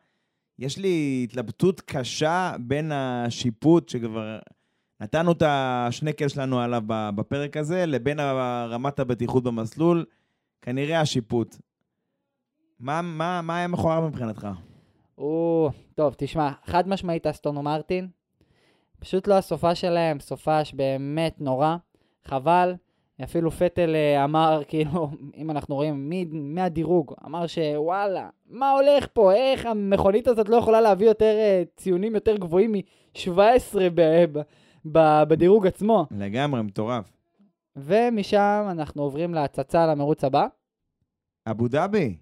יש 0.60 0.78
לי 0.78 1.20
התלבטות 1.24 1.80
קשה 1.80 2.52
בין 2.60 2.92
השיפוט, 2.92 3.88
שכבר 3.88 4.38
נתנו 5.00 5.32
את 5.32 5.42
השנקל 5.46 6.28
שלנו 6.28 6.60
עליו 6.60 6.82
בפרק 6.86 7.56
הזה, 7.56 7.86
לבין 7.86 8.20
רמת 8.70 8.98
הבטיחות 8.98 9.44
במסלול, 9.44 10.04
כנראה 10.62 11.00
השיפוט. 11.00 11.56
מה, 12.80 13.02
מה, 13.02 13.40
מה 13.42 13.56
היה 13.56 13.68
מכוער 13.68 14.06
מבחינתך? 14.06 14.48
או, 15.18 15.70
טוב, 15.94 16.14
תשמע, 16.18 16.50
חד 16.64 16.88
משמעית 16.88 17.26
אסטון 17.26 17.64
מרטין. 17.64 18.08
פשוט 18.98 19.28
לא 19.28 19.34
הסופה 19.34 19.74
שלהם, 19.74 20.20
סופש 20.20 20.74
באמת 20.74 21.40
נורא. 21.40 21.76
חבל. 22.24 22.74
אפילו 23.24 23.50
פטל 23.50 23.94
אה, 23.94 24.24
אמר, 24.24 24.62
כאילו, 24.68 25.10
אם 25.36 25.50
אנחנו 25.50 25.74
רואים 25.74 26.08
מי- 26.08 26.28
מהדירוג, 26.32 27.14
אמר 27.26 27.46
שוואלה, 27.46 28.28
מה 28.50 28.70
הולך 28.70 29.06
פה? 29.12 29.32
איך 29.34 29.66
המכונית 29.66 30.28
הזאת 30.28 30.48
לא 30.48 30.56
יכולה 30.56 30.80
להביא 30.80 31.06
יותר 31.06 31.34
אה, 31.38 31.62
ציונים 31.76 32.14
יותר 32.14 32.36
גבוהים 32.36 32.72
מ-17 32.72 33.28
ב- 33.94 34.00
ב- 34.32 34.40
ב- 34.92 35.22
בדירוג 35.28 35.66
עצמו? 35.66 36.06
לגמרי, 36.10 36.62
מטורף. 36.62 37.12
ומשם 37.76 38.66
אנחנו 38.70 39.02
עוברים 39.02 39.34
להצצה 39.34 39.86
למרוץ 39.86 40.24
הבא. 40.24 40.46
אבו 41.46 41.68
דאבי, 41.68 42.16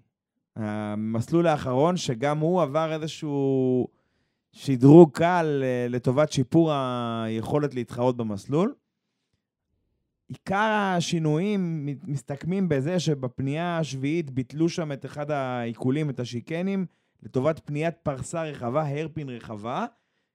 המסלול 0.55 1.47
האחרון, 1.47 1.97
שגם 1.97 2.39
הוא 2.39 2.61
עבר 2.61 2.93
איזשהו 2.93 3.87
שדרוג 4.51 5.11
קל 5.11 5.61
אה, 5.63 5.85
לטובת 5.89 6.31
שיפור 6.31 6.71
היכולת 6.73 7.73
להתחרות 7.75 8.17
במסלול. 8.17 8.73
עיקר 10.29 10.95
השינויים 10.97 11.89
מסתכמים 12.07 12.69
בזה 12.69 12.99
שבפנייה 12.99 13.77
השביעית 13.77 14.31
ביטלו 14.31 14.69
שם 14.69 14.91
את 14.91 15.05
אחד 15.05 15.31
העיקולים, 15.31 16.09
את 16.09 16.19
השיקנים, 16.19 16.85
לטובת 17.23 17.61
פניית 17.65 17.95
פרסה 18.03 18.43
רחבה, 18.43 18.89
הרפין 18.89 19.29
רחבה, 19.29 19.85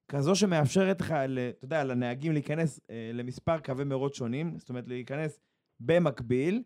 כזו 0.08 0.34
שמאפשרת 0.34 1.00
לך, 1.00 1.12
אתה 1.12 1.64
יודע, 1.64 1.84
לנהגים 1.84 2.32
להיכנס 2.32 2.80
אה, 2.90 3.10
למספר 3.12 3.58
קווי 3.58 3.84
מרוץ 3.84 4.16
שונים, 4.16 4.58
זאת 4.58 4.68
אומרת 4.68 4.88
להיכנס 4.88 5.40
במקביל, 5.80 6.62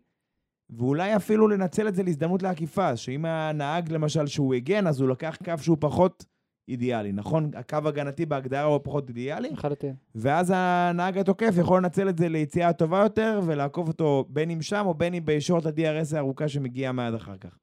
ואולי 0.69 1.15
אפילו 1.15 1.47
לנצל 1.47 1.87
את 1.87 1.95
זה 1.95 2.03
להזדמנות 2.03 2.43
לעקיפה, 2.43 2.97
שאם 2.97 3.25
הנהג 3.25 3.91
למשל 3.91 4.27
שהוא 4.27 4.53
הגן, 4.53 4.87
אז 4.87 5.01
הוא 5.01 5.09
לקח 5.09 5.37
קו 5.45 5.53
שהוא 5.61 5.77
פחות 5.79 6.25
אידיאלי, 6.69 7.11
נכון? 7.11 7.51
הקו 7.55 7.77
הגנתי 7.85 8.25
בהגדרה 8.25 8.63
הוא 8.63 8.79
פחות 8.83 9.09
אידיאלי, 9.09 9.49
לחלוטין. 9.49 9.93
ואז 10.15 10.53
הנהג 10.55 11.17
התוקף 11.17 11.53
יכול 11.57 11.77
לנצל 11.77 12.09
את 12.09 12.17
זה 12.17 12.29
ליציאה 12.29 12.73
טובה 12.73 12.99
יותר, 12.99 13.41
ולעקוף 13.45 13.87
אותו 13.87 14.25
בין 14.29 14.49
אם 14.49 14.61
שם 14.61 14.83
או 14.85 14.93
בין 14.93 15.13
אם 15.13 15.25
בישורת 15.25 15.65
ה-DRS 15.65 16.15
הארוכה 16.15 16.47
שמגיעה 16.47 16.91
מיד 16.91 17.13
אחר 17.13 17.37
כך. 17.37 17.57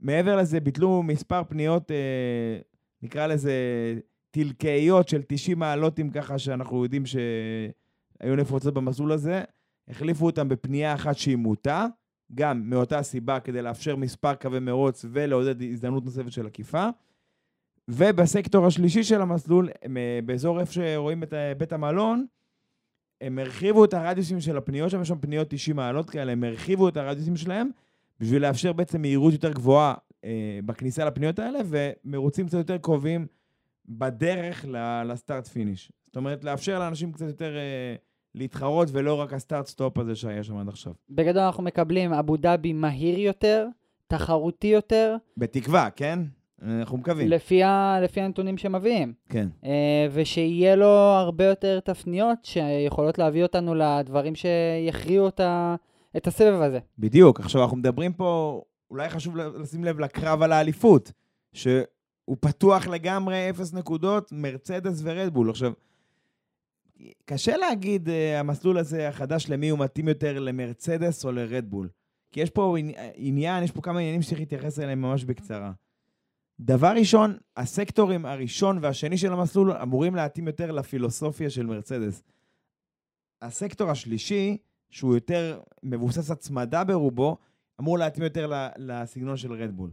מעבר 0.00 0.36
לזה, 0.36 0.60
ביטלו 0.60 1.02
מספר 1.02 1.42
פניות, 1.48 1.90
אה, 1.90 1.96
נקרא 3.02 3.26
לזה 3.26 3.52
תלקאיות 4.30 5.08
של 5.08 5.22
90 5.26 5.58
מעלותים 5.58 6.10
ככה, 6.10 6.38
שאנחנו 6.38 6.84
יודעים 6.84 7.06
שהיו 7.06 8.36
נפוצות 8.36 8.74
במסלול 8.74 9.12
הזה. 9.12 9.42
החליפו 9.88 10.26
אותם 10.26 10.48
בפנייה 10.48 10.94
אחת 10.94 11.16
שהיא 11.16 11.36
מוטה, 11.36 11.86
גם 12.34 12.62
מאותה 12.70 13.02
סיבה, 13.02 13.40
כדי 13.40 13.62
לאפשר 13.62 13.96
מספר 13.96 14.34
קווי 14.34 14.60
מרוץ 14.60 15.04
ולעודד 15.12 15.62
הזדמנות 15.62 16.04
נוספת 16.04 16.32
של 16.32 16.46
עקיפה. 16.46 16.88
ובסקטור 17.92 18.66
השלישי 18.66 19.04
של 19.04 19.20
המסלול, 19.20 19.68
הם, 19.82 19.96
אה, 19.96 20.18
באזור 20.24 20.60
איפה 20.60 20.72
שרואים 20.72 21.22
את 21.22 21.34
אה, 21.34 21.54
בית 21.54 21.72
המלון, 21.72 22.26
הם 23.20 23.38
הרחיבו 23.38 23.84
את 23.84 23.94
הרדיוסים 23.94 24.40
של 24.40 24.56
הפניות 24.56 24.90
שם, 24.90 25.02
יש 25.02 25.08
שם 25.08 25.18
פניות 25.18 25.48
90 25.50 25.76
מעלות 25.76 26.10
כאלה, 26.10 26.32
הם 26.32 26.44
הרחיבו 26.44 26.88
את 26.88 26.96
הרדיוסים 26.96 27.36
שלהם 27.36 27.70
בשביל 28.20 28.42
לאפשר 28.42 28.72
בעצם 28.72 29.00
מהירות 29.00 29.32
יותר 29.32 29.52
גבוהה 29.52 29.94
אה, 30.24 30.58
בכניסה 30.64 31.04
לפניות 31.04 31.38
האלה, 31.38 31.58
ומרוצים 31.64 32.46
קצת 32.46 32.58
יותר 32.58 32.78
קרובים 32.78 33.26
בדרך 33.88 34.64
ל 35.04 35.11
start 35.11 35.46
finish. 35.46 35.92
זאת 36.06 36.16
אומרת, 36.16 36.44
לאפשר 36.44 36.78
לאנשים 36.78 37.12
קצת 37.12 37.26
יותר 37.26 37.56
אה, 37.56 37.94
להתחרות, 38.34 38.88
ולא 38.92 39.20
רק 39.20 39.32
ה 39.32 39.38
start 39.38 39.66
stop 39.66 39.98
הזה 39.98 40.14
שהיה 40.14 40.42
שם 40.42 40.56
עד 40.56 40.68
עכשיו. 40.68 40.92
בגדול 41.10 41.42
אנחנו 41.42 41.62
מקבלים 41.62 42.12
אבו 42.12 42.36
דאבי 42.36 42.72
מהיר 42.72 43.18
יותר, 43.18 43.66
תחרותי 44.06 44.66
יותר, 44.66 45.16
בתקווה, 45.36 45.90
כן? 45.90 46.18
אנחנו 46.62 46.98
מקווים. 46.98 47.28
לפי, 47.28 47.62
ה, 47.62 48.00
לפי 48.02 48.20
הנתונים 48.20 48.58
שמביאים. 48.58 49.12
כן. 49.28 49.48
אה, 49.64 50.06
ושיהיה 50.12 50.76
לו 50.76 50.86
הרבה 50.86 51.44
יותר 51.44 51.80
תפניות 51.80 52.38
שיכולות 52.42 53.18
להביא 53.18 53.42
אותנו 53.42 53.74
לדברים 53.74 54.34
שיכריעו 54.34 55.28
את, 55.28 55.40
ה, 55.40 55.74
את 56.16 56.26
הסבב 56.26 56.60
הזה. 56.62 56.78
בדיוק. 56.98 57.40
עכשיו, 57.40 57.62
אנחנו 57.62 57.76
מדברים 57.76 58.12
פה, 58.12 58.62
אולי 58.90 59.08
חשוב 59.08 59.36
לשים 59.36 59.84
לב 59.84 60.00
לקרב 60.00 60.42
על 60.42 60.52
האליפות, 60.52 61.12
שהוא 61.52 62.36
פתוח 62.40 62.86
לגמרי, 62.86 63.50
אפס 63.50 63.72
נקודות, 63.74 64.32
מרצדס 64.32 65.00
ורדבול. 65.04 65.50
עכשיו, 65.50 65.72
קשה 67.24 67.56
להגיד, 67.56 68.08
uh, 68.08 68.10
המסלול 68.38 68.78
הזה 68.78 69.08
החדש, 69.08 69.48
למי 69.48 69.68
הוא 69.68 69.78
מתאים 69.78 70.08
יותר, 70.08 70.38
למרצדס 70.38 71.24
או 71.24 71.32
לרדבול. 71.32 71.88
כי 72.32 72.40
יש 72.40 72.50
פה 72.50 72.76
עניין, 73.14 73.64
יש 73.64 73.70
פה 73.70 73.82
כמה 73.82 73.98
עניינים 73.98 74.22
שצריך 74.22 74.40
להתייחס 74.40 74.78
אליהם 74.78 75.02
ממש 75.02 75.24
בקצרה. 75.24 75.72
דבר 76.62 76.92
ראשון, 76.96 77.36
הסקטורים 77.56 78.26
הראשון 78.26 78.78
והשני 78.82 79.18
של 79.18 79.32
המסלול 79.32 79.72
אמורים 79.72 80.14
להתאים 80.14 80.46
יותר 80.46 80.72
לפילוסופיה 80.72 81.50
של 81.50 81.66
מרצדס. 81.66 82.22
הסקטור 83.42 83.90
השלישי, 83.90 84.56
שהוא 84.90 85.14
יותר 85.14 85.60
מבוסס 85.82 86.30
הצמדה 86.30 86.84
ברובו, 86.84 87.36
אמור 87.80 87.98
להתאים 87.98 88.24
יותר 88.24 88.52
לסגנון 88.76 89.36
של 89.36 89.52
רדבול. 89.52 89.90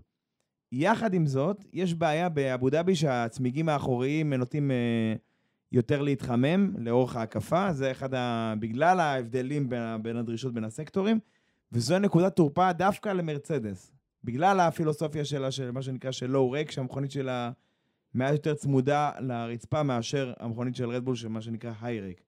יחד 0.72 1.13
עם 1.13 1.26
זאת, 1.26 1.63
יש 1.74 1.93
בעיה 1.93 2.30
באבו 2.30 2.70
דאבי 2.70 2.95
שהצמיגים 2.95 3.70
האחוריים 3.70 4.34
נוטים 4.34 4.72
אה, 4.72 5.15
יותר 5.72 6.01
להתחמם 6.01 6.74
לאורך 6.78 7.15
ההקפה, 7.15 7.74
זה 7.74 7.91
אחד 7.91 8.13
ה... 8.13 8.53
בגלל 8.59 8.99
ההבדלים 8.99 9.70
בין, 10.01 10.18
הדרישות 10.18 10.53
בין 10.53 10.63
הסקטורים, 10.63 11.20
וזו 11.72 11.99
נקודת 11.99 12.36
תורפה 12.36 12.74
דווקא 12.74 13.09
למרצדס. 13.09 13.96
בגלל 14.28 14.59
הפילוסופיה 14.59 15.25
שלה, 15.25 15.51
של 15.51 15.71
מה 15.71 15.82
שנקרא 15.82 16.11
של 16.11 16.28
לואו 16.28 16.51
ריק, 16.51 16.71
שהמכונית 16.71 17.11
שלה 17.11 17.51
מעט 18.13 18.34
יותר 18.34 18.53
צמודה 18.53 19.11
לרצפה 19.19 19.84
מאשר 19.84 20.34
המכונית 20.39 20.75
של 20.75 20.89
רדבול, 20.89 21.15
של 21.15 21.28
מה 21.28 21.41
שנקרא 21.41 21.71
היי 21.82 21.99
ריק. 21.99 22.21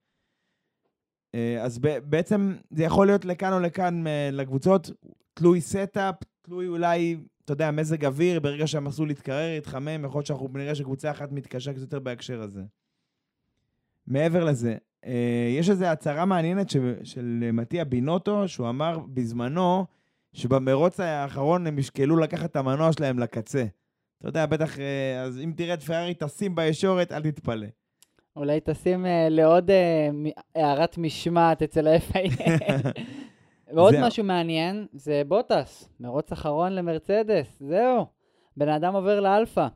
אז 1.60 1.78
בעצם 2.04 2.56
זה 2.70 2.84
יכול 2.84 3.06
להיות 3.06 3.24
לכאן 3.24 3.52
או 3.52 3.60
לכאן 3.60 4.06
אה, 4.06 4.30
לקבוצות, 4.32 4.90
תלוי 5.34 5.60
setup, 5.60 6.14
תלוי 6.42 6.68
אולי, 6.68 7.16
אתה 7.44 7.52
יודע, 7.52 7.70
מזג 7.70 8.04
אוויר, 8.04 8.40
ברגע 8.40 8.66
שהמסלול 8.66 9.10
יתקרר, 9.10 9.56
יתחמם, 9.58 10.04
יכול 10.04 10.18
להיות 10.18 10.26
שאנחנו 10.26 10.48
נראה 10.54 10.74
שקבוצה 10.74 11.10
אחת 11.10 11.32
מתקשה 11.32 11.72
קצת 11.72 11.80
יותר 11.80 11.98
בהקשר 11.98 12.42
הזה. 12.42 12.62
מעבר 14.06 14.44
לזה, 14.44 14.76
אה, 15.04 15.54
יש 15.58 15.70
איזו 15.70 15.84
הצהרה 15.84 16.24
מעניינת 16.24 16.70
של, 16.70 16.94
של 17.02 17.50
מתיה 17.52 17.84
בינוטו, 17.84 18.48
שהוא 18.48 18.68
אמר 18.68 18.98
בזמנו, 18.98 19.86
שבמרוץ 20.32 21.00
האחרון 21.00 21.66
הם 21.66 21.78
ישקלו 21.78 22.16
לקחת 22.16 22.50
את 22.50 22.56
המנוע 22.56 22.92
שלהם 22.92 23.18
לקצה. 23.18 23.64
אתה 24.18 24.28
יודע, 24.28 24.46
בטח, 24.46 24.78
אה, 24.78 25.22
אז 25.22 25.38
אם 25.38 25.52
תראה 25.56 25.74
את 25.74 25.82
פרארי 25.82 26.14
טסים 26.14 26.54
בישורת, 26.54 27.12
אל 27.12 27.22
תתפלא. 27.22 27.66
אולי 28.36 28.60
תשים 28.64 29.04
uh, 29.04 29.08
לעוד 29.30 29.70
uh, 29.70 30.30
הערת 30.54 30.98
משמעת 30.98 31.62
אצל 31.62 31.86
ה-FIA. 31.86 32.42
ועוד 33.74 33.94
זה- 33.94 34.00
משהו 34.02 34.24
מעניין, 34.24 34.86
זה 34.92 35.22
בוטס, 35.28 35.88
מרוץ 36.00 36.32
אחרון 36.32 36.72
למרצדס, 36.72 37.56
זהו. 37.60 38.06
בן 38.56 38.68
אדם 38.68 38.94
עובר 38.94 39.20
לאלפא. 39.20 39.66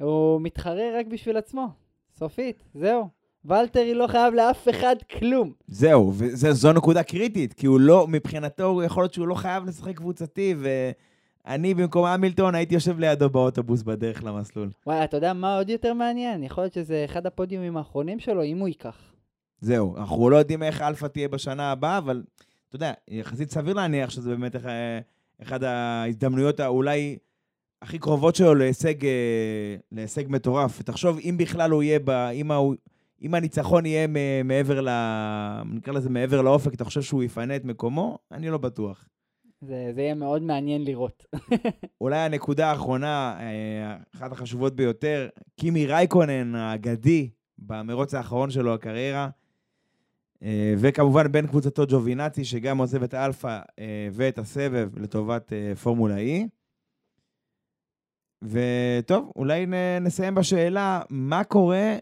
הוא 0.00 0.40
מתחרה 0.40 0.82
רק 0.98 1.06
בשביל 1.06 1.36
עצמו, 1.36 1.66
סופית, 2.12 2.64
זהו. 2.74 3.08
ולטרי 3.44 3.94
לא 3.94 4.06
חייב 4.06 4.34
לאף 4.34 4.68
אחד 4.70 4.96
כלום. 5.18 5.52
זהו, 5.66 6.12
וזו 6.16 6.72
נקודה 6.72 7.02
קריטית, 7.02 7.52
כי 7.52 7.66
הוא 7.66 7.80
לא, 7.80 8.06
מבחינתו, 8.08 8.64
הוא 8.64 8.82
יכול 8.82 9.02
להיות 9.02 9.14
שהוא 9.14 9.28
לא 9.28 9.34
חייב 9.34 9.64
לשחק 9.64 9.96
קבוצתי, 9.96 10.54
ואני 10.58 11.74
במקום 11.74 12.04
המילטון 12.04 12.54
הייתי 12.54 12.74
יושב 12.74 12.98
לידו 12.98 13.30
באוטובוס 13.30 13.82
בדרך 13.82 14.24
למסלול. 14.24 14.70
וואי, 14.86 15.04
אתה 15.04 15.16
יודע 15.16 15.32
מה 15.32 15.56
עוד 15.56 15.68
יותר 15.70 15.94
מעניין? 15.94 16.42
יכול 16.42 16.64
להיות 16.64 16.72
שזה 16.72 17.02
אחד 17.04 17.26
הפודיומים 17.26 17.76
האחרונים 17.76 18.18
שלו, 18.18 18.42
אם 18.44 18.58
הוא 18.58 18.68
ייקח. 18.68 18.96
זהו, 19.60 19.96
אנחנו 19.96 20.30
לא 20.30 20.36
יודעים 20.36 20.62
איך 20.62 20.82
אלפא 20.82 21.06
תהיה 21.06 21.28
בשנה 21.28 21.70
הבאה, 21.72 21.98
אבל 21.98 22.22
אתה 22.68 22.76
יודע, 22.76 22.92
יחסית 23.08 23.50
סביר 23.50 23.74
להניח 23.74 24.10
שזה 24.10 24.30
באמת 24.30 24.56
אח- 24.56 24.62
אחד 25.42 25.64
ההזדמנויות 25.64 26.60
האולי 26.60 27.18
הכי 27.82 27.98
קרובות 27.98 28.34
שלו 28.36 28.54
להישג, 28.54 29.04
אה, 29.04 29.10
להישג 29.92 30.24
מטורף. 30.28 30.82
תחשוב, 30.82 31.18
אם 31.18 31.34
בכלל 31.38 31.70
הוא 31.70 31.82
יהיה, 31.82 31.98
ב, 32.04 32.10
אם, 32.10 32.50
ה, 32.50 32.58
אם 33.22 33.34
הניצחון 33.34 33.86
יהיה 33.86 34.06
מעבר 34.44 34.80
ל... 34.80 34.88
נקרא 35.64 35.92
לזה 35.92 36.10
מעבר 36.10 36.42
לאופק, 36.42 36.74
אתה 36.74 36.84
חושב 36.84 37.02
שהוא 37.02 37.22
יפנה 37.22 37.56
את 37.56 37.64
מקומו? 37.64 38.18
אני 38.32 38.50
לא 38.50 38.58
בטוח. 38.58 39.08
זה, 39.60 39.90
זה 39.94 40.00
יהיה 40.00 40.14
מאוד 40.14 40.42
מעניין 40.42 40.84
לראות. 40.84 41.26
אולי 42.00 42.18
הנקודה 42.18 42.70
האחרונה, 42.70 43.36
אה, 43.40 43.96
אחת 44.16 44.32
החשובות 44.32 44.76
ביותר, 44.76 45.28
קימי 45.60 45.86
רייקונן 45.86 46.54
האגדי 46.54 47.30
במרוץ 47.58 48.14
האחרון 48.14 48.50
שלו, 48.50 48.74
הקריירה, 48.74 49.28
אה, 50.42 50.74
וכמובן 50.78 51.32
בן 51.32 51.46
קבוצתו 51.46 51.84
ג'ובינצי, 51.88 52.44
שגם 52.44 52.78
עוזב 52.78 53.02
את 53.02 53.14
האלפא 53.14 53.60
אה, 53.78 54.08
ואת 54.12 54.38
הסבב 54.38 54.98
לטובת 54.98 55.52
פורמולה 55.82 56.16
E. 56.16 56.48
וטוב, 58.42 59.32
אולי 59.36 59.66
נסיים 60.00 60.34
בשאלה, 60.34 61.02
מה 61.10 61.44
קורה 61.44 61.96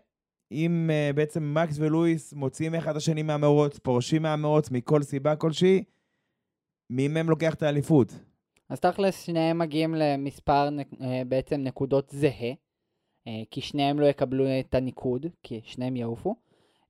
אם 0.52 0.90
אה, 0.92 1.10
בעצם 1.14 1.54
מקס 1.54 1.76
ולואיס 1.78 2.32
מוציאים 2.32 2.74
אחד 2.74 2.90
את 2.90 2.96
השני 2.96 3.22
מהמרוץ, 3.22 3.78
פורשים 3.78 4.22
מהמרוץ 4.22 4.70
מכל 4.70 5.02
סיבה 5.02 5.36
כלשהי, 5.36 5.84
מי 6.90 7.08
מהם 7.08 7.30
לוקח 7.30 7.54
את 7.54 7.62
האליפות? 7.62 8.12
אז 8.68 8.80
תכלס, 8.80 9.22
שניהם 9.22 9.58
מגיעים 9.58 9.94
למספר 9.94 10.68
אה, 11.00 11.22
בעצם 11.28 11.60
נקודות 11.60 12.10
זהה, 12.10 12.52
אה, 13.26 13.42
כי 13.50 13.60
שניהם 13.60 14.00
לא 14.00 14.06
יקבלו 14.06 14.44
את 14.60 14.74
הניקוד, 14.74 15.26
כי 15.42 15.60
שניהם 15.64 15.96
יעופו. 15.96 16.36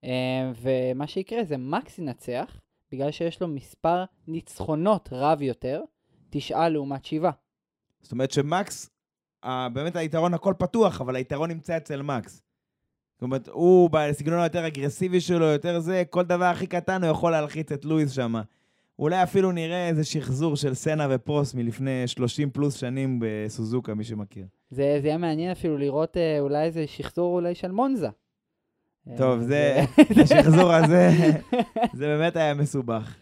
אה, 0.03 0.51
ומה 0.61 1.07
שיקרה 1.07 1.43
זה 1.43 1.57
מקס 1.57 1.99
ינצח, 1.99 2.59
בגלל 2.91 3.11
שיש 3.11 3.41
לו 3.41 3.47
מספר 3.47 4.03
ניצחונות 4.27 5.09
רב 5.11 5.41
יותר, 5.41 5.83
תשעה 6.29 6.69
לעומת 6.69 7.05
שבעה. 7.05 7.31
זאת 8.01 8.11
אומרת 8.11 8.31
שמקס, 8.31 8.89
ה- 9.43 9.69
באמת 9.69 9.95
היתרון 9.95 10.33
הכל 10.33 10.53
פתוח, 10.59 11.01
אבל 11.01 11.15
היתרון 11.15 11.51
נמצא 11.51 11.77
אצל 11.77 12.01
מקס. 12.01 12.43
זאת 13.17 13.21
אומרת, 13.21 13.47
הוא 13.47 13.89
בסגנון 13.89 14.39
היותר 14.39 14.67
אגרסיבי 14.67 15.21
שלו, 15.21 15.45
יותר 15.45 15.79
זה, 15.79 16.03
כל 16.09 16.23
דבר 16.23 16.45
הכי 16.45 16.67
קטן 16.67 17.03
הוא 17.03 17.11
יכול 17.11 17.31
להלחיץ 17.31 17.71
את 17.71 17.85
לואיס 17.85 18.11
שם. 18.11 18.35
אולי 18.99 19.23
אפילו 19.23 19.51
נראה 19.51 19.87
איזה 19.87 20.03
שחזור 20.03 20.55
של 20.55 20.73
סנה 20.73 21.07
ופרוס 21.09 21.53
מלפני 21.53 22.07
30 22.07 22.49
פלוס 22.49 22.75
שנים 22.75 23.19
בסוזוקה, 23.21 23.93
מי 23.93 24.03
שמכיר. 24.03 24.45
זה, 24.69 24.99
זה 25.01 25.07
יהיה 25.07 25.17
מעניין 25.17 25.51
אפילו 25.51 25.77
לראות 25.77 26.17
אה, 26.17 26.39
אולי 26.39 26.63
איזה 26.63 26.87
שחזור 26.87 27.35
אולי 27.35 27.55
של 27.55 27.71
מונזה. 27.71 28.09
טוב, 29.17 29.39
אה, 29.39 29.45
זה, 29.45 29.81
השחזור 30.23 30.73
הזה, 30.73 31.09
זה 31.93 32.05
באמת 32.05 32.35
היה 32.35 32.53
מסובך. 32.53 33.15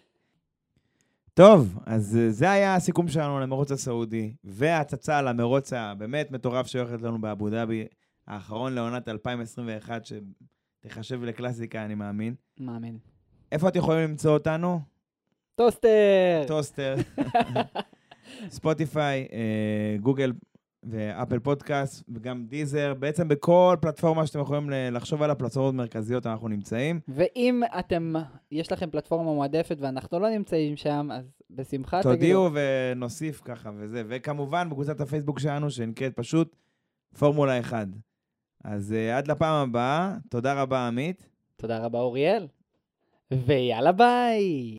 טוב, 1.34 1.80
אז 1.86 2.20
זה 2.30 2.52
היה 2.52 2.76
הסיכום 2.76 3.08
שלנו 3.08 3.40
למרוץ 3.40 3.72
הסעודי, 3.72 4.34
וההצצה 4.44 5.22
למרוץ 5.22 5.74
הבאמת 5.74 6.32
מטורף 6.32 6.68
שהולכת 6.68 7.02
לנו 7.02 7.22
באבו 7.22 7.50
דאבי, 7.50 7.86
האחרון 8.28 8.74
לעונת 8.74 9.08
2021, 9.08 10.02
שתיחשב 10.06 11.24
לקלאסיקה, 11.24 11.86
אני 11.86 11.96
מאמין. 11.96 12.36
מאמין. 12.60 12.98
איפה 13.52 13.68
אתם 13.68 13.80
יכולים 13.80 14.10
למצוא 14.10 14.34
אותנו? 14.34 14.80
טוסטר! 15.56 16.44
טוסטר, 16.48 16.96
ספוטיפיי, 18.50 19.28
אה, 19.34 19.98
גוגל 20.02 20.34
ואפל 20.84 21.40
פודקאסט, 21.40 22.04
וגם 22.14 22.46
דיזר. 22.46 22.94
בעצם 22.94 23.28
בכל 23.28 23.76
פלטפורמה 23.82 24.28
שאתם 24.28 24.40
יכולים 24.40 24.70
לחשוב 24.70 25.22
על 25.22 25.32
הפלטפורמות 25.32 25.74
המרכזיות 25.74 26.26
אנחנו 26.26 26.48
נמצאים. 26.48 27.00
ואם 27.08 27.62
אתם, 27.80 28.14
יש 28.52 28.72
לכם 28.72 28.90
פלטפורמה 28.90 29.34
מועדפת 29.34 29.78
ואנחנו 29.80 30.20
לא 30.20 30.30
נמצאים 30.30 30.76
שם, 30.76 31.10
אז 31.14 31.26
בשמחה 31.50 32.02
תגידו. 32.02 32.16
תודיעו 32.16 32.50
ונוסיף 32.54 33.42
ככה 33.46 33.72
וזה. 33.78 34.04
וכמובן, 34.08 34.70
בקבוצת 34.70 35.02
הפייסבוק 35.02 35.40
שלנו, 35.40 35.72
שנקראת 35.72 36.16
פשוט 36.16 36.56
פורמולה 37.18 37.60
1. 37.60 37.88
אז 38.68 38.96
uh, 38.98 39.18
עד 39.18 39.28
לפעם 39.28 39.70
הבאה, 39.70 40.16
תודה 40.30 40.62
רבה, 40.62 40.88
עמית. 40.88 41.28
תודה 41.56 41.86
רבה, 41.86 42.00
אוריאל. 42.00 42.48
ויאללה 43.32 43.92
ביי! 43.92 44.74